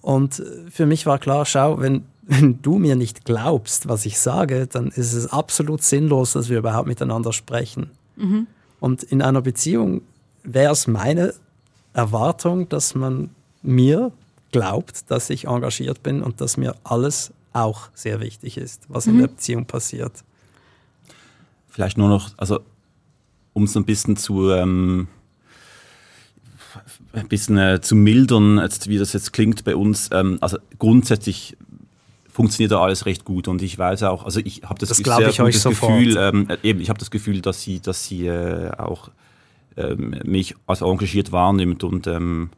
Und 0.04 0.44
für 0.70 0.86
mich 0.86 1.08
war 1.08 1.18
klar, 1.18 1.48
schau, 1.48 1.80
wenn, 1.80 2.04
wenn 2.22 2.62
du 2.62 2.78
mir 2.78 2.96
nicht 2.96 3.26
glaubst, 3.26 3.90
was 3.90 4.06
ich 4.06 4.20
sage, 4.20 4.68
dann 4.68 4.90
ist 4.90 5.14
es 5.14 5.34
absolut 5.34 5.82
sinnlos, 5.82 6.34
dass 6.34 6.48
wir 6.48 6.60
überhaupt 6.60 6.88
miteinander 6.88 7.34
sprechen. 7.34 7.90
Mhm. 8.18 8.46
Und 8.80 9.02
in 9.02 9.24
einer 9.24 9.42
Beziehung 9.42 10.04
wäre 10.44 10.74
es 10.74 10.86
meine 10.86 11.34
Erwartung, 11.94 12.70
dass 12.70 12.94
man 12.94 13.32
mir 13.64 14.12
glaubt, 14.52 15.10
dass 15.10 15.32
ich 15.32 15.48
engagiert 15.48 16.04
bin 16.04 16.22
und 16.22 16.40
dass 16.40 16.56
mir 16.56 16.76
alles 16.84 17.32
auch 17.56 17.90
sehr 17.94 18.20
wichtig 18.20 18.58
ist, 18.58 18.84
was 18.90 19.06
mhm. 19.06 19.14
in 19.14 19.20
der 19.20 19.28
Beziehung 19.28 19.66
passiert. 19.66 20.24
Vielleicht 21.70 21.98
nur 21.98 22.10
noch, 22.10 22.32
also 22.38 22.60
um 23.54 23.64
es 23.64 23.76
ein 23.76 23.86
bisschen 23.86 24.18
zu 24.18 24.52
ähm, 24.52 25.08
ein 27.14 27.28
bisschen 27.28 27.58
äh, 27.58 27.82
zu 27.82 27.96
mildern, 27.96 28.58
jetzt, 28.58 28.90
wie 28.90 28.98
das 28.98 29.14
jetzt 29.14 29.32
klingt 29.32 29.64
bei 29.64 29.76
uns. 29.76 30.10
Ähm, 30.12 30.38
also 30.42 30.58
grundsätzlich 30.78 31.58
funktioniert 32.30 32.74
da 32.74 32.82
alles 32.82 33.06
recht 33.06 33.24
gut 33.24 33.48
und 33.48 33.62
ich 33.62 33.78
weiß 33.78 34.04
auch, 34.04 34.26
also 34.26 34.42
ich 34.44 34.64
habe 34.64 34.78
das, 34.78 34.90
das 34.90 34.98
sehr 34.98 35.30
ich 35.30 35.38
gutes 35.38 35.64
Gefühl, 35.64 36.18
ähm, 36.18 36.48
äh, 36.50 36.58
eben, 36.64 36.82
ich 36.82 36.90
habe 36.90 37.00
das 37.00 37.10
Gefühl, 37.10 37.42
dass 37.42 37.62
sie, 37.62 37.80
dass 37.80 38.06
sie 38.06 38.28
äh, 38.28 38.72
auch 38.78 39.10
ähm, 39.78 40.20
mich 40.26 40.56
als 40.68 40.82
engagiert 40.82 41.32
wahrnimmt 41.32 41.86
und 41.86 42.08
ähm, 42.08 42.50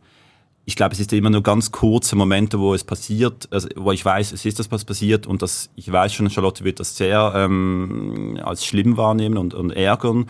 ich 0.68 0.76
glaube, 0.76 0.92
es 0.92 1.00
ist 1.00 1.14
immer 1.14 1.30
nur 1.30 1.44
ganz 1.44 1.72
kurze 1.72 2.18
Momente, 2.18 2.60
wo 2.60 2.74
es 2.74 2.84
passiert, 2.84 3.48
also 3.52 3.70
wo 3.78 3.94
ich 3.94 4.04
weiß, 4.04 4.34
es 4.34 4.44
ist 4.44 4.60
das, 4.60 4.70
was 4.70 4.84
passiert 4.84 5.26
und 5.26 5.42
das, 5.42 5.70
ich 5.78 5.90
weiß 5.90 6.14
schon, 6.14 6.30
Charlotte 6.30 6.66
wird 6.66 6.82
das 6.82 6.98
sehr 6.98 7.32
ähm, 7.38 8.38
als 8.44 8.66
schlimm 8.66 8.98
wahrnehmen 8.98 9.38
und, 9.38 9.54
und 9.54 9.72
ärgern. 9.72 10.26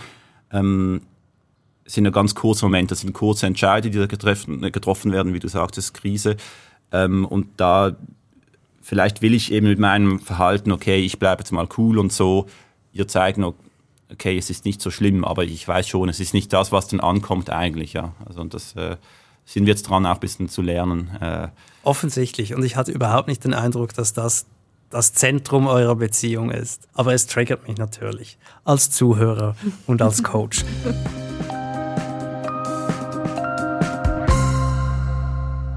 Ähm, 0.51 1.01
es 1.85 1.95
sind 1.95 2.03
nur 2.03 2.13
ganz 2.13 2.35
kurze 2.35 2.65
Momente, 2.65 2.93
es 2.93 3.01
sind 3.01 3.13
kurze 3.13 3.47
Entscheidungen, 3.47 3.93
die 3.93 3.97
da 3.97 4.05
getroffen, 4.05 4.61
getroffen 4.71 5.11
werden, 5.11 5.33
wie 5.33 5.39
du 5.39 5.47
sagtest, 5.47 5.95
Krise. 5.95 6.37
Ähm, 6.91 7.25
und 7.25 7.47
da 7.57 7.95
vielleicht 8.83 9.23
will 9.23 9.33
ich 9.33 9.51
eben 9.51 9.67
mit 9.67 9.79
meinem 9.79 10.19
Verhalten, 10.19 10.71
okay, 10.71 10.99
ich 10.99 11.17
bleibe 11.17 11.41
jetzt 11.41 11.51
mal 11.51 11.67
cool 11.79 11.97
und 11.97 12.13
so, 12.13 12.45
ihr 12.93 13.07
zeigen, 13.07 13.43
okay, 14.11 14.37
es 14.37 14.51
ist 14.51 14.65
nicht 14.65 14.81
so 14.81 14.91
schlimm, 14.91 15.25
aber 15.25 15.45
ich 15.45 15.67
weiß 15.67 15.87
schon, 15.87 16.09
es 16.09 16.19
ist 16.19 16.35
nicht 16.35 16.53
das, 16.53 16.71
was 16.71 16.87
dann 16.89 16.99
ankommt 16.99 17.49
eigentlich, 17.49 17.93
ja. 17.93 18.13
Also 18.23 18.41
und 18.41 18.53
das 18.53 18.75
äh, 18.75 18.97
sind 19.47 19.65
wir 19.65 19.73
jetzt 19.73 19.83
dran, 19.83 20.05
auch 20.05 20.15
ein 20.15 20.19
bisschen 20.19 20.49
zu 20.49 20.61
lernen. 20.61 21.09
Äh. 21.21 21.47
Offensichtlich. 21.83 22.53
Und 22.53 22.63
ich 22.63 22.75
hatte 22.75 22.91
überhaupt 22.91 23.27
nicht 23.27 23.43
den 23.43 23.55
Eindruck, 23.55 23.93
dass 23.93 24.13
das 24.13 24.45
das 24.89 25.13
Zentrum 25.13 25.67
eurer 25.67 25.95
Beziehung 25.95 26.49
ist. 26.51 26.87
Aber 26.93 27.13
es 27.13 27.27
triggert 27.27 27.67
mich 27.67 27.77
natürlich 27.77 28.37
als 28.63 28.89
Zuhörer 28.89 29.55
und 29.85 30.01
als 30.01 30.23
Coach. 30.23 30.63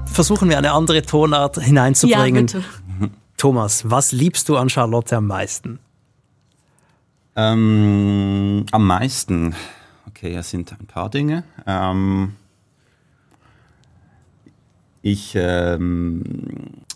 Versuchen 0.05 0.49
wir 0.49 0.57
eine 0.57 0.73
andere 0.73 1.01
Tonart 1.01 1.61
hineinzubringen. 1.61 2.47
Ja, 2.47 2.59
bitte. 2.59 2.63
Thomas, 3.37 3.89
was 3.89 4.11
liebst 4.11 4.49
du 4.49 4.57
an 4.57 4.69
Charlotte 4.69 5.17
am 5.17 5.27
meisten? 5.27 5.79
Ähm, 7.35 8.65
am 8.71 8.85
meisten. 8.85 9.55
Okay, 10.07 10.35
es 10.35 10.49
sind 10.51 10.71
ein 10.73 10.85
paar 10.85 11.09
Dinge. 11.09 11.43
Ähm, 11.65 12.35
ich, 15.01 15.33
ähm, 15.35 16.23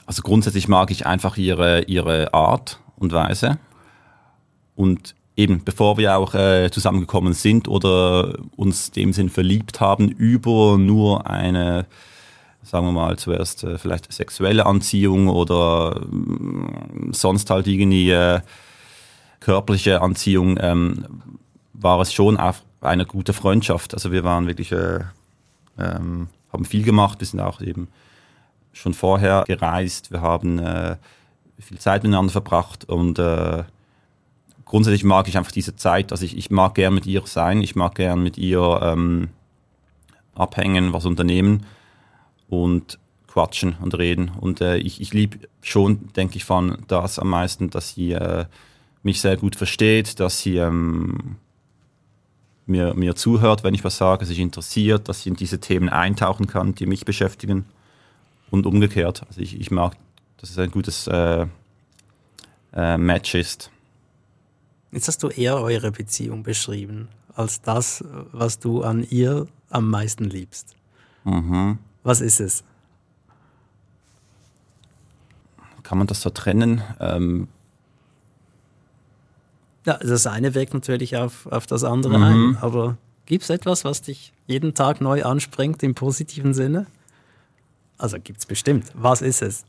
also 0.05 0.21
grundsätzlich 0.21 0.67
mag 0.67 0.91
ich 0.91 1.05
einfach 1.05 1.37
ihre, 1.37 1.83
ihre 1.83 2.33
Art 2.33 2.79
und 2.97 3.13
Weise. 3.13 3.57
Und 4.75 5.15
eben, 5.35 5.63
bevor 5.63 5.97
wir 5.97 6.17
auch 6.17 6.33
äh, 6.33 6.69
zusammengekommen 6.71 7.33
sind 7.33 7.67
oder 7.67 8.37
uns 8.55 8.91
dem 8.91 9.13
Sinn 9.13 9.29
verliebt 9.29 9.79
haben, 9.79 10.09
über 10.09 10.77
nur 10.77 11.27
eine, 11.29 11.85
sagen 12.63 12.87
wir 12.87 12.91
mal, 12.91 13.17
zuerst 13.17 13.63
äh, 13.63 13.77
vielleicht 13.77 14.11
sexuelle 14.11 14.65
Anziehung 14.65 15.27
oder 15.27 16.01
äh, 16.01 17.11
sonst 17.11 17.49
halt 17.49 17.67
irgendwie 17.67 18.11
äh, 18.11 18.41
körperliche 19.39 20.01
Anziehung, 20.01 20.57
ähm, 20.61 21.05
war 21.73 21.99
es 22.01 22.13
schon 22.13 22.37
auch 22.37 22.55
eine 22.81 23.05
gute 23.05 23.33
Freundschaft. 23.33 23.93
Also 23.93 24.11
wir 24.11 24.23
waren 24.23 24.47
wirklich 24.47 24.71
äh, 24.71 24.99
ähm, 25.77 26.27
haben 26.55 26.65
viel 26.65 26.83
gemacht, 26.83 27.19
wir 27.19 27.27
sind 27.27 27.39
auch 27.39 27.61
eben 27.61 27.87
schon 28.73 28.93
vorher 28.93 29.43
gereist, 29.47 30.11
wir 30.11 30.21
haben 30.21 30.59
äh, 30.59 30.97
viel 31.59 31.79
Zeit 31.79 32.03
miteinander 32.03 32.31
verbracht 32.31 32.85
und 32.85 33.19
äh, 33.19 33.63
grundsätzlich 34.65 35.03
mag 35.03 35.27
ich 35.27 35.37
einfach 35.37 35.51
diese 35.51 35.75
Zeit. 35.75 36.11
Also 36.11 36.25
ich, 36.25 36.37
ich 36.37 36.51
mag 36.51 36.75
gern 36.75 36.93
mit 36.93 37.05
ihr 37.05 37.21
sein, 37.25 37.61
ich 37.61 37.75
mag 37.75 37.95
gern 37.95 38.21
mit 38.21 38.37
ihr 38.37 38.79
ähm, 38.81 39.29
abhängen, 40.33 40.91
was 40.91 41.05
unternehmen 41.05 41.65
und 42.49 42.99
quatschen 43.27 43.77
und 43.81 43.97
reden. 43.97 44.31
Und 44.39 44.61
äh, 44.61 44.77
ich, 44.77 45.01
ich 45.01 45.13
liebe 45.13 45.39
schon, 45.61 46.11
denke 46.13 46.37
ich, 46.37 46.45
von 46.45 46.77
das 46.87 47.19
am 47.19 47.29
meisten, 47.29 47.69
dass 47.69 47.93
sie 47.93 48.11
äh, 48.11 48.45
mich 49.03 49.21
sehr 49.21 49.37
gut 49.37 49.55
versteht, 49.55 50.19
dass 50.19 50.41
sie 50.41 50.57
ähm, 50.57 51.37
mir, 52.65 52.93
mir 52.93 53.15
zuhört, 53.15 53.63
wenn 53.63 53.73
ich 53.73 53.83
was 53.83 53.97
sage, 53.97 54.25
sich 54.25 54.39
interessiert, 54.39 55.07
dass 55.07 55.23
sie 55.23 55.29
in 55.29 55.35
diese 55.35 55.59
Themen 55.59 55.89
eintauchen 55.89 56.47
kann, 56.47 56.75
die 56.75 56.85
mich 56.85 57.05
beschäftigen 57.05 57.65
und 58.49 58.65
umgekehrt. 58.65 59.23
Also 59.27 59.41
ich, 59.41 59.59
ich 59.59 59.71
mag, 59.71 59.95
dass 60.37 60.49
es 60.49 60.57
ein 60.57 60.71
gutes 60.71 61.07
äh, 61.07 61.47
äh, 62.73 62.97
Match 62.97 63.35
ist. 63.35 63.71
Jetzt 64.91 65.07
hast 65.07 65.23
du 65.23 65.29
eher 65.29 65.57
eure 65.57 65.91
Beziehung 65.91 66.43
beschrieben 66.43 67.09
als 67.33 67.61
das, 67.61 68.03
was 68.31 68.59
du 68.59 68.83
an 68.83 69.03
ihr 69.03 69.47
am 69.69 69.89
meisten 69.89 70.25
liebst. 70.25 70.73
Mhm. 71.25 71.79
Was 72.03 72.21
ist 72.21 72.39
es? 72.39 72.63
Kann 75.83 75.97
man 75.97 76.07
das 76.07 76.21
so 76.21 76.29
trennen? 76.29 76.81
Ähm, 76.99 77.47
ja, 79.85 79.97
das 79.97 80.27
eine 80.27 80.53
wirkt 80.55 80.73
natürlich 80.73 81.17
auf, 81.17 81.47
auf 81.47 81.67
das 81.67 81.83
andere 81.83 82.17
Mhm. 82.17 82.23
ein, 82.23 82.57
aber 82.61 82.97
gibt 83.25 83.43
es 83.43 83.49
etwas, 83.49 83.85
was 83.85 84.01
dich 84.01 84.33
jeden 84.47 84.73
Tag 84.73 85.01
neu 85.01 85.23
anspringt 85.23 85.83
im 85.83 85.95
positiven 85.95 86.53
Sinne? 86.53 86.87
Also 87.97 88.17
gibt 88.19 88.39
es 88.39 88.45
bestimmt. 88.45 88.91
Was 88.93 89.21
ist 89.21 89.41
es? 89.41 89.65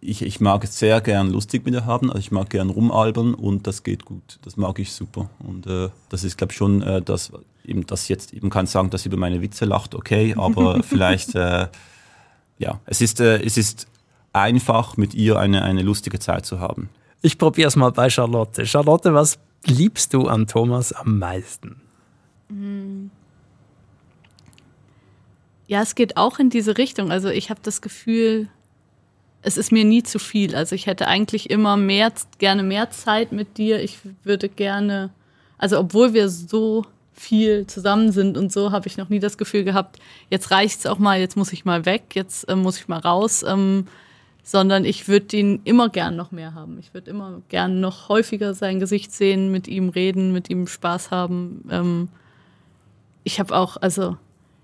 ich, 0.00 0.22
ich 0.22 0.40
mag 0.40 0.64
es 0.64 0.78
sehr 0.78 1.00
gern 1.00 1.30
lustig 1.30 1.64
mit 1.64 1.74
ihr 1.74 1.86
haben, 1.86 2.08
also 2.08 2.18
ich 2.18 2.30
mag 2.30 2.50
gern 2.50 2.70
rumalbern 2.70 3.34
und 3.34 3.66
das 3.66 3.82
geht 3.82 4.04
gut. 4.04 4.38
Das 4.42 4.56
mag 4.56 4.78
ich 4.78 4.92
super. 4.92 5.28
Und 5.40 5.66
äh, 5.66 5.88
das 6.08 6.24
ist, 6.24 6.38
glaube 6.38 6.52
ich, 6.52 6.56
schon 6.56 6.82
äh, 6.82 7.02
das, 7.02 7.32
eben 7.64 7.84
das 7.86 8.08
jetzt, 8.08 8.32
eben 8.32 8.50
kann 8.50 8.66
sagen, 8.66 8.90
dass 8.90 9.02
sie 9.02 9.08
über 9.08 9.18
meine 9.18 9.42
Witze 9.42 9.64
lacht, 9.64 9.94
okay, 9.94 10.34
aber 10.36 10.82
vielleicht, 10.88 11.34
äh, 11.34 11.68
ja, 12.58 12.80
es 12.86 13.00
ist, 13.00 13.20
äh, 13.20 13.42
es 13.42 13.56
ist 13.56 13.88
einfach, 14.32 14.96
mit 14.96 15.14
ihr 15.14 15.38
eine, 15.38 15.62
eine 15.62 15.82
lustige 15.82 16.18
Zeit 16.18 16.46
zu 16.46 16.60
haben. 16.60 16.90
Ich 17.20 17.38
probiere 17.38 17.68
es 17.68 17.76
mal 17.76 17.90
bei 17.90 18.10
Charlotte. 18.10 18.66
Charlotte, 18.66 19.12
was 19.12 19.38
liebst 19.64 20.14
du 20.14 20.28
an 20.28 20.46
Thomas 20.46 20.92
am 20.92 21.18
meisten? 21.18 21.80
Ja, 25.66 25.82
es 25.82 25.94
geht 25.94 26.16
auch 26.16 26.38
in 26.38 26.48
diese 26.50 26.78
Richtung. 26.78 27.10
Also 27.10 27.28
ich 27.28 27.50
habe 27.50 27.60
das 27.62 27.82
Gefühl, 27.82 28.48
es 29.42 29.56
ist 29.56 29.72
mir 29.72 29.84
nie 29.84 30.02
zu 30.02 30.18
viel. 30.18 30.54
Also 30.54 30.74
ich 30.74 30.86
hätte 30.86 31.08
eigentlich 31.08 31.50
immer 31.50 31.76
mehr, 31.76 32.12
gerne 32.38 32.62
mehr 32.62 32.90
Zeit 32.90 33.32
mit 33.32 33.58
dir. 33.58 33.82
Ich 33.82 33.98
würde 34.24 34.48
gerne, 34.48 35.10
also 35.58 35.78
obwohl 35.78 36.14
wir 36.14 36.28
so 36.28 36.84
viel 37.12 37.66
zusammen 37.66 38.12
sind 38.12 38.38
und 38.38 38.52
so, 38.52 38.70
habe 38.70 38.86
ich 38.86 38.96
noch 38.96 39.08
nie 39.08 39.18
das 39.18 39.36
Gefühl 39.36 39.64
gehabt, 39.64 39.98
jetzt 40.30 40.50
reicht's 40.52 40.86
auch 40.86 40.98
mal, 40.98 41.18
jetzt 41.18 41.36
muss 41.36 41.52
ich 41.52 41.64
mal 41.64 41.84
weg, 41.84 42.14
jetzt 42.14 42.48
äh, 42.48 42.54
muss 42.54 42.78
ich 42.78 42.86
mal 42.88 43.00
raus. 43.00 43.42
Ähm, 43.42 43.88
sondern 44.50 44.86
ich 44.86 45.08
würde 45.08 45.36
ihn 45.36 45.60
immer 45.64 45.90
gern 45.90 46.16
noch 46.16 46.32
mehr 46.32 46.54
haben. 46.54 46.78
Ich 46.78 46.94
würde 46.94 47.10
immer 47.10 47.42
gern 47.50 47.80
noch 47.80 48.08
häufiger 48.08 48.54
sein 48.54 48.80
Gesicht 48.80 49.12
sehen, 49.12 49.52
mit 49.52 49.68
ihm 49.68 49.90
reden, 49.90 50.32
mit 50.32 50.48
ihm 50.48 50.66
Spaß 50.66 51.10
haben. 51.10 51.68
Ähm, 51.70 52.08
ich 53.24 53.40
habe 53.40 53.54
auch, 53.54 53.76
also 53.76 54.16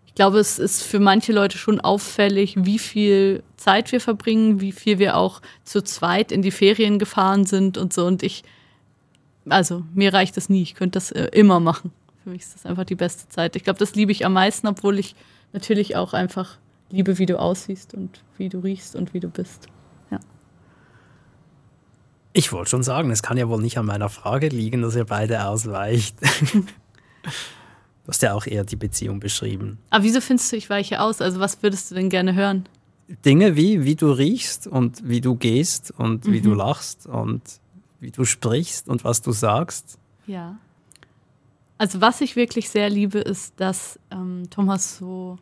ich 0.06 0.14
glaube, 0.14 0.38
es 0.38 0.58
ist 0.58 0.82
für 0.82 1.00
manche 1.00 1.34
Leute 1.34 1.58
schon 1.58 1.80
auffällig, 1.80 2.54
wie 2.56 2.78
viel 2.78 3.42
Zeit 3.58 3.92
wir 3.92 4.00
verbringen, 4.00 4.62
wie 4.62 4.72
viel 4.72 4.98
wir 4.98 5.18
auch 5.18 5.42
zu 5.64 5.82
zweit 5.82 6.32
in 6.32 6.40
die 6.40 6.50
Ferien 6.50 6.98
gefahren 6.98 7.44
sind 7.44 7.76
und 7.76 7.92
so. 7.92 8.06
Und 8.06 8.22
ich, 8.22 8.42
also 9.50 9.84
mir 9.92 10.14
reicht 10.14 10.38
das 10.38 10.48
nie. 10.48 10.62
Ich 10.62 10.76
könnte 10.76 10.96
das 10.96 11.10
äh, 11.10 11.28
immer 11.32 11.60
machen. 11.60 11.92
Für 12.22 12.30
mich 12.30 12.40
ist 12.40 12.54
das 12.54 12.64
einfach 12.64 12.84
die 12.84 12.94
beste 12.94 13.28
Zeit. 13.28 13.54
Ich 13.54 13.64
glaube, 13.64 13.80
das 13.80 13.94
liebe 13.94 14.12
ich 14.12 14.24
am 14.24 14.32
meisten, 14.32 14.66
obwohl 14.66 14.98
ich 14.98 15.14
natürlich 15.52 15.94
auch 15.94 16.14
einfach 16.14 16.56
liebe, 16.94 17.18
wie 17.18 17.26
du 17.26 17.38
aussiehst 17.38 17.94
und 17.94 18.22
wie 18.38 18.48
du 18.48 18.60
riechst 18.60 18.94
und 18.94 19.14
wie 19.14 19.20
du 19.20 19.28
bist. 19.28 19.66
Ja. 20.10 20.20
Ich 22.32 22.52
wollte 22.52 22.70
schon 22.70 22.82
sagen, 22.82 23.10
es 23.10 23.22
kann 23.22 23.36
ja 23.36 23.48
wohl 23.48 23.60
nicht 23.60 23.78
an 23.78 23.86
meiner 23.86 24.08
Frage 24.08 24.48
liegen, 24.48 24.82
dass 24.82 24.94
ihr 24.94 25.04
beide 25.04 25.46
ausweicht. 25.46 26.16
du 26.52 28.08
hast 28.08 28.22
ja 28.22 28.32
auch 28.34 28.46
eher 28.46 28.64
die 28.64 28.76
Beziehung 28.76 29.18
beschrieben. 29.18 29.78
Aber 29.90 30.04
wieso 30.04 30.20
findest 30.20 30.52
du, 30.52 30.56
ich 30.56 30.70
weiche 30.70 31.00
aus? 31.00 31.20
Also 31.20 31.40
was 31.40 31.62
würdest 31.62 31.90
du 31.90 31.96
denn 31.96 32.10
gerne 32.10 32.34
hören? 32.34 32.68
Dinge 33.24 33.56
wie, 33.56 33.84
wie 33.84 33.96
du 33.96 34.10
riechst 34.12 34.66
und 34.66 35.06
wie 35.06 35.20
du 35.20 35.34
gehst 35.34 35.92
und 35.96 36.30
wie 36.30 36.40
du 36.40 36.54
lachst 36.54 37.06
und 37.06 37.42
wie 38.00 38.10
du 38.10 38.24
sprichst 38.24 38.88
und 38.88 39.04
was 39.04 39.20
du 39.20 39.32
sagst. 39.32 39.98
Ja. 40.26 40.58
Also 41.76 42.00
was 42.00 42.20
ich 42.20 42.36
wirklich 42.36 42.70
sehr 42.70 42.88
liebe, 42.88 43.18
ist, 43.18 43.54
dass 43.58 43.98
ähm, 44.10 44.44
Thomas 44.48 44.96
so 44.96 45.38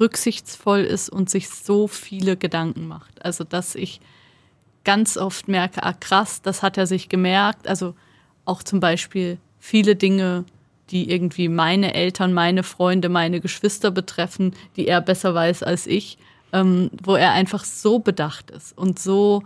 rücksichtsvoll 0.00 0.80
ist 0.80 1.10
und 1.10 1.30
sich 1.30 1.48
so 1.48 1.86
viele 1.86 2.36
Gedanken 2.36 2.86
macht. 2.88 3.24
Also 3.24 3.44
dass 3.44 3.74
ich 3.74 4.00
ganz 4.84 5.16
oft 5.16 5.48
merke, 5.48 5.82
ah 5.82 5.92
krass, 5.92 6.42
das 6.42 6.62
hat 6.62 6.76
er 6.76 6.86
sich 6.86 7.08
gemerkt. 7.08 7.68
Also 7.68 7.94
auch 8.44 8.62
zum 8.62 8.80
Beispiel 8.80 9.38
viele 9.58 9.96
Dinge, 9.96 10.44
die 10.90 11.10
irgendwie 11.10 11.48
meine 11.48 11.94
Eltern, 11.94 12.32
meine 12.32 12.62
Freunde, 12.62 13.08
meine 13.08 13.40
Geschwister 13.40 13.90
betreffen, 13.90 14.54
die 14.76 14.88
er 14.88 15.00
besser 15.00 15.34
weiß 15.34 15.62
als 15.62 15.86
ich, 15.86 16.18
ähm, 16.52 16.90
wo 17.02 17.14
er 17.14 17.32
einfach 17.32 17.64
so 17.64 17.98
bedacht 17.98 18.50
ist 18.50 18.76
und 18.76 18.98
so 18.98 19.42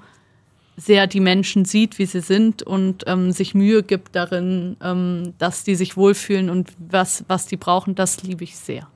sehr 0.76 1.06
die 1.06 1.20
Menschen 1.20 1.64
sieht, 1.64 1.98
wie 1.98 2.06
sie 2.06 2.20
sind 2.20 2.62
und 2.62 3.04
ähm, 3.06 3.32
sich 3.32 3.54
Mühe 3.54 3.82
gibt 3.82 4.14
darin, 4.14 4.76
ähm, 4.82 5.34
dass 5.38 5.64
die 5.64 5.74
sich 5.74 5.96
wohlfühlen 5.96 6.50
und 6.50 6.70
was, 6.78 7.24
was 7.28 7.46
die 7.46 7.56
brauchen, 7.56 7.94
das 7.94 8.22
liebe 8.22 8.44
ich 8.44 8.56
sehr. 8.56 8.86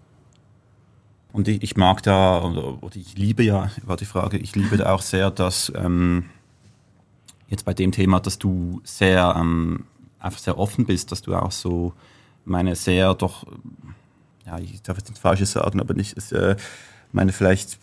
Und 1.33 1.49
ich, 1.49 1.62
ich 1.62 1.76
mag 1.76 2.03
da, 2.03 2.43
oder, 2.43 2.83
oder 2.83 2.97
ich 2.97 3.16
liebe 3.16 3.43
ja, 3.43 3.70
war 3.85 3.97
die 3.97 4.05
Frage, 4.05 4.39
ich 4.39 4.55
liebe 4.57 4.76
da 4.76 4.93
auch 4.93 5.03
sehr, 5.03 5.31
dass 5.31 5.72
ähm, 5.76 6.24
jetzt 7.49 7.64
bei 7.64 7.74
dem 7.74 7.93
Thema, 7.93 8.20
dass 8.20 8.39
du 8.39 8.81
sehr, 8.85 9.35
ähm, 9.39 9.85
einfach 10.18 10.41
sehr 10.41 10.59
offen 10.59 10.87
bist, 10.87 11.12
dass 11.12 11.22
du 11.22 11.35
auch 11.35 11.53
so 11.53 11.93
meine 12.45 12.74
sehr 12.74 13.14
doch, 13.14 13.47
ja, 14.47 14.59
ich 14.59 14.83
darf 14.83 14.97
jetzt 14.97 15.09
nichts 15.09 15.20
Falsches 15.20 15.53
sagen, 15.53 15.81
aber 15.81 15.95
nicht, 15.95 16.14
ist, 16.14 16.33
äh, 16.33 16.57
meine 17.12 17.33
vielleicht, 17.33 17.78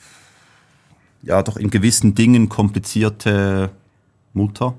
ja, 1.21 1.41
doch 1.43 1.57
in 1.57 1.69
gewissen 1.69 2.15
Dingen 2.15 2.49
komplizierte 2.49 3.71
Mutter, 4.33 4.73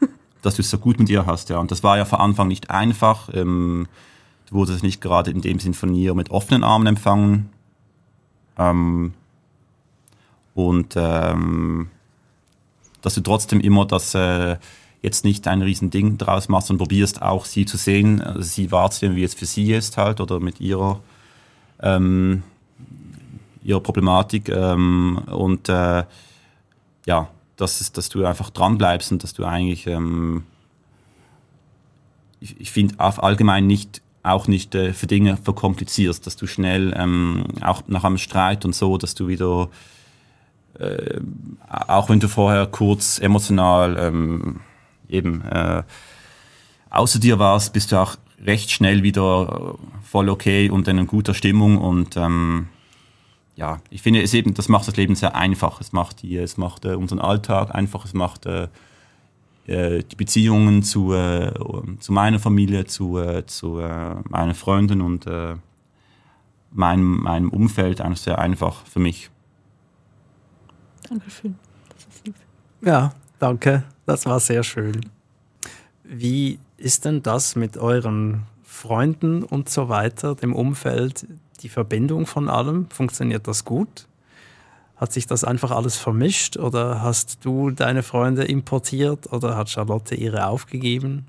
dass 0.42 0.56
du 0.56 0.62
es 0.62 0.70
so 0.70 0.78
gut 0.78 0.98
mit 0.98 1.08
ihr 1.08 1.26
hast, 1.26 1.48
ja. 1.48 1.58
Und 1.58 1.70
das 1.70 1.82
war 1.82 1.96
ja 1.96 2.04
von 2.04 2.20
Anfang 2.20 2.48
nicht 2.48 2.70
einfach. 2.70 3.28
Ähm, 3.32 3.88
du 4.48 4.54
wurdest 4.56 4.82
nicht 4.82 5.00
gerade 5.00 5.30
in 5.30 5.40
dem 5.40 5.58
Sinn 5.58 5.74
von 5.74 5.94
ihr 5.94 6.14
mit 6.14 6.30
offenen 6.30 6.64
Armen 6.64 6.86
empfangen. 6.86 7.50
Ähm, 8.58 9.14
und 10.54 10.94
ähm, 10.96 11.88
dass 13.00 13.14
du 13.14 13.20
trotzdem 13.20 13.60
immer 13.60 13.86
das 13.86 14.14
äh, 14.14 14.56
jetzt 15.02 15.24
nicht 15.24 15.46
ein 15.46 15.62
Riesending 15.62 16.18
draus 16.18 16.48
machst 16.48 16.70
und 16.70 16.78
probierst 16.78 17.22
auch 17.22 17.44
sie 17.44 17.64
zu 17.64 17.76
sehen, 17.76 18.20
also 18.20 18.42
sie 18.42 18.72
wahrzunehmen, 18.72 19.16
wie 19.16 19.22
es 19.22 19.34
für 19.34 19.46
sie 19.46 19.72
ist 19.72 19.96
halt 19.96 20.20
oder 20.20 20.40
mit 20.40 20.60
ihrer, 20.60 21.00
ähm, 21.80 22.42
ihrer 23.62 23.80
Problematik. 23.80 24.48
Ähm, 24.48 25.18
und 25.26 25.68
äh, 25.68 26.04
ja, 27.06 27.28
dass, 27.56 27.80
es, 27.80 27.92
dass 27.92 28.08
du 28.08 28.24
einfach 28.24 28.50
dran 28.50 28.78
bleibst 28.78 29.12
und 29.12 29.22
dass 29.22 29.34
du 29.34 29.44
eigentlich, 29.44 29.86
ähm, 29.86 30.42
ich, 32.40 32.60
ich 32.60 32.70
finde 32.72 32.98
allgemein 32.98 33.66
nicht 33.66 34.02
auch 34.28 34.46
nicht 34.46 34.74
äh, 34.74 34.92
für 34.92 35.06
Dinge 35.06 35.36
verkomplizierst, 35.36 36.26
dass 36.26 36.36
du 36.36 36.46
schnell 36.46 36.94
ähm, 36.96 37.44
auch 37.62 37.82
nach 37.86 38.04
einem 38.04 38.18
Streit 38.18 38.64
und 38.64 38.74
so, 38.74 38.98
dass 38.98 39.14
du 39.14 39.28
wieder 39.28 39.68
äh, 40.78 41.20
auch 41.68 42.08
wenn 42.08 42.20
du 42.20 42.28
vorher 42.28 42.66
kurz 42.66 43.18
emotional 43.18 43.96
ähm, 43.98 44.60
eben 45.08 45.42
äh, 45.42 45.82
außer 46.90 47.18
dir 47.18 47.38
warst, 47.38 47.72
bist 47.72 47.92
du 47.92 47.96
auch 47.96 48.16
recht 48.44 48.70
schnell 48.70 49.02
wieder 49.02 49.74
voll 50.02 50.28
okay 50.28 50.70
und 50.70 50.86
in 50.86 51.06
guter 51.06 51.34
Stimmung 51.34 51.78
und 51.78 52.16
ähm, 52.16 52.68
ja, 53.58 53.80
ich 53.90 54.02
finde 54.02 54.22
es 54.22 54.34
eben, 54.34 54.54
das 54.54 54.68
macht 54.68 54.86
das 54.86 54.96
Leben 54.96 55.16
sehr 55.16 55.34
einfach. 55.34 55.80
Es 55.80 55.90
macht 55.90 56.22
die, 56.22 56.36
es 56.36 56.56
macht 56.56 56.84
äh, 56.84 56.94
unseren 56.94 57.18
Alltag 57.18 57.74
einfach, 57.74 58.04
es 58.04 58.14
macht 58.14 58.46
äh, 58.46 58.68
äh, 59.68 60.02
die 60.02 60.16
Beziehungen 60.16 60.82
zu, 60.82 61.12
äh, 61.12 61.52
zu 62.00 62.12
meiner 62.12 62.38
Familie, 62.38 62.86
zu, 62.86 63.18
äh, 63.18 63.44
zu 63.46 63.78
äh, 63.78 64.16
meinen 64.28 64.54
Freunden 64.54 65.00
und 65.00 65.26
äh, 65.26 65.56
meinem, 66.70 67.22
meinem 67.22 67.50
Umfeld 67.50 68.00
eigentlich 68.00 68.22
sehr 68.22 68.38
einfach 68.38 68.84
für 68.86 68.98
mich. 68.98 69.30
Dankeschön. 71.08 71.56
Das 71.88 72.06
ist 72.14 72.26
lieb. 72.26 72.34
Ja, 72.82 73.12
danke. 73.38 73.84
Das 74.06 74.26
war 74.26 74.40
sehr 74.40 74.62
schön. 74.62 75.00
Wie 76.02 76.58
ist 76.78 77.04
denn 77.04 77.22
das 77.22 77.54
mit 77.54 77.76
euren 77.76 78.44
Freunden 78.62 79.42
und 79.42 79.68
so 79.68 79.88
weiter, 79.88 80.34
dem 80.34 80.54
Umfeld, 80.54 81.26
die 81.60 81.68
Verbindung 81.68 82.26
von 82.26 82.48
allem? 82.48 82.88
Funktioniert 82.90 83.46
das 83.46 83.64
gut? 83.64 84.07
Hat 84.98 85.12
sich 85.12 85.26
das 85.26 85.44
einfach 85.44 85.70
alles 85.70 85.96
vermischt 85.96 86.56
oder 86.56 87.02
hast 87.02 87.44
du 87.44 87.70
deine 87.70 88.02
Freunde 88.02 88.44
importiert 88.44 89.32
oder 89.32 89.56
hat 89.56 89.70
Charlotte 89.70 90.14
ihre 90.14 90.46
aufgegeben? 90.46 91.26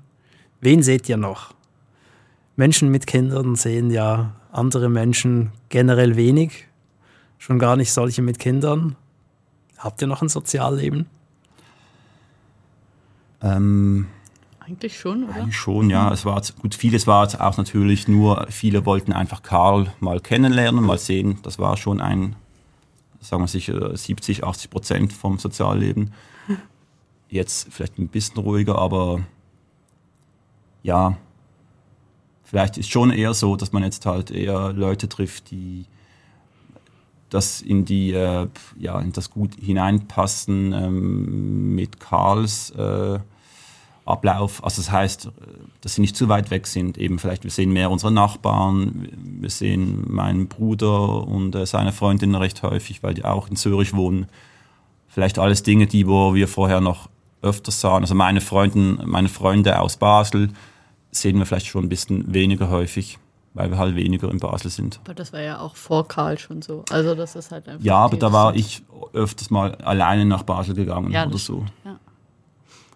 Wen 0.60 0.82
seht 0.82 1.08
ihr 1.08 1.16
noch? 1.16 1.54
Menschen 2.56 2.90
mit 2.90 3.06
Kindern 3.06 3.54
sehen 3.54 3.90
ja 3.90 4.32
andere 4.52 4.88
Menschen 4.88 5.52
generell 5.68 6.16
wenig, 6.16 6.66
schon 7.38 7.58
gar 7.58 7.76
nicht 7.76 7.92
solche 7.92 8.22
mit 8.22 8.38
Kindern. 8.38 8.96
Habt 9.78 10.02
ihr 10.02 10.08
noch 10.08 10.20
ein 10.20 10.28
Sozialleben? 10.28 11.06
Ähm, 13.40 14.08
Eigentlich 14.58 14.98
schon, 14.98 15.24
oder? 15.24 15.34
Eigentlich 15.34 15.56
schon, 15.56 15.90
ja. 15.90 16.12
Es 16.12 16.24
war 16.24 16.42
gut, 16.60 16.74
vieles 16.74 17.06
war 17.06 17.22
jetzt 17.22 17.40
auch 17.40 17.56
natürlich 17.56 18.08
nur, 18.08 18.46
viele 18.50 18.84
wollten 18.84 19.12
einfach 19.12 19.42
Karl 19.42 19.92
mal 20.00 20.20
kennenlernen, 20.20 20.84
mal 20.84 20.98
sehen. 20.98 21.38
Das 21.42 21.58
war 21.58 21.76
schon 21.76 22.00
ein, 22.00 22.36
sagen 23.20 23.42
wir 23.42 23.48
sicher, 23.48 23.96
70, 23.96 24.44
80 24.44 24.70
Prozent 24.70 25.12
vom 25.12 25.38
Sozialleben. 25.38 26.12
Jetzt 27.28 27.68
vielleicht 27.70 27.98
ein 27.98 28.08
bisschen 28.08 28.38
ruhiger, 28.38 28.78
aber 28.78 29.20
ja, 30.82 31.16
vielleicht 32.42 32.78
ist 32.78 32.90
schon 32.90 33.10
eher 33.10 33.34
so, 33.34 33.54
dass 33.54 33.72
man 33.72 33.84
jetzt 33.84 34.04
halt 34.06 34.32
eher 34.32 34.72
Leute 34.72 35.08
trifft, 35.08 35.52
die 35.52 35.84
das 37.28 37.62
in 37.62 37.84
die 37.84 38.12
äh, 38.12 38.48
ja 38.76 39.00
in 39.00 39.12
das 39.12 39.30
gut 39.30 39.54
hineinpassen 39.54 40.72
ähm, 40.72 41.74
mit 41.76 42.00
Karls 42.00 42.70
äh, 42.70 43.20
Ablauf. 44.04 44.64
Also 44.64 44.82
das 44.82 44.90
heißt, 44.90 45.30
dass 45.80 45.94
sie 45.94 46.00
nicht 46.00 46.16
zu 46.16 46.28
weit 46.28 46.50
weg 46.50 46.66
sind. 46.66 46.98
Eben 46.98 47.18
vielleicht 47.18 47.44
wir 47.44 47.50
sehen 47.50 47.72
mehr 47.72 47.90
unsere 47.90 48.12
Nachbarn, 48.12 49.08
wir 49.40 49.50
sehen 49.50 50.04
meinen 50.08 50.48
Bruder 50.48 51.26
und 51.26 51.54
äh, 51.54 51.66
seine 51.66 51.92
Freundin 51.92 52.34
recht 52.34 52.62
häufig, 52.62 53.02
weil 53.02 53.14
die 53.14 53.24
auch 53.24 53.48
in 53.48 53.56
Zürich 53.56 53.94
wohnen. 53.94 54.26
Vielleicht 55.08 55.38
alles 55.38 55.62
Dinge, 55.62 55.86
die 55.86 56.06
wo 56.06 56.34
wir 56.34 56.48
vorher 56.48 56.80
noch 56.80 57.08
öfters 57.42 57.80
sahen. 57.80 58.02
Also 58.02 58.14
meine 58.14 58.40
Freundin, 58.40 59.00
meine 59.04 59.28
Freunde 59.28 59.80
aus 59.80 59.96
Basel 59.96 60.50
sehen 61.10 61.38
wir 61.38 61.46
vielleicht 61.46 61.66
schon 61.66 61.84
ein 61.84 61.88
bisschen 61.88 62.32
weniger 62.32 62.70
häufig, 62.70 63.18
weil 63.54 63.70
wir 63.70 63.78
halt 63.78 63.96
weniger 63.96 64.30
in 64.30 64.38
Basel 64.38 64.70
sind. 64.70 65.00
Aber 65.04 65.14
das 65.14 65.32
war 65.32 65.40
ja 65.40 65.58
auch 65.58 65.74
vor 65.74 66.06
Karl 66.06 66.38
schon 66.38 66.62
so. 66.62 66.84
Also 66.90 67.14
das 67.14 67.34
ist 67.34 67.50
halt 67.50 67.68
einfach. 67.68 67.84
Ja, 67.84 67.96
aber 67.96 68.16
da 68.16 68.32
war 68.32 68.54
ich 68.54 68.82
öfters 69.12 69.50
mal 69.50 69.74
alleine 69.76 70.24
nach 70.24 70.42
Basel 70.42 70.74
gegangen 70.74 71.10
Ja, 71.10 71.26
oder 71.26 71.38
so. 71.38 71.64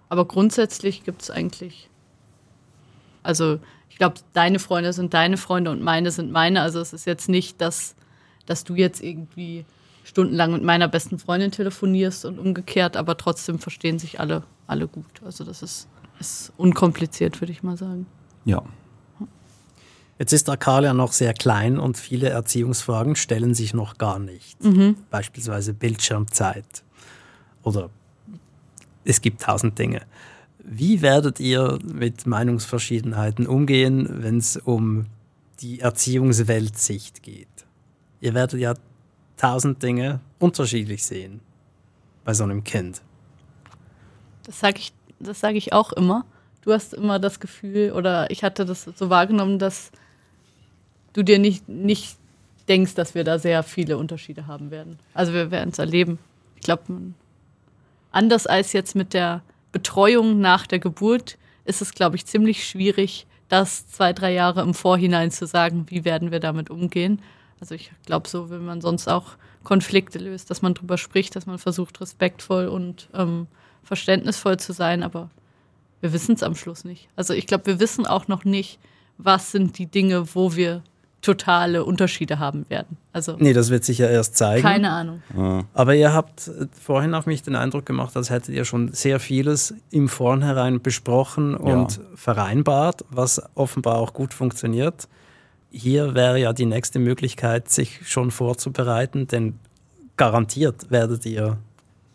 Aber 0.08 0.24
grundsätzlich 0.26 1.04
gibt 1.04 1.22
es 1.22 1.30
eigentlich. 1.30 1.88
Also, 3.22 3.58
ich 3.88 3.96
glaube, 3.96 4.16
deine 4.32 4.58
Freunde 4.58 4.92
sind 4.92 5.14
deine 5.14 5.36
Freunde 5.36 5.70
und 5.70 5.82
meine 5.82 6.10
sind 6.10 6.30
meine. 6.30 6.60
Also, 6.62 6.80
es 6.80 6.92
ist 6.92 7.06
jetzt 7.06 7.28
nicht, 7.28 7.60
dass, 7.60 7.94
dass 8.46 8.64
du 8.64 8.74
jetzt 8.74 9.02
irgendwie 9.02 9.64
stundenlang 10.04 10.52
mit 10.52 10.62
meiner 10.62 10.88
besten 10.88 11.18
Freundin 11.18 11.50
telefonierst 11.50 12.24
und 12.26 12.38
umgekehrt, 12.38 12.96
aber 12.96 13.16
trotzdem 13.16 13.58
verstehen 13.58 13.98
sich 13.98 14.20
alle, 14.20 14.42
alle 14.66 14.86
gut. 14.86 15.22
Also, 15.24 15.44
das 15.44 15.62
ist, 15.62 15.88
ist 16.20 16.52
unkompliziert, 16.56 17.40
würde 17.40 17.52
ich 17.52 17.62
mal 17.62 17.76
sagen. 17.76 18.06
Ja. 18.44 18.62
Jetzt 20.18 20.32
ist 20.32 20.48
ja 20.48 20.94
noch 20.94 21.12
sehr 21.12 21.34
klein 21.34 21.78
und 21.78 21.98
viele 21.98 22.28
Erziehungsfragen 22.28 23.16
stellen 23.16 23.52
sich 23.54 23.74
noch 23.74 23.98
gar 23.98 24.18
nicht. 24.18 24.58
Beispielsweise 25.10 25.74
Bildschirmzeit 25.74 26.84
oder 27.64 27.90
es 29.04 29.20
gibt 29.20 29.42
tausend 29.42 29.78
Dinge. 29.78 30.02
Wie 30.58 31.02
werdet 31.02 31.40
ihr 31.40 31.78
mit 31.84 32.26
Meinungsverschiedenheiten 32.26 33.46
umgehen, 33.46 34.22
wenn 34.22 34.38
es 34.38 34.56
um 34.56 35.06
die 35.60 35.80
Erziehungsweltsicht 35.80 37.22
geht? 37.22 37.48
Ihr 38.20 38.34
werdet 38.34 38.58
ja 38.58 38.74
tausend 39.36 39.82
Dinge 39.82 40.20
unterschiedlich 40.38 41.04
sehen 41.04 41.40
bei 42.24 42.32
so 42.32 42.44
einem 42.44 42.64
Kind. 42.64 43.02
Das 44.44 44.60
sage 44.60 44.78
ich, 44.78 44.92
sag 45.20 45.54
ich 45.54 45.72
auch 45.72 45.92
immer. 45.92 46.24
Du 46.62 46.72
hast 46.72 46.94
immer 46.94 47.18
das 47.18 47.40
Gefühl, 47.40 47.92
oder 47.92 48.30
ich 48.30 48.42
hatte 48.42 48.64
das 48.64 48.84
so 48.84 49.10
wahrgenommen, 49.10 49.58
dass 49.58 49.90
du 51.12 51.22
dir 51.22 51.38
nicht, 51.38 51.68
nicht 51.68 52.16
denkst, 52.68 52.94
dass 52.94 53.14
wir 53.14 53.24
da 53.24 53.38
sehr 53.38 53.62
viele 53.62 53.98
Unterschiede 53.98 54.46
haben 54.46 54.70
werden. 54.70 54.98
Also 55.12 55.34
wir 55.34 55.50
werden 55.50 55.70
es 55.70 55.78
erleben. 55.78 56.18
Ich 56.56 56.62
glaube, 56.62 56.82
anders 58.14 58.46
als 58.46 58.72
jetzt 58.72 58.94
mit 58.94 59.12
der 59.12 59.42
Betreuung 59.72 60.40
nach 60.40 60.66
der 60.66 60.78
Geburt 60.78 61.36
ist 61.64 61.82
es, 61.82 61.92
glaube 61.92 62.16
ich, 62.16 62.26
ziemlich 62.26 62.66
schwierig, 62.66 63.26
das 63.48 63.88
zwei, 63.88 64.12
drei 64.12 64.32
Jahre 64.32 64.62
im 64.62 64.74
Vorhinein 64.74 65.30
zu 65.30 65.46
sagen, 65.46 65.86
wie 65.88 66.04
werden 66.04 66.30
wir 66.30 66.40
damit 66.40 66.70
umgehen. 66.70 67.20
Also 67.60 67.74
ich 67.74 67.90
glaube, 68.06 68.28
so 68.28 68.50
will 68.50 68.60
man 68.60 68.80
sonst 68.80 69.08
auch 69.08 69.36
Konflikte 69.62 70.18
löst, 70.18 70.50
dass 70.50 70.62
man 70.62 70.74
drüber 70.74 70.98
spricht, 70.98 71.36
dass 71.36 71.46
man 71.46 71.58
versucht, 71.58 72.00
respektvoll 72.00 72.68
und 72.68 73.08
ähm, 73.14 73.46
verständnisvoll 73.82 74.58
zu 74.58 74.72
sein, 74.72 75.02
aber 75.02 75.30
wir 76.00 76.12
wissen 76.12 76.34
es 76.34 76.42
am 76.42 76.54
Schluss 76.54 76.84
nicht. 76.84 77.08
Also 77.16 77.32
ich 77.32 77.46
glaube, 77.46 77.66
wir 77.66 77.80
wissen 77.80 78.06
auch 78.06 78.28
noch 78.28 78.44
nicht, 78.44 78.78
was 79.16 79.52
sind 79.52 79.78
die 79.78 79.86
Dinge, 79.86 80.34
wo 80.34 80.54
wir 80.54 80.82
totale 81.24 81.84
Unterschiede 81.84 82.38
haben 82.38 82.68
werden. 82.68 82.96
Also 83.12 83.36
Nee, 83.38 83.52
das 83.52 83.70
wird 83.70 83.84
sich 83.84 83.98
ja 83.98 84.06
erst 84.08 84.36
zeigen. 84.36 84.62
keine 84.62 84.90
Ahnung. 84.90 85.22
Aber 85.72 85.94
ihr 85.94 86.12
habt 86.12 86.48
äh, 86.48 86.66
vorhin 86.80 87.14
auf 87.14 87.26
mich 87.26 87.42
den 87.42 87.56
Eindruck 87.56 87.86
gemacht, 87.86 88.16
als 88.16 88.30
hättet 88.30 88.54
ihr 88.54 88.64
schon 88.64 88.92
sehr 88.92 89.18
vieles 89.20 89.74
im 89.90 90.08
Vornherein 90.08 90.80
besprochen 90.82 91.54
und 91.56 92.00
vereinbart, 92.14 93.04
was 93.10 93.42
offenbar 93.54 93.96
auch 93.96 94.12
gut 94.12 94.34
funktioniert. 94.34 95.08
Hier 95.70 96.14
wäre 96.14 96.38
ja 96.38 96.52
die 96.52 96.66
nächste 96.66 96.98
Möglichkeit, 96.98 97.68
sich 97.70 98.00
schon 98.08 98.30
vorzubereiten, 98.30 99.26
denn 99.26 99.58
garantiert 100.16 100.90
werdet 100.90 101.26
ihr 101.26 101.56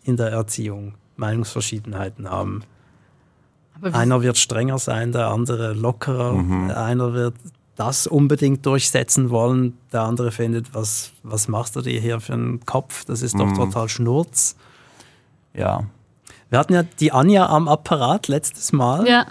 in 0.04 0.16
der 0.16 0.28
Erziehung 0.28 0.94
Meinungsverschiedenheiten 1.16 2.30
haben. 2.30 2.62
Einer 3.82 4.22
wird 4.22 4.36
strenger 4.38 4.78
sein, 4.78 5.12
der 5.12 5.28
andere 5.28 5.72
lockerer. 5.72 6.34
Einer 6.76 7.12
wird 7.14 7.34
das 7.80 8.06
unbedingt 8.06 8.66
durchsetzen 8.66 9.30
wollen, 9.30 9.78
der 9.90 10.02
andere 10.02 10.32
findet, 10.32 10.74
was, 10.74 11.12
was 11.22 11.48
machst 11.48 11.76
du 11.76 11.80
dir 11.80 11.98
hier 11.98 12.20
für 12.20 12.34
einen 12.34 12.60
Kopf? 12.66 13.06
Das 13.06 13.22
ist 13.22 13.38
doch 13.40 13.50
total 13.54 13.88
Schnurz. 13.88 14.54
Ja. 15.54 15.84
Wir 16.50 16.58
hatten 16.58 16.74
ja 16.74 16.82
die 16.82 17.10
Anja 17.10 17.46
am 17.46 17.68
Apparat 17.68 18.28
letztes 18.28 18.72
Mal. 18.72 19.08
ja, 19.08 19.26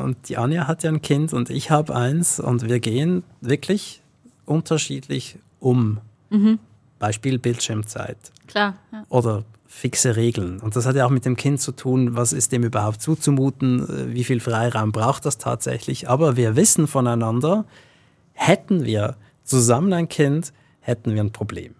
Und 0.00 0.28
die 0.28 0.36
Anja 0.36 0.66
hat 0.66 0.82
ja 0.82 0.90
ein 0.90 1.00
Kind 1.00 1.32
und 1.32 1.48
ich 1.48 1.70
habe 1.70 1.94
eins 1.94 2.40
und 2.40 2.68
wir 2.68 2.80
gehen 2.80 3.22
wirklich 3.40 4.02
unterschiedlich 4.46 5.38
um. 5.60 5.98
Beispiel 6.98 7.38
Bildschirmzeit 7.38 8.18
klar. 8.46 8.74
Ja. 8.92 9.04
oder 9.10 9.44
fixe 9.66 10.16
Regeln. 10.16 10.60
Und 10.60 10.76
das 10.76 10.86
hat 10.86 10.96
ja 10.96 11.06
auch 11.06 11.10
mit 11.10 11.24
dem 11.24 11.36
Kind 11.36 11.60
zu 11.60 11.72
tun, 11.72 12.14
was 12.14 12.32
ist 12.32 12.52
dem 12.52 12.62
überhaupt 12.62 13.00
zuzumuten, 13.00 13.88
äh, 13.88 14.14
wie 14.14 14.24
viel 14.24 14.40
Freiraum 14.40 14.92
braucht 14.92 15.24
das 15.24 15.38
tatsächlich. 15.38 16.08
Aber 16.08 16.36
wir 16.36 16.56
wissen 16.56 16.86
voneinander, 16.86 17.64
hätten 18.32 18.84
wir 18.84 19.16
zusammen 19.44 19.92
ein 19.92 20.08
Kind, 20.08 20.52
hätten 20.80 21.14
wir 21.14 21.22
ein 21.22 21.32
Problem. 21.32 21.74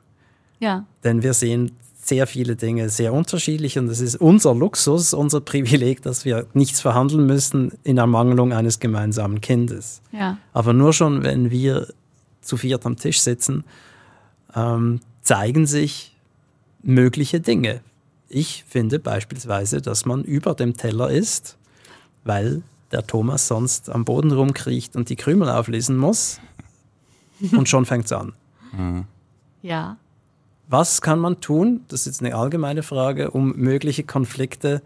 ja. 0.61 0.87
Denn 1.05 1.23
wir 1.23 1.35
sehen 1.35 1.73
sehr 2.05 2.27
viele 2.27 2.57
Dinge 2.57 2.89
sehr 2.89 3.13
unterschiedlich 3.13 3.79
und 3.79 3.89
es 3.89 4.01
ist 4.01 4.17
unser 4.17 4.55
Luxus, 4.55 5.15
unser 5.15 5.41
Privileg, 5.41 6.03
dass 6.03 6.25
wir 6.25 6.47
nichts 6.53 6.81
verhandeln 6.81 7.27
müssen 7.27 7.73
in 7.85 7.97
Ermangelung 7.97 8.53
eines 8.53 8.81
gemeinsamen 8.81 9.41
Kindes. 9.41 10.03
Ja. 10.11 10.39
Aber 10.53 10.73
nur 10.73 10.93
schon, 10.93 11.23
wenn 11.23 11.51
wir 11.51 11.87
zu 12.41 12.57
viert 12.57 12.85
am 12.87 12.97
Tisch 12.97 13.21
sitzen, 13.21 13.65
ähm, 14.55 15.01
zeigen 15.23 15.67
sich 15.67 16.17
mögliche 16.83 17.41
Dinge. 17.41 17.81
Ich 18.29 18.65
finde 18.67 18.99
beispielsweise, 18.99 19.81
dass 19.81 20.05
man 20.05 20.25
über 20.25 20.55
dem 20.55 20.77
Teller 20.77 21.09
isst, 21.09 21.57
weil 22.25 22.63
der 22.93 23.07
Thomas 23.07 23.49
sonst 23.49 23.91
am 23.91 24.05
Boden 24.05 24.33
rumkriecht 24.33 24.97
und 24.97 25.09
die 25.09 25.17
Krümel 25.17 25.49
auflesen 25.49 25.97
muss. 25.97 26.41
Und 27.51 27.69
schon 27.69 27.87
fängt 27.87 28.05
es 28.05 28.13
an. 28.13 28.35
Ja. 29.63 29.97
Was 30.69 31.03
kann 31.03 31.19
man 31.19 31.41
tun, 31.41 31.85
das 31.89 32.01
ist 32.01 32.07
jetzt 32.07 32.21
eine 32.21 32.35
allgemeine 32.35 32.83
Frage, 32.83 33.31
um 33.31 33.57
mögliche 33.57 34.05
Konflikte 34.05 34.83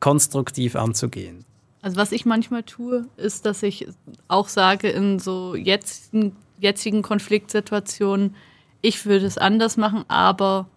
konstruktiv 0.00 0.76
anzugehen? 0.76 1.44
Also 1.80 1.96
was 1.96 2.12
ich 2.12 2.26
manchmal 2.26 2.62
tue, 2.62 3.06
ist, 3.16 3.46
dass 3.46 3.62
ich 3.62 3.88
auch 4.28 4.48
sage 4.48 4.88
in 4.88 5.18
so 5.18 5.54
jetzigen, 5.54 6.36
jetzigen 6.58 7.02
Konfliktsituationen, 7.02 8.34
ich 8.82 9.06
würde 9.06 9.26
es 9.26 9.38
anders 9.38 9.76
machen, 9.76 10.04
aber 10.08 10.68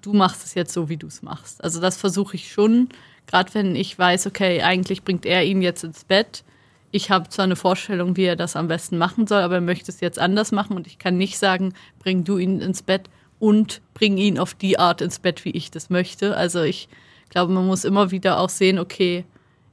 du 0.00 0.12
machst 0.12 0.44
es 0.44 0.54
jetzt 0.54 0.72
so, 0.72 0.88
wie 0.88 0.96
du 0.96 1.06
es 1.06 1.22
machst. 1.22 1.62
Also 1.62 1.80
das 1.80 1.96
versuche 1.96 2.36
ich 2.36 2.52
schon, 2.52 2.88
gerade 3.32 3.54
wenn 3.54 3.74
ich 3.74 3.98
weiß, 3.98 4.26
okay, 4.26 4.60
eigentlich 4.60 5.04
bringt 5.04 5.24
er 5.24 5.42
ihn 5.42 5.62
jetzt 5.62 5.82
ins 5.84 6.04
Bett. 6.04 6.44
Ich 6.90 7.10
habe 7.10 7.30
zwar 7.30 7.44
eine 7.44 7.56
Vorstellung, 7.56 8.14
wie 8.18 8.24
er 8.24 8.36
das 8.36 8.56
am 8.56 8.68
besten 8.68 8.98
machen 8.98 9.26
soll, 9.26 9.40
aber 9.40 9.54
er 9.54 9.60
möchte 9.62 9.90
es 9.90 10.00
jetzt 10.00 10.18
anders 10.18 10.52
machen 10.52 10.76
und 10.76 10.86
ich 10.86 10.98
kann 10.98 11.16
nicht 11.16 11.38
sagen, 11.38 11.72
bring 11.98 12.24
du 12.24 12.36
ihn 12.36 12.60
ins 12.60 12.82
Bett 12.82 13.08
und 13.38 13.80
bring 13.94 14.18
ihn 14.18 14.38
auf 14.38 14.52
die 14.52 14.78
Art 14.78 15.00
ins 15.00 15.18
Bett, 15.18 15.46
wie 15.46 15.50
ich 15.50 15.70
das 15.70 15.88
möchte. 15.88 16.36
Also 16.36 16.60
ich 16.60 16.90
glaube, 17.30 17.54
man 17.54 17.66
muss 17.66 17.86
immer 17.86 18.10
wieder 18.10 18.38
auch 18.38 18.50
sehen, 18.50 18.78
okay, 18.78 19.24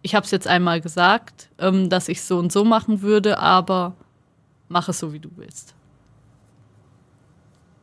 ich 0.02 0.16
habe 0.16 0.24
es 0.24 0.32
jetzt 0.32 0.48
einmal 0.48 0.80
gesagt, 0.80 1.50
ähm, 1.60 1.90
dass 1.90 2.08
ich 2.08 2.20
es 2.20 2.30
so 2.30 2.40
und 2.40 2.54
so 2.54 2.64
machen 2.64 3.02
würde, 3.02 3.40
aber 3.40 3.94
mach 4.70 4.88
es 4.88 5.00
so, 5.00 5.12
wie 5.12 5.20
du 5.20 5.30
willst. 5.36 5.76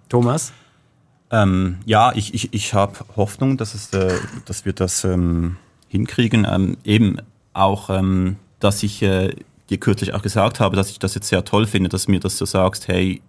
Thomas? 0.09 0.55
Ähm, 1.31 1.81
ja, 1.85 2.13
ich, 2.15 2.33
ich, 2.33 2.55
ich 2.55 2.73
habe 2.73 2.95
Hoffnung, 3.15 3.59
dass, 3.59 3.75
es, 3.75 3.93
äh, 3.93 4.19
dass 4.47 4.65
wir 4.65 4.73
das 4.73 5.05
ähm, 5.05 5.59
hinkriegen. 5.97 6.47
Ähm, 6.49 6.77
eben 6.85 7.19
auch, 7.53 7.91
ähm, 7.91 8.37
dass 8.61 8.83
ich 8.83 9.03
äh, 9.03 9.35
dir 9.71 9.79
kürzlich 9.79 10.15
auch 10.15 10.23
gesagt 10.23 10.61
habe, 10.61 10.77
dass 10.77 10.91
ich 10.91 10.99
das 10.99 11.15
jetzt 11.15 11.29
sehr 11.29 11.45
toll 11.45 11.67
finde, 11.67 11.89
dass 11.89 12.09
mir 12.09 12.21
das 12.21 12.39
so 12.39 12.45
sagst, 12.45 12.89
hey, 12.89 13.21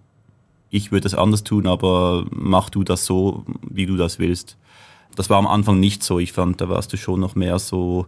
ich 0.70 0.92
würde 0.92 1.08
es 1.08 1.16
anders 1.16 1.44
tun, 1.44 1.66
aber 1.68 2.26
mach 2.30 2.70
du 2.70 2.84
das 2.84 3.06
so, 3.06 3.46
wie 3.62 3.86
du 3.86 3.98
das 3.98 4.20
willst. 4.20 4.58
Das 5.16 5.30
war 5.30 5.38
am 5.38 5.48
Anfang 5.48 5.80
nicht 5.80 6.04
so. 6.04 6.20
Ich 6.20 6.34
fand, 6.34 6.62
da 6.62 6.70
warst 6.70 6.92
du 6.94 6.98
schon 6.98 7.20
noch 7.20 7.36
mehr 7.36 7.58
so 7.60 8.06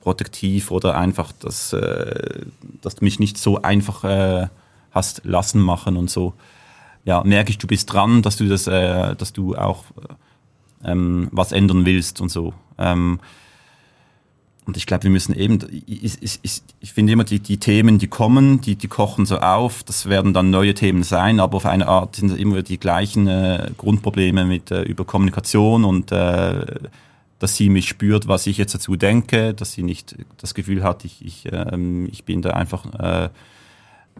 protektiv 0.00 0.70
oder 0.70 0.96
einfach, 0.96 1.32
dass, 1.32 1.72
äh, 1.72 2.42
dass 2.82 2.96
du 2.96 3.04
mich 3.04 3.18
nicht 3.18 3.38
so 3.38 3.62
einfach 3.62 4.04
äh, 4.04 4.48
hast 4.90 5.24
lassen 5.24 5.60
machen 5.60 5.96
und 5.96 6.10
so. 6.10 6.34
Ja, 7.04 7.22
merke 7.24 7.50
ich, 7.50 7.58
du 7.58 7.66
bist 7.66 7.92
dran, 7.92 8.22
dass 8.22 8.36
du 8.36 8.48
das, 8.48 8.66
äh, 8.66 9.14
dass 9.16 9.32
du 9.32 9.54
auch 9.56 9.84
ähm, 10.84 11.28
was 11.30 11.52
ändern 11.52 11.86
willst 11.86 12.20
und 12.20 12.28
so. 12.28 12.52
Ähm, 12.76 13.20
und 14.68 14.76
ich 14.76 14.84
glaube, 14.84 15.04
wir 15.04 15.10
müssen 15.10 15.34
eben, 15.34 15.58
ich, 15.86 16.22
ich, 16.22 16.38
ich, 16.42 16.62
ich 16.78 16.92
finde 16.92 17.14
immer, 17.14 17.24
die, 17.24 17.40
die 17.40 17.56
Themen, 17.56 17.96
die 17.96 18.06
kommen, 18.06 18.60
die, 18.60 18.76
die 18.76 18.86
kochen 18.86 19.24
so 19.24 19.38
auf, 19.38 19.82
das 19.82 20.10
werden 20.10 20.34
dann 20.34 20.50
neue 20.50 20.74
Themen 20.74 21.04
sein, 21.04 21.40
aber 21.40 21.56
auf 21.56 21.64
eine 21.64 21.88
Art 21.88 22.16
sind 22.16 22.32
es 22.32 22.36
immer 22.36 22.60
die 22.60 22.78
gleichen 22.78 23.28
äh, 23.28 23.70
Grundprobleme 23.78 24.44
mit 24.44 24.70
äh, 24.70 24.82
über 24.82 25.06
Kommunikation 25.06 25.86
und 25.86 26.12
äh, 26.12 26.66
dass 27.38 27.56
sie 27.56 27.70
mich 27.70 27.88
spürt, 27.88 28.28
was 28.28 28.46
ich 28.46 28.58
jetzt 28.58 28.74
dazu 28.74 28.96
denke, 28.96 29.54
dass 29.54 29.72
sie 29.72 29.82
nicht 29.82 30.16
das 30.36 30.52
Gefühl 30.52 30.84
hat, 30.84 31.02
ich, 31.06 31.24
ich, 31.24 31.48
ähm, 31.50 32.06
ich 32.12 32.24
bin 32.24 32.42
da 32.42 32.50
einfach 32.50 32.84
äh, 32.98 33.30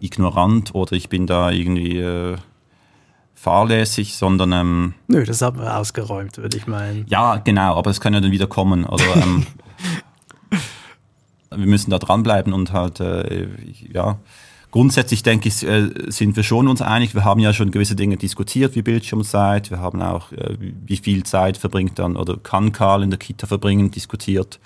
ignorant 0.00 0.74
oder 0.74 0.92
ich 0.92 1.10
bin 1.10 1.26
da 1.26 1.50
irgendwie 1.50 1.98
äh, 1.98 2.38
fahrlässig, 3.34 4.16
sondern 4.16 4.52
ähm, 4.52 4.94
Nö, 5.08 5.24
das 5.24 5.42
haben 5.42 5.58
wir 5.58 5.76
ausgeräumt, 5.76 6.38
würde 6.38 6.56
ich 6.56 6.66
meinen. 6.66 7.04
Ja, 7.10 7.36
genau, 7.36 7.76
aber 7.76 7.90
es 7.90 8.00
kann 8.00 8.14
ja 8.14 8.20
dann 8.20 8.32
wieder 8.32 8.46
kommen. 8.46 8.86
Also, 8.86 9.04
ähm, 9.14 9.46
wir 11.50 11.66
müssen 11.66 11.90
da 11.90 11.98
dranbleiben 11.98 12.52
und 12.52 12.72
halt, 12.72 13.00
äh, 13.00 13.48
ja, 13.92 14.18
grundsätzlich 14.70 15.22
denke 15.22 15.48
ich, 15.48 15.66
äh, 15.66 15.88
sind 16.08 16.36
wir 16.36 16.42
schon 16.42 16.68
uns 16.68 16.82
einig. 16.82 17.14
Wir 17.14 17.24
haben 17.24 17.40
ja 17.40 17.52
schon 17.52 17.70
gewisse 17.70 17.96
Dinge 17.96 18.16
diskutiert, 18.16 18.74
wie 18.74 18.82
Bildschirmzeit. 18.82 19.70
Wir 19.70 19.80
haben 19.80 20.02
auch, 20.02 20.32
äh, 20.32 20.56
wie 20.58 20.96
viel 20.96 21.24
Zeit 21.24 21.56
verbringt 21.56 21.98
dann 21.98 22.16
oder 22.16 22.36
kann 22.36 22.72
Karl 22.72 23.02
in 23.02 23.10
der 23.10 23.18
Kita 23.18 23.46
verbringen, 23.46 23.90
diskutiert. 23.90 24.60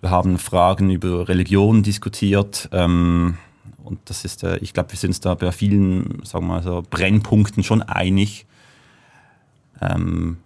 Wir 0.00 0.10
haben 0.10 0.38
Fragen 0.38 0.90
über 0.90 1.28
Religion 1.28 1.82
diskutiert. 1.82 2.68
Ähm, 2.72 3.38
und 3.84 4.00
das 4.06 4.24
ist, 4.24 4.42
äh, 4.42 4.58
ich 4.58 4.72
glaube, 4.72 4.92
wir 4.92 4.98
sind 4.98 5.10
uns 5.10 5.20
da 5.20 5.34
bei 5.34 5.52
vielen, 5.52 6.24
sagen 6.24 6.46
wir 6.46 6.54
mal 6.54 6.62
so, 6.62 6.82
Brennpunkten 6.88 7.62
schon 7.62 7.82
einig. 7.82 8.46
Ähm, 9.80 10.38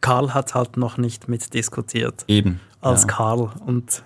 Karl 0.00 0.34
hat 0.34 0.54
halt 0.54 0.76
noch 0.76 0.98
nicht 0.98 1.28
mitdiskutiert. 1.28 2.24
Eben. 2.28 2.60
Als 2.84 3.02
ja. 3.02 3.08
Karl 3.08 3.50
und 3.66 4.02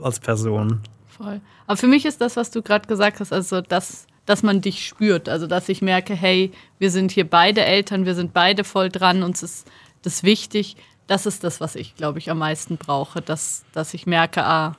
als 0.00 0.20
Person. 0.20 0.80
Voll. 1.08 1.40
Aber 1.66 1.76
für 1.76 1.86
mich 1.86 2.04
ist 2.04 2.20
das, 2.20 2.36
was 2.36 2.50
du 2.50 2.62
gerade 2.62 2.86
gesagt 2.86 3.20
hast, 3.20 3.32
also 3.32 3.60
dass, 3.60 4.06
dass 4.26 4.42
man 4.42 4.60
dich 4.60 4.86
spürt. 4.86 5.28
Also 5.28 5.46
dass 5.46 5.68
ich 5.68 5.82
merke, 5.82 6.14
hey, 6.14 6.52
wir 6.78 6.90
sind 6.90 7.12
hier 7.12 7.28
beide 7.28 7.64
Eltern, 7.64 8.04
wir 8.04 8.14
sind 8.14 8.32
beide 8.32 8.64
voll 8.64 8.88
dran, 8.88 9.22
uns 9.22 9.42
ist 9.42 9.70
das 10.02 10.22
wichtig. 10.22 10.76
Das 11.06 11.26
ist 11.26 11.44
das, 11.44 11.60
was 11.60 11.74
ich, 11.74 11.96
glaube 11.96 12.18
ich, 12.18 12.30
am 12.30 12.38
meisten 12.38 12.76
brauche, 12.76 13.20
dass, 13.20 13.64
dass 13.72 13.92
ich 13.94 14.06
merke, 14.06 14.44
ah, 14.44 14.76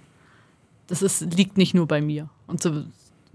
das 0.88 1.02
ist, 1.02 1.22
liegt 1.36 1.58
nicht 1.58 1.74
nur 1.74 1.88
bei 1.88 2.02
mir. 2.02 2.30
Und 2.48 2.62
so, 2.62 2.84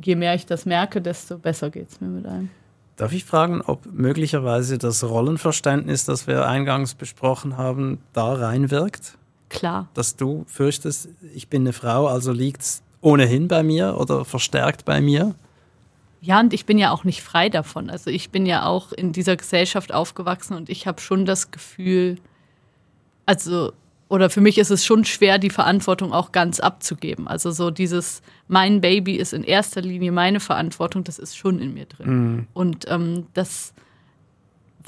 je 0.02 0.16
mehr 0.16 0.34
ich 0.34 0.46
das 0.46 0.66
merke, 0.66 1.00
desto 1.00 1.38
besser 1.38 1.70
geht 1.70 1.90
es 1.90 2.00
mir 2.00 2.08
mit 2.08 2.26
einem. 2.26 2.50
Darf 2.96 3.12
ich 3.12 3.24
fragen, 3.24 3.62
ob 3.62 3.86
möglicherweise 3.92 4.76
das 4.76 5.04
Rollenverständnis, 5.04 6.04
das 6.04 6.26
wir 6.26 6.48
eingangs 6.48 6.94
besprochen 6.94 7.56
haben, 7.56 7.98
da 8.12 8.32
reinwirkt? 8.32 9.16
Klar. 9.48 9.88
Dass 9.94 10.16
du 10.16 10.44
fürchtest, 10.46 11.08
ich 11.34 11.48
bin 11.48 11.62
eine 11.62 11.72
Frau, 11.72 12.06
also 12.06 12.32
liegt 12.32 12.62
es 12.62 12.82
ohnehin 13.00 13.48
bei 13.48 13.62
mir 13.62 13.96
oder 13.98 14.24
verstärkt 14.24 14.84
bei 14.84 15.00
mir? 15.00 15.34
Ja, 16.20 16.40
und 16.40 16.52
ich 16.52 16.66
bin 16.66 16.78
ja 16.78 16.90
auch 16.90 17.04
nicht 17.04 17.22
frei 17.22 17.48
davon. 17.48 17.90
Also 17.90 18.10
ich 18.10 18.30
bin 18.30 18.44
ja 18.44 18.66
auch 18.66 18.92
in 18.92 19.12
dieser 19.12 19.36
Gesellschaft 19.36 19.92
aufgewachsen 19.92 20.56
und 20.56 20.68
ich 20.68 20.86
habe 20.86 21.00
schon 21.00 21.24
das 21.24 21.50
Gefühl, 21.50 22.18
also, 23.24 23.72
oder 24.08 24.30
für 24.30 24.40
mich 24.40 24.58
ist 24.58 24.70
es 24.70 24.84
schon 24.84 25.04
schwer, 25.04 25.38
die 25.38 25.50
Verantwortung 25.50 26.12
auch 26.12 26.32
ganz 26.32 26.60
abzugeben. 26.60 27.28
Also 27.28 27.50
so 27.52 27.70
dieses, 27.70 28.22
mein 28.48 28.80
Baby 28.80 29.16
ist 29.16 29.32
in 29.32 29.44
erster 29.44 29.80
Linie 29.80 30.10
meine 30.10 30.40
Verantwortung, 30.40 31.04
das 31.04 31.18
ist 31.18 31.36
schon 31.36 31.60
in 31.60 31.74
mir 31.74 31.86
drin. 31.86 32.08
Mhm. 32.08 32.46
Und 32.52 32.86
ähm, 32.88 33.26
das 33.34 33.72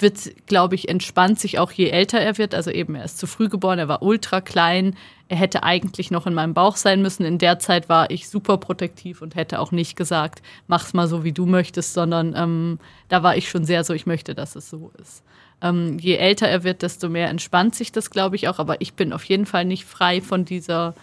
wird, 0.03 0.47
glaube 0.47 0.75
ich, 0.75 0.89
entspannt 0.89 1.41
sich 1.41 1.59
auch 1.59 1.73
je 1.73 1.89
älter 1.89 2.19
er 2.19 2.39
wird. 2.39 2.55
Also 2.55 2.71
eben, 2.71 2.95
er 2.95 3.05
ist 3.05 3.19
zu 3.19 3.27
früh 3.27 3.49
geboren, 3.49 3.79
er 3.79 3.89
war 3.89 4.03
ultra 4.03 4.41
klein. 4.41 4.97
Er 5.29 5.37
hätte 5.37 5.63
eigentlich 5.63 6.11
noch 6.11 6.27
in 6.27 6.35
meinem 6.35 6.55
Bauch 6.55 6.77
sein 6.77 7.03
müssen. 7.03 7.25
In 7.25 7.39
der 7.39 7.59
Zeit 7.59 7.89
war 7.89 8.11
ich 8.11 8.29
super 8.29 8.59
protektiv 8.59 9.23
und 9.23 9.37
hätte 9.37 9.61
auch 9.61 9.73
nicht 9.73 9.97
gesagt, 9.97 10.43
mach's 10.67 10.93
mal 10.93 11.07
so, 11.07 11.25
wie 11.25 11.33
du 11.33 11.47
möchtest, 11.47 11.95
sondern 11.95 12.35
ähm, 12.37 12.79
da 13.09 13.23
war 13.23 13.37
ich 13.37 13.49
schon 13.49 13.65
sehr 13.65 13.85
so, 13.85 13.95
ich 13.95 14.07
möchte, 14.07 14.35
dass 14.35 14.57
es 14.57 14.69
so 14.69 14.91
ist. 15.01 15.23
Ähm, 15.63 15.99
je 15.99 16.17
älter 16.17 16.49
er 16.49 16.65
wird, 16.65 16.83
desto 16.83 17.09
mehr 17.09 17.29
entspannt 17.29 17.75
sich 17.75 17.93
das, 17.93 18.11
glaube 18.11 18.37
ich, 18.37 18.49
auch. 18.49 18.59
Aber 18.59 18.81
ich 18.81 18.95
bin 18.95 19.13
auf 19.13 19.25
jeden 19.25 19.47
Fall 19.47 19.65
nicht 19.65 19.85
frei 19.85 20.21
von 20.21 20.45
dieser 20.45 20.95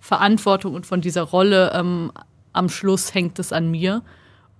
Verantwortung 0.00 0.74
und 0.74 0.86
von 0.86 1.00
dieser 1.00 1.22
Rolle. 1.22 1.72
Ähm, 1.74 2.12
am 2.52 2.68
Schluss 2.68 3.14
hängt 3.14 3.38
es 3.38 3.52
an 3.52 3.70
mir. 3.70 4.02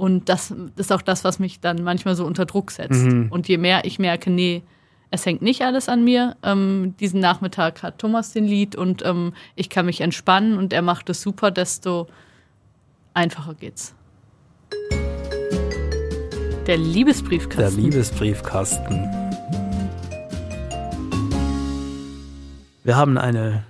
Und 0.01 0.30
das 0.30 0.55
ist 0.76 0.92
auch 0.92 1.03
das, 1.03 1.24
was 1.24 1.38
mich 1.38 1.61
dann 1.61 1.84
manchmal 1.84 2.16
so 2.16 2.24
unter 2.24 2.46
Druck 2.46 2.70
setzt. 2.70 3.05
Mhm. 3.05 3.26
Und 3.28 3.48
je 3.48 3.59
mehr 3.59 3.84
ich 3.84 3.98
merke, 3.98 4.30
nee, 4.30 4.62
es 5.11 5.26
hängt 5.26 5.42
nicht 5.42 5.61
alles 5.61 5.90
an 5.90 6.05
mir. 6.05 6.38
Ähm, 6.42 6.94
diesen 6.98 7.20
Nachmittag 7.20 7.82
hat 7.82 7.98
Thomas 7.98 8.32
den 8.32 8.46
Lied 8.46 8.76
und 8.76 9.05
ähm, 9.05 9.34
ich 9.57 9.68
kann 9.68 9.84
mich 9.84 10.01
entspannen 10.01 10.57
und 10.57 10.72
er 10.72 10.80
macht 10.80 11.11
es 11.11 11.20
super, 11.20 11.51
desto 11.51 12.07
einfacher 13.12 13.53
geht's. 13.53 13.94
Der 16.66 16.78
Liebesbriefkasten. 16.78 17.76
Der 17.76 17.84
Liebesbriefkasten. 17.84 19.05
Wir 22.84 22.96
haben 22.96 23.18
eine 23.18 23.64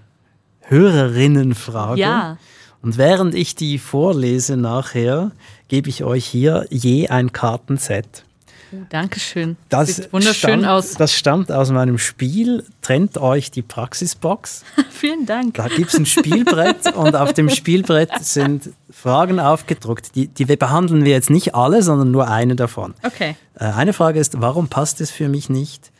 Hörerinnenfrage. 0.60 2.00
Ja. 2.00 2.38
Und 2.82 2.96
während 2.96 3.34
ich 3.34 3.54
die 3.54 3.78
vorlese 3.78 4.56
nachher, 4.56 5.32
gebe 5.68 5.88
ich 5.88 6.04
euch 6.04 6.26
hier 6.26 6.66
je 6.70 7.08
ein 7.08 7.32
Kartenset. 7.32 8.24
Oh, 8.72 8.76
Dankeschön. 8.88 9.56
Das 9.68 9.96
Sieht 9.96 10.12
wunderschön 10.12 10.60
stammt, 10.60 10.66
aus. 10.66 10.94
Das 10.94 11.12
stammt 11.12 11.50
aus 11.50 11.70
meinem 11.70 11.98
Spiel. 11.98 12.64
Trennt 12.82 13.18
euch 13.18 13.50
die 13.50 13.62
Praxisbox. 13.62 14.64
Vielen 14.90 15.26
Dank. 15.26 15.54
Da 15.54 15.66
gibt 15.68 15.92
es 15.92 15.98
ein 15.98 16.06
Spielbrett 16.06 16.94
und 16.94 17.16
auf 17.16 17.32
dem 17.32 17.50
Spielbrett 17.50 18.10
sind 18.20 18.70
Fragen 18.90 19.40
aufgedruckt. 19.40 20.14
Die, 20.14 20.28
die 20.28 20.44
behandeln 20.44 21.04
wir 21.04 21.12
jetzt 21.12 21.30
nicht 21.30 21.54
alle, 21.54 21.82
sondern 21.82 22.12
nur 22.12 22.28
eine 22.28 22.54
davon. 22.54 22.94
Okay. 23.02 23.36
Äh, 23.58 23.64
eine 23.64 23.92
Frage 23.92 24.20
ist, 24.20 24.40
warum 24.40 24.68
passt 24.68 25.00
es 25.00 25.10
für 25.10 25.28
mich 25.28 25.50
nicht? 25.50 25.90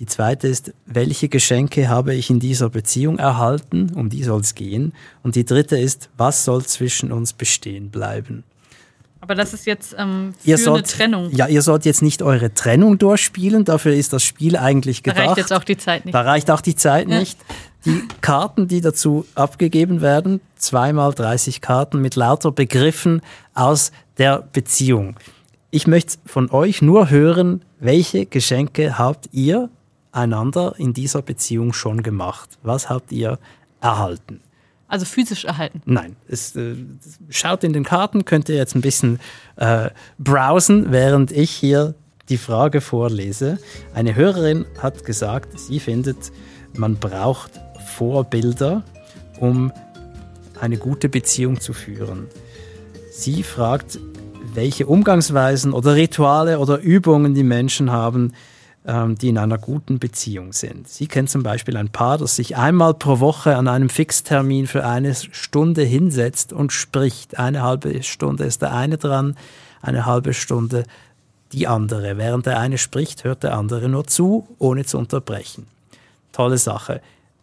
Die 0.00 0.06
zweite 0.06 0.48
ist, 0.48 0.72
welche 0.86 1.28
Geschenke 1.28 1.88
habe 1.88 2.14
ich 2.14 2.28
in 2.28 2.40
dieser 2.40 2.68
Beziehung 2.68 3.18
erhalten? 3.18 3.92
Um 3.94 4.08
die 4.08 4.24
soll 4.24 4.40
es 4.40 4.56
gehen. 4.56 4.92
Und 5.22 5.36
die 5.36 5.44
dritte 5.44 5.78
ist, 5.78 6.10
was 6.16 6.44
soll 6.44 6.64
zwischen 6.64 7.12
uns 7.12 7.32
bestehen 7.32 7.90
bleiben? 7.90 8.42
Aber 9.20 9.36
das 9.36 9.54
ist 9.54 9.66
jetzt 9.66 9.94
ähm, 9.96 10.34
für 10.38 10.58
sollt, 10.58 10.78
eine 10.78 10.82
Trennung. 10.82 11.30
Ja, 11.30 11.46
ihr 11.46 11.62
sollt 11.62 11.84
jetzt 11.86 12.02
nicht 12.02 12.22
eure 12.22 12.52
Trennung 12.52 12.98
durchspielen. 12.98 13.64
Dafür 13.64 13.94
ist 13.94 14.12
das 14.12 14.24
Spiel 14.24 14.56
eigentlich 14.56 15.02
gedacht. 15.02 15.18
Da 15.18 15.26
reicht 15.26 15.38
jetzt 15.38 15.52
auch 15.52 15.64
die 15.64 15.76
Zeit 15.76 16.04
nicht. 16.04 16.14
Da 16.14 16.22
reicht 16.22 16.50
auch 16.50 16.60
die 16.60 16.74
Zeit 16.74 17.08
ja. 17.08 17.20
nicht. 17.20 17.38
Die 17.86 18.02
Karten, 18.20 18.66
die 18.66 18.80
dazu 18.80 19.24
abgegeben 19.34 20.00
werden, 20.00 20.40
zweimal 20.56 21.14
30 21.14 21.60
Karten 21.60 22.00
mit 22.00 22.16
lauter 22.16 22.50
Begriffen 22.50 23.22
aus 23.54 23.92
der 24.18 24.46
Beziehung. 24.52 25.16
Ich 25.70 25.86
möchte 25.86 26.18
von 26.26 26.50
euch 26.50 26.82
nur 26.82 27.10
hören, 27.10 27.62
welche 27.80 28.26
Geschenke 28.26 28.98
habt 28.98 29.28
ihr 29.32 29.70
einander 30.14 30.74
in 30.78 30.92
dieser 30.92 31.22
Beziehung 31.22 31.72
schon 31.72 32.02
gemacht? 32.02 32.58
Was 32.62 32.88
habt 32.88 33.12
ihr 33.12 33.38
erhalten? 33.80 34.40
Also 34.86 35.06
physisch 35.06 35.44
erhalten? 35.44 35.82
Nein. 35.86 36.16
Es, 36.28 36.54
äh, 36.54 36.76
schaut 37.28 37.64
in 37.64 37.72
den 37.72 37.84
Karten, 37.84 38.24
könnt 38.24 38.48
ihr 38.48 38.56
jetzt 38.56 38.74
ein 38.76 38.80
bisschen 38.80 39.18
äh, 39.56 39.90
browsen, 40.18 40.92
während 40.92 41.32
ich 41.32 41.50
hier 41.50 41.94
die 42.28 42.38
Frage 42.38 42.80
vorlese. 42.80 43.58
Eine 43.92 44.14
Hörerin 44.14 44.66
hat 44.80 45.04
gesagt, 45.04 45.58
sie 45.58 45.80
findet, 45.80 46.32
man 46.76 46.96
braucht 46.96 47.50
Vorbilder, 47.96 48.84
um 49.40 49.72
eine 50.60 50.76
gute 50.76 51.08
Beziehung 51.08 51.60
zu 51.60 51.72
führen. 51.72 52.28
Sie 53.10 53.42
fragt, 53.42 53.98
welche 54.54 54.86
Umgangsweisen 54.86 55.72
oder 55.72 55.94
Rituale 55.94 56.58
oder 56.58 56.78
Übungen 56.78 57.34
die 57.34 57.42
Menschen 57.42 57.90
haben, 57.90 58.32
die 58.86 59.30
in 59.30 59.38
einer 59.38 59.56
guten 59.56 59.98
Beziehung 59.98 60.52
sind. 60.52 60.88
Sie 60.88 61.06
kennt 61.06 61.30
zum 61.30 61.42
Beispiel 61.42 61.76
ein 61.78 61.88
Paar, 61.88 62.18
das 62.18 62.36
sich 62.36 62.58
einmal 62.58 62.92
pro 62.92 63.18
Woche 63.18 63.56
an 63.56 63.66
einem 63.66 63.88
Fixtermin 63.88 64.66
für 64.66 64.84
eine 64.84 65.14
Stunde 65.14 65.82
hinsetzt 65.82 66.52
und 66.52 66.70
spricht. 66.70 67.38
Eine 67.38 67.62
halbe 67.62 68.02
Stunde 68.02 68.44
ist 68.44 68.60
der 68.60 68.74
eine 68.74 68.98
dran, 68.98 69.36
eine 69.80 70.04
halbe 70.04 70.34
Stunde 70.34 70.84
die 71.52 71.66
andere. 71.66 72.18
Während 72.18 72.44
der 72.44 72.58
eine 72.58 72.76
spricht, 72.76 73.24
hört 73.24 73.42
der 73.42 73.56
andere 73.56 73.88
nur 73.88 74.06
zu, 74.06 74.46
ohne 74.58 74.84
zu 74.84 74.98
unterbrechen. 74.98 75.66
Tolle 76.32 76.58
Sache. 76.58 77.00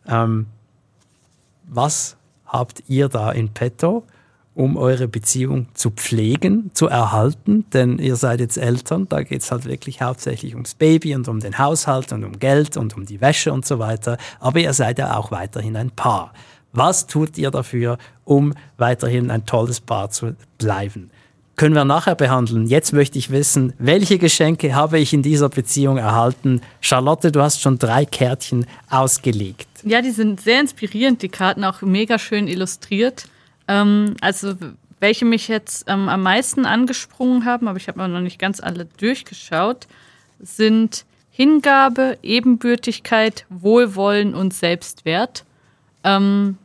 Ähm, 0.08 0.46
was 1.68 2.18
habt 2.46 2.84
ihr 2.88 3.08
da 3.10 3.32
in 3.32 3.50
petto, 3.50 4.04
um 4.54 4.78
eure 4.78 5.08
Beziehung 5.08 5.68
zu 5.74 5.92
pflegen, 5.92 6.72
zu 6.74 6.88
erhalten? 6.88 7.66
Denn 7.74 8.00
ihr 8.00 8.16
seid 8.16 8.40
jetzt 8.40 8.58
Eltern, 8.58 9.08
da 9.10 9.24
geht 9.24 9.42
es 9.42 9.52
halt 9.52 9.66
wirklich 9.66 10.02
hauptsächlich 10.02 10.54
ums 10.54 10.74
Baby 10.74 11.16
und 11.16 11.28
um 11.28 11.40
den 11.40 11.58
Haushalt 11.58 12.12
und 12.12 12.24
um 12.24 12.40
Geld 12.40 12.78
und 12.78 12.96
um 12.96 13.06
die 13.06 13.22
Wäsche 13.22 13.54
und 13.54 13.66
so 13.66 13.80
weiter. 13.80 14.18
Aber 14.40 14.60
ihr 14.60 14.74
seid 14.74 15.00
ja 15.00 15.18
auch 15.18 15.32
weiterhin 15.32 15.76
ein 15.76 15.92
Paar. 15.92 16.34
Was 16.74 17.08
tut 17.08 17.38
ihr 17.38 17.52
dafür, 17.52 17.98
um 18.24 18.54
weiterhin 18.78 19.30
ein 19.30 19.46
tolles 19.46 19.82
Paar 19.82 20.10
zu 20.10 20.36
bleiben? 20.58 21.12
Können 21.58 21.76
wir 21.76 21.86
nachher 21.86 22.16
behandeln. 22.16 22.66
Jetzt 22.66 22.94
möchte 22.94 23.20
ich 23.20 23.30
wissen, 23.30 23.74
welche 23.78 24.18
Geschenke 24.18 24.74
habe 24.74 25.00
ich 25.00 25.14
in 25.14 25.22
dieser 25.22 25.50
Beziehung 25.50 25.98
erhalten? 25.98 26.62
Charlotte, 26.80 27.32
du 27.32 27.42
hast 27.42 27.62
schon 27.62 27.78
drei 27.78 28.06
Kärtchen 28.06 28.66
ausgelegt. 28.90 29.68
Ja, 29.84 30.02
die 30.02 30.12
sind 30.12 30.42
sehr 30.42 30.62
inspirierend, 30.62 31.22
die 31.22 31.30
Karten 31.30 31.64
auch 31.64 31.82
mega 31.82 32.18
schön 32.18 32.48
illustriert. 32.48 33.26
Ähm, 33.72 34.16
also 34.20 34.56
welche 35.00 35.24
mich 35.24 35.48
jetzt 35.48 35.86
ähm, 35.88 36.10
am 36.10 36.24
meisten 36.24 36.66
angesprungen 36.66 37.46
haben, 37.46 37.70
aber 37.70 37.78
ich 37.78 37.88
habe 37.88 38.06
noch 38.06 38.20
nicht 38.20 38.38
ganz 38.38 38.60
alle 38.60 38.86
durchgeschaut, 38.86 39.88
sind 40.40 41.06
Hingabe, 41.32 42.18
Ebenbürtigkeit, 42.22 43.46
Wohlwollen 43.50 44.36
und 44.36 44.54
Selbstwert. 44.54 45.46
Ähm, 46.04 46.58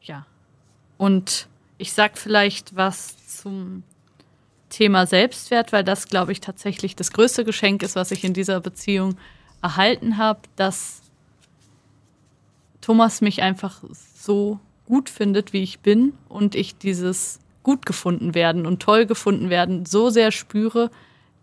ja. 0.00 0.24
Und 0.96 1.48
ich 1.76 1.92
sag 1.92 2.16
vielleicht 2.16 2.74
was 2.74 3.16
zum 3.26 3.82
Thema 4.70 5.06
Selbstwert, 5.06 5.72
weil 5.72 5.84
das, 5.84 6.08
glaube 6.08 6.32
ich, 6.32 6.40
tatsächlich 6.40 6.96
das 6.96 7.12
größte 7.12 7.44
Geschenk 7.44 7.82
ist, 7.82 7.94
was 7.94 8.10
ich 8.10 8.24
in 8.24 8.32
dieser 8.32 8.60
Beziehung 8.60 9.18
erhalten 9.60 10.16
habe, 10.16 10.40
dass 10.56 11.02
Thomas 12.80 13.20
mich 13.20 13.42
einfach 13.42 13.82
so 14.14 14.58
gut 14.90 15.08
findet, 15.08 15.52
wie 15.52 15.62
ich 15.62 15.80
bin 15.80 16.12
und 16.28 16.54
ich 16.54 16.76
dieses 16.76 17.38
gut 17.62 17.86
gefunden 17.86 18.34
werden 18.34 18.66
und 18.66 18.82
toll 18.82 19.06
gefunden 19.06 19.48
werden 19.48 19.86
so 19.86 20.10
sehr 20.10 20.32
spüre, 20.32 20.90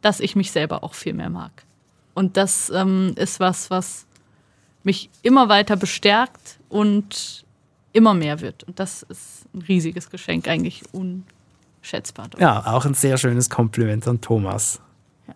dass 0.02 0.20
ich 0.20 0.36
mich 0.36 0.52
selber 0.52 0.84
auch 0.84 0.94
viel 0.94 1.14
mehr 1.14 1.30
mag. 1.30 1.64
Und 2.14 2.36
das 2.36 2.70
ähm, 2.70 3.14
ist 3.16 3.40
was, 3.40 3.70
was 3.70 4.06
mich 4.84 5.10
immer 5.22 5.50
weiter 5.50 5.78
bestärkt 5.78 6.60
und 6.70 7.46
immer 7.94 8.14
mehr 8.14 8.42
wird. 8.42 8.64
Und 8.66 8.80
das 8.80 9.04
ist 9.04 9.46
ein 9.54 9.62
riesiges 9.62 10.10
Geschenk, 10.10 10.48
eigentlich 10.48 10.84
unschätzbar. 10.92 12.28
Doch. 12.30 12.40
Ja, 12.40 12.66
auch 12.68 12.86
ein 12.86 12.96
sehr 12.96 13.18
schönes 13.18 13.50
Kompliment 13.50 14.08
an 14.08 14.20
Thomas. 14.20 14.82
Ja. 15.28 15.36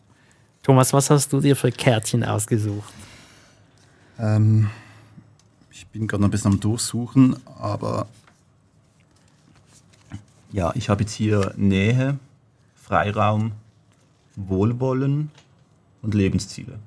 Thomas, 0.64 0.92
was 0.92 1.10
hast 1.10 1.32
du 1.32 1.40
dir 1.40 1.56
für 1.56 1.72
Kärtchen 1.72 2.24
ausgesucht? 2.24 2.94
Ähm, 4.20 4.70
bin 5.92 6.08
gerade 6.08 6.22
noch 6.22 6.28
ein 6.28 6.32
bisschen 6.32 6.54
am 6.54 6.60
Durchsuchen, 6.60 7.36
aber 7.60 8.08
ja, 10.52 10.72
ich 10.76 10.90
habe 10.90 11.04
jetzt 11.04 11.14
hier 11.14 11.54
Nähe, 11.56 12.20
Freiraum, 12.76 13.54
Wohlwollen 14.36 15.32
und 16.02 16.14
Lebensziele. 16.14 16.80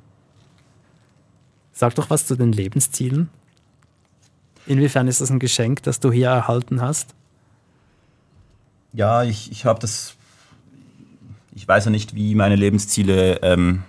Sag 1.72 1.94
doch 1.94 2.10
was 2.10 2.26
zu 2.26 2.36
den 2.36 2.52
Lebenszielen. 2.52 3.30
Inwiefern 4.66 5.08
ist 5.08 5.20
das 5.20 5.30
ein 5.30 5.38
Geschenk, 5.38 5.82
das 5.82 6.00
du 6.00 6.12
hier 6.12 6.28
erhalten 6.28 6.80
hast? 6.80 7.14
Ja, 8.92 9.24
ich, 9.24 9.50
ich 9.50 9.64
habe 9.64 9.80
das. 9.80 10.14
Ich 11.54 11.66
weiß 11.66 11.86
ja 11.86 11.90
nicht, 11.90 12.14
wie 12.14 12.34
meine 12.34 12.56
Lebensziele 12.56 13.40
ähm, 13.42 13.82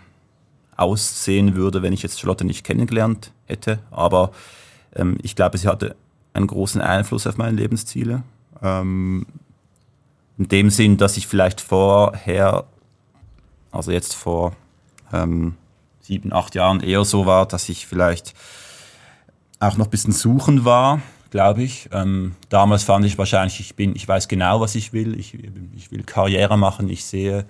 aussehen 0.75 1.55
würde, 1.55 1.81
wenn 1.81 1.93
ich 1.93 2.03
jetzt 2.03 2.19
Charlotte 2.19 2.45
nicht 2.45 2.63
kennengelernt 2.63 3.31
hätte. 3.45 3.79
Aber 3.91 4.31
ähm, 4.95 5.17
ich 5.21 5.35
glaube, 5.35 5.57
sie 5.57 5.67
hatte 5.67 5.95
einen 6.33 6.47
großen 6.47 6.81
Einfluss 6.81 7.27
auf 7.27 7.37
meine 7.37 7.55
Lebensziele. 7.55 8.23
Ähm, 8.61 9.25
in 10.37 10.47
dem 10.47 10.69
Sinn, 10.69 10.97
dass 10.97 11.17
ich 11.17 11.27
vielleicht 11.27 11.61
vorher, 11.61 12.65
also 13.71 13.91
jetzt 13.91 14.13
vor 14.15 14.53
ähm, 15.13 15.55
sieben, 16.01 16.33
acht 16.33 16.55
Jahren 16.55 16.81
eher 16.81 17.05
so 17.05 17.25
war, 17.25 17.45
dass 17.45 17.69
ich 17.69 17.87
vielleicht 17.87 18.33
auch 19.59 19.77
noch 19.77 19.87
ein 19.87 19.91
bisschen 19.91 20.13
suchen 20.13 20.65
war, 20.65 21.01
glaube 21.29 21.63
ich. 21.63 21.89
Ähm, 21.91 22.35
damals 22.49 22.83
fand 22.83 23.05
ich 23.05 23.17
wahrscheinlich, 23.17 23.59
ich 23.59 23.75
bin, 23.75 23.95
ich 23.95 24.07
weiß 24.07 24.27
genau, 24.27 24.59
was 24.59 24.75
ich 24.75 24.93
will. 24.93 25.17
Ich, 25.17 25.37
ich 25.75 25.91
will 25.91 26.03
Karriere 26.03 26.57
machen. 26.57 26.89
Ich 26.89 27.05
sehe 27.05 27.45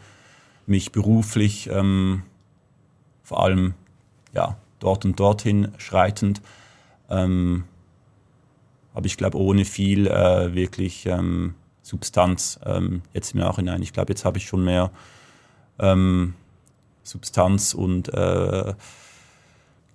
mich 0.68 0.92
beruflich 0.92 1.70
ähm, 1.72 2.24
vor 3.24 3.44
allem 3.44 3.74
ja, 4.34 4.58
dort 4.80 5.06
und 5.06 5.20
dorthin 5.20 5.70
schreitend. 5.78 6.42
Ähm, 7.10 7.66
aber 8.94 9.06
ich 9.06 9.18
glaube, 9.18 9.38
ohne 9.38 9.66
viel 9.66 10.08
äh, 10.08 10.56
wirklich 10.56 11.06
ähm, 11.06 11.56
Substanz 11.82 12.60
ähm, 12.66 13.02
jetzt 13.14 13.34
im 13.34 13.42
Nachhinein. 13.42 13.82
Ich 13.82 13.94
glaube, 13.94 14.14
jetzt 14.14 14.26
habe 14.26 14.38
ich 14.38 14.46
schon 14.46 14.64
mehr 14.64 14.92
ähm, 15.80 16.34
Substanz 17.04 17.74
und 17.74 18.14
äh, 18.14 18.74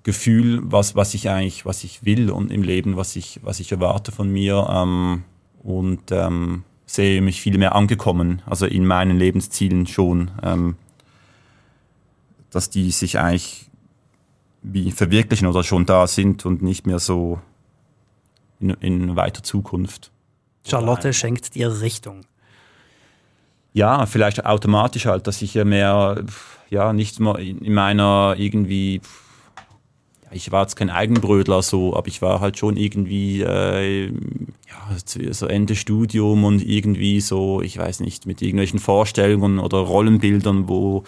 Gefühl, 0.02 0.60
was, 0.62 0.96
was 0.96 1.14
ich 1.14 1.28
eigentlich, 1.28 1.66
was 1.66 1.84
ich 1.84 2.04
will 2.04 2.30
und 2.30 2.52
im 2.52 2.62
Leben, 2.62 2.96
was 2.96 3.16
ich, 3.16 3.40
was 3.42 3.60
ich 3.60 3.72
erwarte 3.72 4.12
von 4.12 4.30
mir 4.30 4.66
ähm, 4.70 5.24
und 5.62 6.10
ähm, 6.10 6.64
sehe 6.86 7.20
mich 7.22 7.40
viel 7.40 7.58
mehr 7.58 7.74
angekommen, 7.74 8.42
also 8.46 8.66
in 8.66 8.84
meinen 8.84 9.16
Lebenszielen 9.16 9.86
schon, 9.86 10.30
dass 12.50 12.68
die 12.68 12.90
sich 12.90 13.20
eigentlich 13.20 13.69
wie 14.62 14.92
verwirklichen 14.92 15.46
oder 15.46 15.62
schon 15.64 15.86
da 15.86 16.06
sind 16.06 16.44
und 16.46 16.62
nicht 16.62 16.86
mehr 16.86 16.98
so 16.98 17.40
in, 18.60 18.70
in 18.80 19.16
weiter 19.16 19.42
Zukunft. 19.42 20.10
Charlotte 20.66 21.12
schenkt 21.12 21.54
dir 21.54 21.80
Richtung. 21.80 22.22
Ja, 23.72 24.06
vielleicht 24.06 24.44
automatisch 24.44 25.06
halt, 25.06 25.26
dass 25.26 25.42
ich 25.42 25.54
ja 25.54 25.64
mehr, 25.64 26.24
ja, 26.70 26.92
nicht 26.92 27.20
mehr 27.20 27.38
in 27.38 27.72
meiner 27.72 28.34
irgendwie 28.36 29.00
ich 30.32 30.52
war 30.52 30.62
jetzt 30.62 30.76
kein 30.76 30.90
Eigenbrötler 30.90 31.62
so, 31.62 31.96
aber 31.96 32.08
ich 32.08 32.22
war 32.22 32.40
halt 32.40 32.56
schon 32.56 32.76
irgendwie 32.76 33.42
äh, 33.42 34.06
ja, 34.06 35.32
so 35.32 35.46
Ende 35.46 35.74
Studium 35.74 36.44
und 36.44 36.64
irgendwie 36.64 37.20
so, 37.20 37.60
ich 37.62 37.76
weiß 37.76 38.00
nicht, 38.00 38.26
mit 38.26 38.40
irgendwelchen 38.40 38.78
Vorstellungen 38.78 39.58
oder 39.58 39.78
Rollenbildern, 39.78 40.68
wo, 40.68 41.04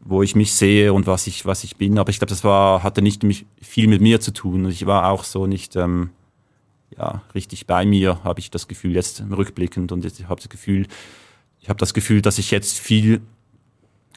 wo 0.00 0.22
ich 0.22 0.34
mich 0.34 0.54
sehe 0.54 0.92
und 0.92 1.06
was 1.06 1.26
ich, 1.26 1.46
was 1.46 1.64
ich 1.64 1.76
bin. 1.76 1.98
Aber 1.98 2.10
ich 2.10 2.18
glaube, 2.18 2.30
das 2.30 2.44
war, 2.44 2.82
hatte 2.82 3.02
nicht 3.02 3.24
viel 3.60 3.88
mit 3.88 4.00
mir 4.00 4.20
zu 4.20 4.32
tun. 4.32 4.68
Ich 4.68 4.86
war 4.86 5.10
auch 5.10 5.24
so 5.24 5.46
nicht 5.46 5.76
ähm, 5.76 6.10
ja, 6.96 7.22
richtig 7.34 7.66
bei 7.66 7.84
mir, 7.84 8.22
habe 8.24 8.40
ich 8.40 8.50
das 8.50 8.68
Gefühl, 8.68 8.94
jetzt 8.94 9.22
rückblickend. 9.30 9.92
Und 9.92 10.04
ich 10.04 10.28
habe 10.28 10.40
das 10.40 10.48
Gefühl, 10.48 10.86
ich 11.60 11.68
habe 11.68 11.78
das 11.78 11.94
Gefühl, 11.94 12.22
dass 12.22 12.38
ich 12.38 12.50
jetzt 12.50 12.78
viel 12.78 13.20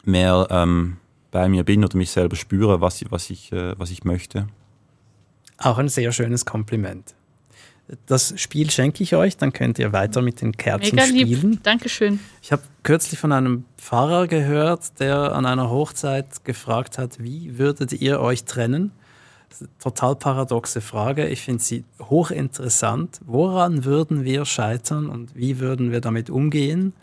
mehr 0.05 0.47
ähm, 0.49 0.97
bei 1.31 1.49
mir 1.49 1.63
bin 1.63 1.83
oder 1.83 1.97
mich 1.97 2.11
selber 2.11 2.35
spüre, 2.35 2.81
was, 2.81 3.03
was, 3.09 3.29
ich, 3.29 3.51
äh, 3.51 3.77
was 3.77 3.91
ich 3.91 4.03
möchte. 4.03 4.47
Auch 5.57 5.77
ein 5.77 5.89
sehr 5.89 6.11
schönes 6.11 6.45
Kompliment. 6.45 7.15
Das 8.05 8.33
Spiel 8.39 8.69
schenke 8.69 9.01
ich 9.01 9.15
euch, 9.15 9.37
dann 9.37 9.51
könnt 9.51 9.79
ihr 9.79 9.91
weiter 9.93 10.21
mit 10.21 10.41
den 10.41 10.51
Kerzen 10.51 10.95
Mega 10.95 11.07
spielen. 11.07 11.51
Lieb. 11.51 11.63
Dankeschön. 11.63 12.19
Ich 12.41 12.51
habe 12.51 12.61
kürzlich 12.83 13.19
von 13.19 13.31
einem 13.31 13.65
Pfarrer 13.77 14.27
gehört, 14.27 14.99
der 14.99 15.33
an 15.33 15.45
einer 15.45 15.69
Hochzeit 15.69 16.45
gefragt 16.45 16.97
hat, 16.97 17.21
wie 17.21 17.57
würdet 17.57 17.93
ihr 17.93 18.19
euch 18.19 18.43
trennen? 18.43 18.91
total 19.79 20.15
paradoxe 20.15 20.81
Frage. 20.81 21.27
Ich 21.27 21.41
finde 21.41 21.63
sie 21.63 21.83
hochinteressant. 21.99 23.19
Woran 23.25 23.85
würden 23.85 24.23
wir 24.23 24.45
scheitern 24.45 25.09
und 25.09 25.35
wie 25.35 25.59
würden 25.59 25.91
wir 25.91 26.01
damit 26.01 26.29
umgehen? 26.29 26.93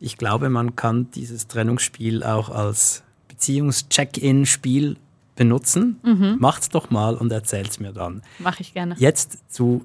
Ich 0.00 0.16
glaube, 0.16 0.50
man 0.50 0.76
kann 0.76 1.10
dieses 1.12 1.46
Trennungsspiel 1.46 2.22
auch 2.22 2.48
als 2.48 3.02
Beziehungs-Check-In-Spiel 3.28 4.96
benutzen. 5.36 5.98
Mhm. 6.02 6.36
Macht's 6.38 6.68
doch 6.68 6.90
mal 6.90 7.16
und 7.16 7.32
erzählt's 7.32 7.80
mir 7.80 7.92
dann. 7.92 8.22
Mache 8.38 8.60
ich 8.60 8.74
gerne. 8.74 8.94
Jetzt 8.98 9.52
zu 9.52 9.82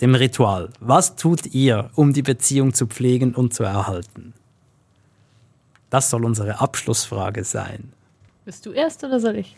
dem 0.00 0.14
Ritual. 0.14 0.70
Was 0.80 1.16
tut 1.16 1.46
ihr, 1.46 1.90
um 1.94 2.12
die 2.12 2.22
Beziehung 2.22 2.74
zu 2.74 2.86
pflegen 2.86 3.34
und 3.34 3.54
zu 3.54 3.62
erhalten? 3.62 4.34
Das 5.90 6.10
soll 6.10 6.24
unsere 6.24 6.60
Abschlussfrage 6.60 7.44
sein. 7.44 7.92
Bist 8.44 8.66
du 8.66 8.72
erst 8.72 9.02
oder 9.04 9.20
soll 9.20 9.36
ich? 9.36 9.56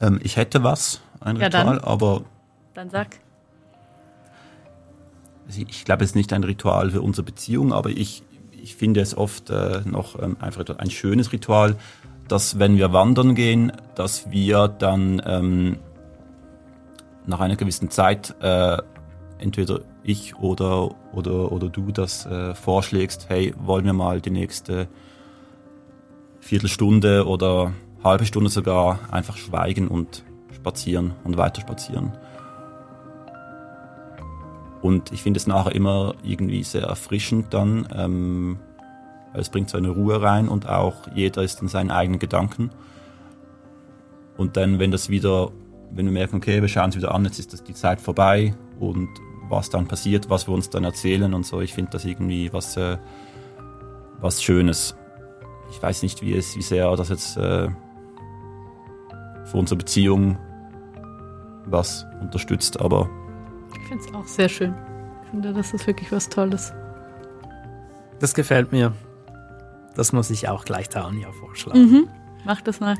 Ähm, 0.00 0.20
ich 0.22 0.36
hätte 0.36 0.62
was, 0.62 1.00
ein 1.20 1.36
ja, 1.36 1.46
Ritual, 1.46 1.64
dann, 1.64 1.78
aber. 1.78 2.24
Dann 2.74 2.90
sag. 2.90 3.18
Ich 5.48 5.84
glaube, 5.84 6.04
es 6.04 6.10
ist 6.10 6.16
nicht 6.16 6.32
ein 6.32 6.42
Ritual 6.42 6.90
für 6.90 7.02
unsere 7.02 7.24
Beziehung, 7.24 7.72
aber 7.72 7.90
ich, 7.90 8.22
ich 8.50 8.76
finde 8.76 9.00
es 9.00 9.14
oft 9.14 9.50
äh, 9.50 9.82
noch 9.84 10.20
ähm, 10.20 10.38
einfach 10.40 10.64
ein 10.78 10.90
schönes 10.90 11.32
Ritual, 11.32 11.76
dass 12.28 12.58
wenn 12.58 12.78
wir 12.78 12.92
wandern 12.92 13.34
gehen, 13.34 13.70
dass 13.94 14.30
wir 14.30 14.68
dann 14.68 15.20
ähm, 15.26 15.76
nach 17.26 17.40
einer 17.40 17.56
gewissen 17.56 17.90
Zeit 17.90 18.34
äh, 18.40 18.78
entweder 19.38 19.80
ich 20.02 20.36
oder, 20.36 20.94
oder, 21.12 21.52
oder 21.52 21.68
du 21.68 21.90
das 21.90 22.26
äh, 22.26 22.54
vorschlägst, 22.54 23.26
hey, 23.28 23.54
wollen 23.58 23.84
wir 23.84 23.92
mal 23.92 24.20
die 24.20 24.30
nächste 24.30 24.88
Viertelstunde 26.40 27.26
oder 27.26 27.72
halbe 28.02 28.26
Stunde 28.26 28.50
sogar 28.50 29.00
einfach 29.10 29.36
schweigen 29.36 29.88
und 29.88 30.24
spazieren 30.52 31.12
und 31.24 31.36
weiter 31.36 31.62
spazieren. 31.62 32.12
Und 34.82 35.12
ich 35.12 35.22
finde 35.22 35.38
es 35.38 35.46
nachher 35.46 35.74
immer 35.74 36.14
irgendwie 36.22 36.62
sehr 36.62 36.82
erfrischend 36.82 37.54
dann. 37.54 37.88
Ähm, 37.94 38.58
es 39.32 39.48
bringt 39.48 39.70
so 39.70 39.78
eine 39.78 39.88
Ruhe 39.88 40.20
rein 40.20 40.46
und 40.48 40.68
auch 40.68 41.08
jeder 41.14 41.42
ist 41.42 41.62
in 41.62 41.68
seinen 41.68 41.90
eigenen 41.90 42.18
Gedanken. 42.18 42.70
Und 44.36 44.58
dann, 44.58 44.78
wenn 44.78 44.90
das 44.90 45.08
wieder, 45.08 45.50
wenn 45.94 46.06
wir 46.06 46.12
merken, 46.12 46.36
okay, 46.36 46.60
wir 46.60 46.68
schauen 46.68 46.90
es 46.90 46.96
wieder 46.96 47.14
an, 47.14 47.24
jetzt 47.24 47.38
ist 47.38 47.52
das 47.52 47.62
die 47.62 47.74
Zeit 47.74 48.00
vorbei 48.00 48.54
und 48.80 49.08
was 49.48 49.70
dann 49.70 49.86
passiert, 49.86 50.30
was 50.30 50.48
wir 50.48 50.54
uns 50.54 50.70
dann 50.70 50.84
erzählen 50.84 51.32
und 51.34 51.46
so, 51.46 51.60
ich 51.60 51.74
finde 51.74 51.92
das 51.92 52.04
irgendwie 52.04 52.52
was, 52.52 52.76
äh, 52.76 52.98
was 54.20 54.42
Schönes. 54.42 54.96
Ich 55.70 55.82
weiß 55.82 56.02
nicht, 56.02 56.22
wie, 56.22 56.34
es, 56.34 56.56
wie 56.56 56.62
sehr 56.62 56.94
das 56.96 57.10
jetzt 57.10 57.36
äh, 57.36 57.68
für 59.44 59.56
unsere 59.56 59.78
Beziehung 59.78 60.38
was 61.66 62.06
unterstützt, 62.20 62.80
aber 62.80 63.08
Ich 63.74 63.88
finde 63.88 64.04
es 64.04 64.14
auch 64.14 64.26
sehr 64.26 64.48
schön. 64.48 64.74
Ich 65.24 65.30
finde, 65.30 65.52
das 65.52 65.72
ist 65.72 65.86
wirklich 65.86 66.10
was 66.12 66.28
Tolles. 66.28 66.72
Das 68.20 68.34
gefällt 68.34 68.72
mir. 68.72 68.92
Das 69.94 70.12
muss 70.12 70.30
ich 70.30 70.48
auch 70.48 70.64
gleich 70.64 70.88
Tanja 70.88 71.30
vorschlagen. 71.32 71.80
Mhm. 71.80 72.08
Mach 72.44 72.60
das 72.60 72.80
mal. 72.80 72.96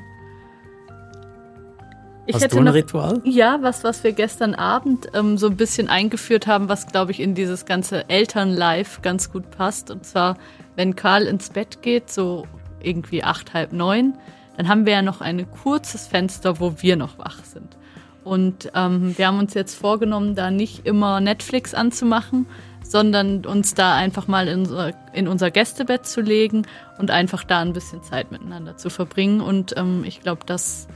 Ich 2.26 2.34
Hast 2.34 2.42
hätte 2.42 2.56
du 2.56 2.62
ein 2.62 2.64
noch, 2.64 2.74
Ritual? 2.74 3.20
ja, 3.24 3.58
was, 3.60 3.84
was 3.84 4.02
wir 4.02 4.12
gestern 4.12 4.54
Abend 4.54 5.08
ähm, 5.12 5.36
so 5.36 5.48
ein 5.48 5.56
bisschen 5.56 5.88
eingeführt 5.88 6.46
haben, 6.46 6.68
was, 6.68 6.86
glaube 6.86 7.12
ich, 7.12 7.20
in 7.20 7.34
dieses 7.34 7.66
ganze 7.66 8.08
Elternlife 8.08 9.02
ganz 9.02 9.30
gut 9.30 9.50
passt. 9.50 9.90
Und 9.90 10.06
zwar, 10.06 10.38
wenn 10.74 10.96
Karl 10.96 11.24
ins 11.26 11.50
Bett 11.50 11.82
geht, 11.82 12.10
so 12.10 12.46
irgendwie 12.80 13.22
acht, 13.22 13.52
halb 13.52 13.72
neun, 13.72 14.14
dann 14.56 14.68
haben 14.68 14.86
wir 14.86 14.94
ja 14.94 15.02
noch 15.02 15.20
ein 15.20 15.50
kurzes 15.50 16.06
Fenster, 16.06 16.60
wo 16.60 16.76
wir 16.80 16.96
noch 16.96 17.18
wach 17.18 17.44
sind. 17.44 17.76
Und 18.22 18.70
ähm, 18.74 19.16
wir 19.18 19.26
haben 19.26 19.38
uns 19.38 19.52
jetzt 19.52 19.74
vorgenommen, 19.74 20.34
da 20.34 20.50
nicht 20.50 20.86
immer 20.86 21.20
Netflix 21.20 21.74
anzumachen, 21.74 22.46
sondern 22.82 23.44
uns 23.44 23.74
da 23.74 23.96
einfach 23.96 24.28
mal 24.28 24.48
in 24.48 24.60
unser, 24.60 24.92
in 25.12 25.28
unser 25.28 25.50
Gästebett 25.50 26.06
zu 26.06 26.22
legen 26.22 26.66
und 26.98 27.10
einfach 27.10 27.44
da 27.44 27.60
ein 27.60 27.74
bisschen 27.74 28.02
Zeit 28.02 28.30
miteinander 28.30 28.78
zu 28.78 28.88
verbringen. 28.88 29.42
Und 29.42 29.76
ähm, 29.76 30.04
ich 30.06 30.20
glaube, 30.20 30.42
das 30.46 30.88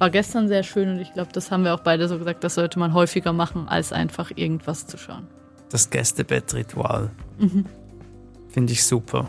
war 0.00 0.10
gestern 0.10 0.48
sehr 0.48 0.62
schön 0.62 0.88
und 0.88 0.98
ich 0.98 1.12
glaube, 1.12 1.30
das 1.32 1.50
haben 1.50 1.62
wir 1.62 1.74
auch 1.74 1.80
beide 1.80 2.08
so 2.08 2.18
gesagt, 2.18 2.42
das 2.42 2.54
sollte 2.54 2.78
man 2.78 2.94
häufiger 2.94 3.34
machen, 3.34 3.68
als 3.68 3.92
einfach 3.92 4.32
irgendwas 4.34 4.86
zu 4.86 4.96
schauen. 4.96 5.26
Das 5.68 5.90
Gästebettritual. 5.90 7.10
Finde 8.48 8.72
ich 8.72 8.82
super. 8.82 9.28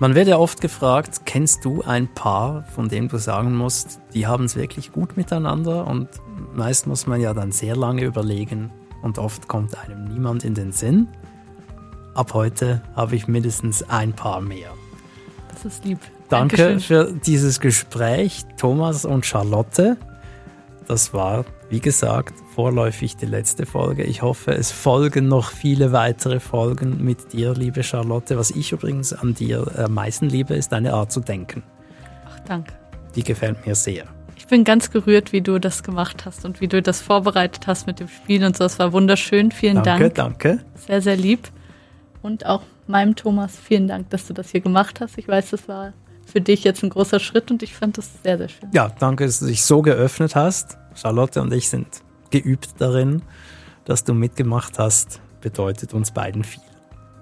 Man 0.00 0.14
wird 0.14 0.28
ja 0.28 0.38
oft 0.38 0.62
gefragt, 0.62 1.26
kennst 1.26 1.62
du 1.66 1.82
ein 1.82 2.08
Paar, 2.14 2.62
von 2.74 2.88
dem 2.88 3.08
du 3.08 3.18
sagen 3.18 3.54
musst, 3.54 4.00
die 4.14 4.26
haben 4.26 4.46
es 4.46 4.56
wirklich 4.56 4.92
gut 4.92 5.14
miteinander? 5.14 5.86
Und 5.86 6.08
meist 6.54 6.86
muss 6.86 7.06
man 7.06 7.20
ja 7.20 7.34
dann 7.34 7.52
sehr 7.52 7.76
lange 7.76 8.04
überlegen 8.04 8.70
und 9.02 9.18
oft 9.18 9.46
kommt 9.46 9.76
einem 9.78 10.04
niemand 10.04 10.42
in 10.42 10.54
den 10.54 10.72
Sinn. 10.72 11.06
Ab 12.14 12.32
heute 12.32 12.80
habe 12.96 13.14
ich 13.14 13.28
mindestens 13.28 13.82
ein 13.90 14.14
Paar 14.14 14.40
mehr. 14.40 14.72
Das 15.50 15.66
ist 15.66 15.84
lieb. 15.84 16.00
Danke 16.30 16.56
Dankeschön. 16.56 16.80
für 16.80 17.12
dieses 17.12 17.58
Gespräch, 17.58 18.44
Thomas 18.56 19.04
und 19.04 19.26
Charlotte. 19.26 19.96
Das 20.86 21.12
war, 21.12 21.44
wie 21.70 21.80
gesagt, 21.80 22.34
vorläufig 22.54 23.16
die 23.16 23.26
letzte 23.26 23.66
Folge. 23.66 24.04
Ich 24.04 24.22
hoffe, 24.22 24.52
es 24.52 24.70
folgen 24.70 25.26
noch 25.26 25.50
viele 25.50 25.92
weitere 25.92 26.38
Folgen 26.38 27.02
mit 27.04 27.32
dir, 27.32 27.54
liebe 27.54 27.82
Charlotte. 27.82 28.38
Was 28.38 28.52
ich 28.52 28.70
übrigens 28.70 29.12
an 29.12 29.34
dir 29.34 29.66
am 29.76 29.94
meisten 29.94 30.28
liebe, 30.28 30.54
ist 30.54 30.70
deine 30.70 30.94
Art 30.94 31.10
zu 31.10 31.18
denken. 31.20 31.64
Ach, 32.28 32.38
danke. 32.46 32.74
Die 33.16 33.24
gefällt 33.24 33.66
mir 33.66 33.74
sehr. 33.74 34.04
Ich 34.36 34.46
bin 34.46 34.62
ganz 34.62 34.92
gerührt, 34.92 35.32
wie 35.32 35.40
du 35.40 35.58
das 35.58 35.82
gemacht 35.82 36.24
hast 36.26 36.44
und 36.44 36.60
wie 36.60 36.68
du 36.68 36.80
das 36.80 37.00
vorbereitet 37.00 37.66
hast 37.66 37.88
mit 37.88 37.98
dem 37.98 38.08
Spiel 38.08 38.44
und 38.44 38.56
so. 38.56 38.64
Es 38.64 38.78
war 38.78 38.92
wunderschön. 38.92 39.50
Vielen 39.50 39.82
Danke, 39.82 40.10
Dank. 40.10 40.40
danke. 40.42 40.64
Sehr, 40.74 41.02
sehr 41.02 41.16
lieb. 41.16 41.48
Und 42.22 42.46
auch 42.46 42.62
meinem 42.86 43.16
Thomas, 43.16 43.56
vielen 43.56 43.88
Dank, 43.88 44.10
dass 44.10 44.26
du 44.26 44.32
das 44.32 44.50
hier 44.50 44.60
gemacht 44.60 45.00
hast. 45.00 45.18
Ich 45.18 45.26
weiß, 45.26 45.50
das 45.50 45.68
war 45.68 45.92
für 46.30 46.40
dich 46.40 46.64
jetzt 46.64 46.82
ein 46.82 46.90
großer 46.90 47.20
Schritt 47.20 47.50
und 47.50 47.62
ich 47.62 47.74
fand 47.74 47.98
das 47.98 48.08
sehr, 48.22 48.38
sehr 48.38 48.48
schön. 48.48 48.68
Ja, 48.72 48.90
danke, 48.98 49.26
dass 49.26 49.40
du 49.40 49.46
dich 49.46 49.64
so 49.64 49.82
geöffnet 49.82 50.34
hast. 50.34 50.78
Charlotte 50.94 51.40
und 51.40 51.52
ich 51.52 51.68
sind 51.68 51.86
geübt 52.30 52.70
darin, 52.78 53.22
dass 53.84 54.04
du 54.04 54.14
mitgemacht 54.14 54.78
hast, 54.78 55.20
bedeutet 55.40 55.94
uns 55.94 56.10
beiden 56.10 56.44
viel. 56.44 56.62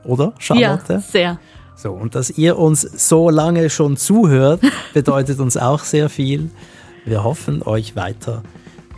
Oder, 0.05 0.33
Charlotte? 0.39 0.95
Ja, 0.95 1.01
sehr. 1.01 1.41
So, 1.77 1.93
und 1.93 2.15
dass 2.15 2.31
ihr 2.31 2.59
uns 2.59 2.83
so 2.83 3.31
lange 3.31 3.71
schon 3.71 3.97
zuhört, 3.97 4.61
bedeutet 4.95 5.39
uns 5.39 5.57
auch 5.57 5.85
sehr 5.85 6.09
viel. 6.09 6.51
Wir 7.05 7.23
hoffen, 7.25 7.63
euch 7.63 7.95
weiter 7.95 8.43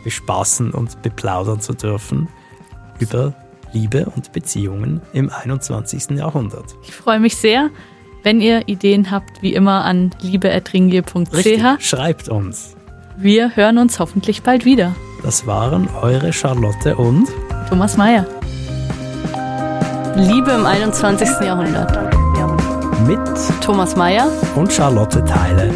bespaßen 0.05 0.73
und 0.73 1.03
beplaudern 1.03 1.61
zu 1.61 1.75
dürfen 1.75 2.29
über 2.99 3.35
Liebe 3.73 4.07
und 4.17 4.33
Beziehungen 4.33 5.01
im 5.13 5.31
21. 5.31 6.19
Jahrhundert. 6.19 6.75
Ich 6.83 6.93
freue 6.93 7.21
mich 7.21 7.37
sehr. 7.37 7.71
Wenn 8.23 8.41
ihr 8.41 8.68
Ideen 8.68 9.11
habt, 9.11 9.43
wie 9.43 9.55
immer 9.55 9.85
an 9.85 10.11
liebeertringie.ch. 10.21 11.83
Schreibt 11.83 12.29
uns. 12.29 12.77
Wir 13.16 13.57
hören 13.57 13.79
uns 13.79 13.99
hoffentlich 13.99 14.43
bald 14.43 14.64
wieder. 14.64 14.95
Das 15.23 15.47
waren 15.47 15.89
eure 16.01 16.33
Charlotte 16.33 16.97
und 16.97 17.29
Thomas 17.68 17.97
Mayer. 17.97 18.27
Liebe 20.16 20.51
im 20.51 20.66
21. 20.66 21.29
Jahrhundert. 21.43 21.99
mit 23.07 23.21
Thomas 23.62 23.97
Mayer. 23.97 24.31
und 24.55 24.73
Charlotte 24.73 25.25
Teile. 25.25 25.73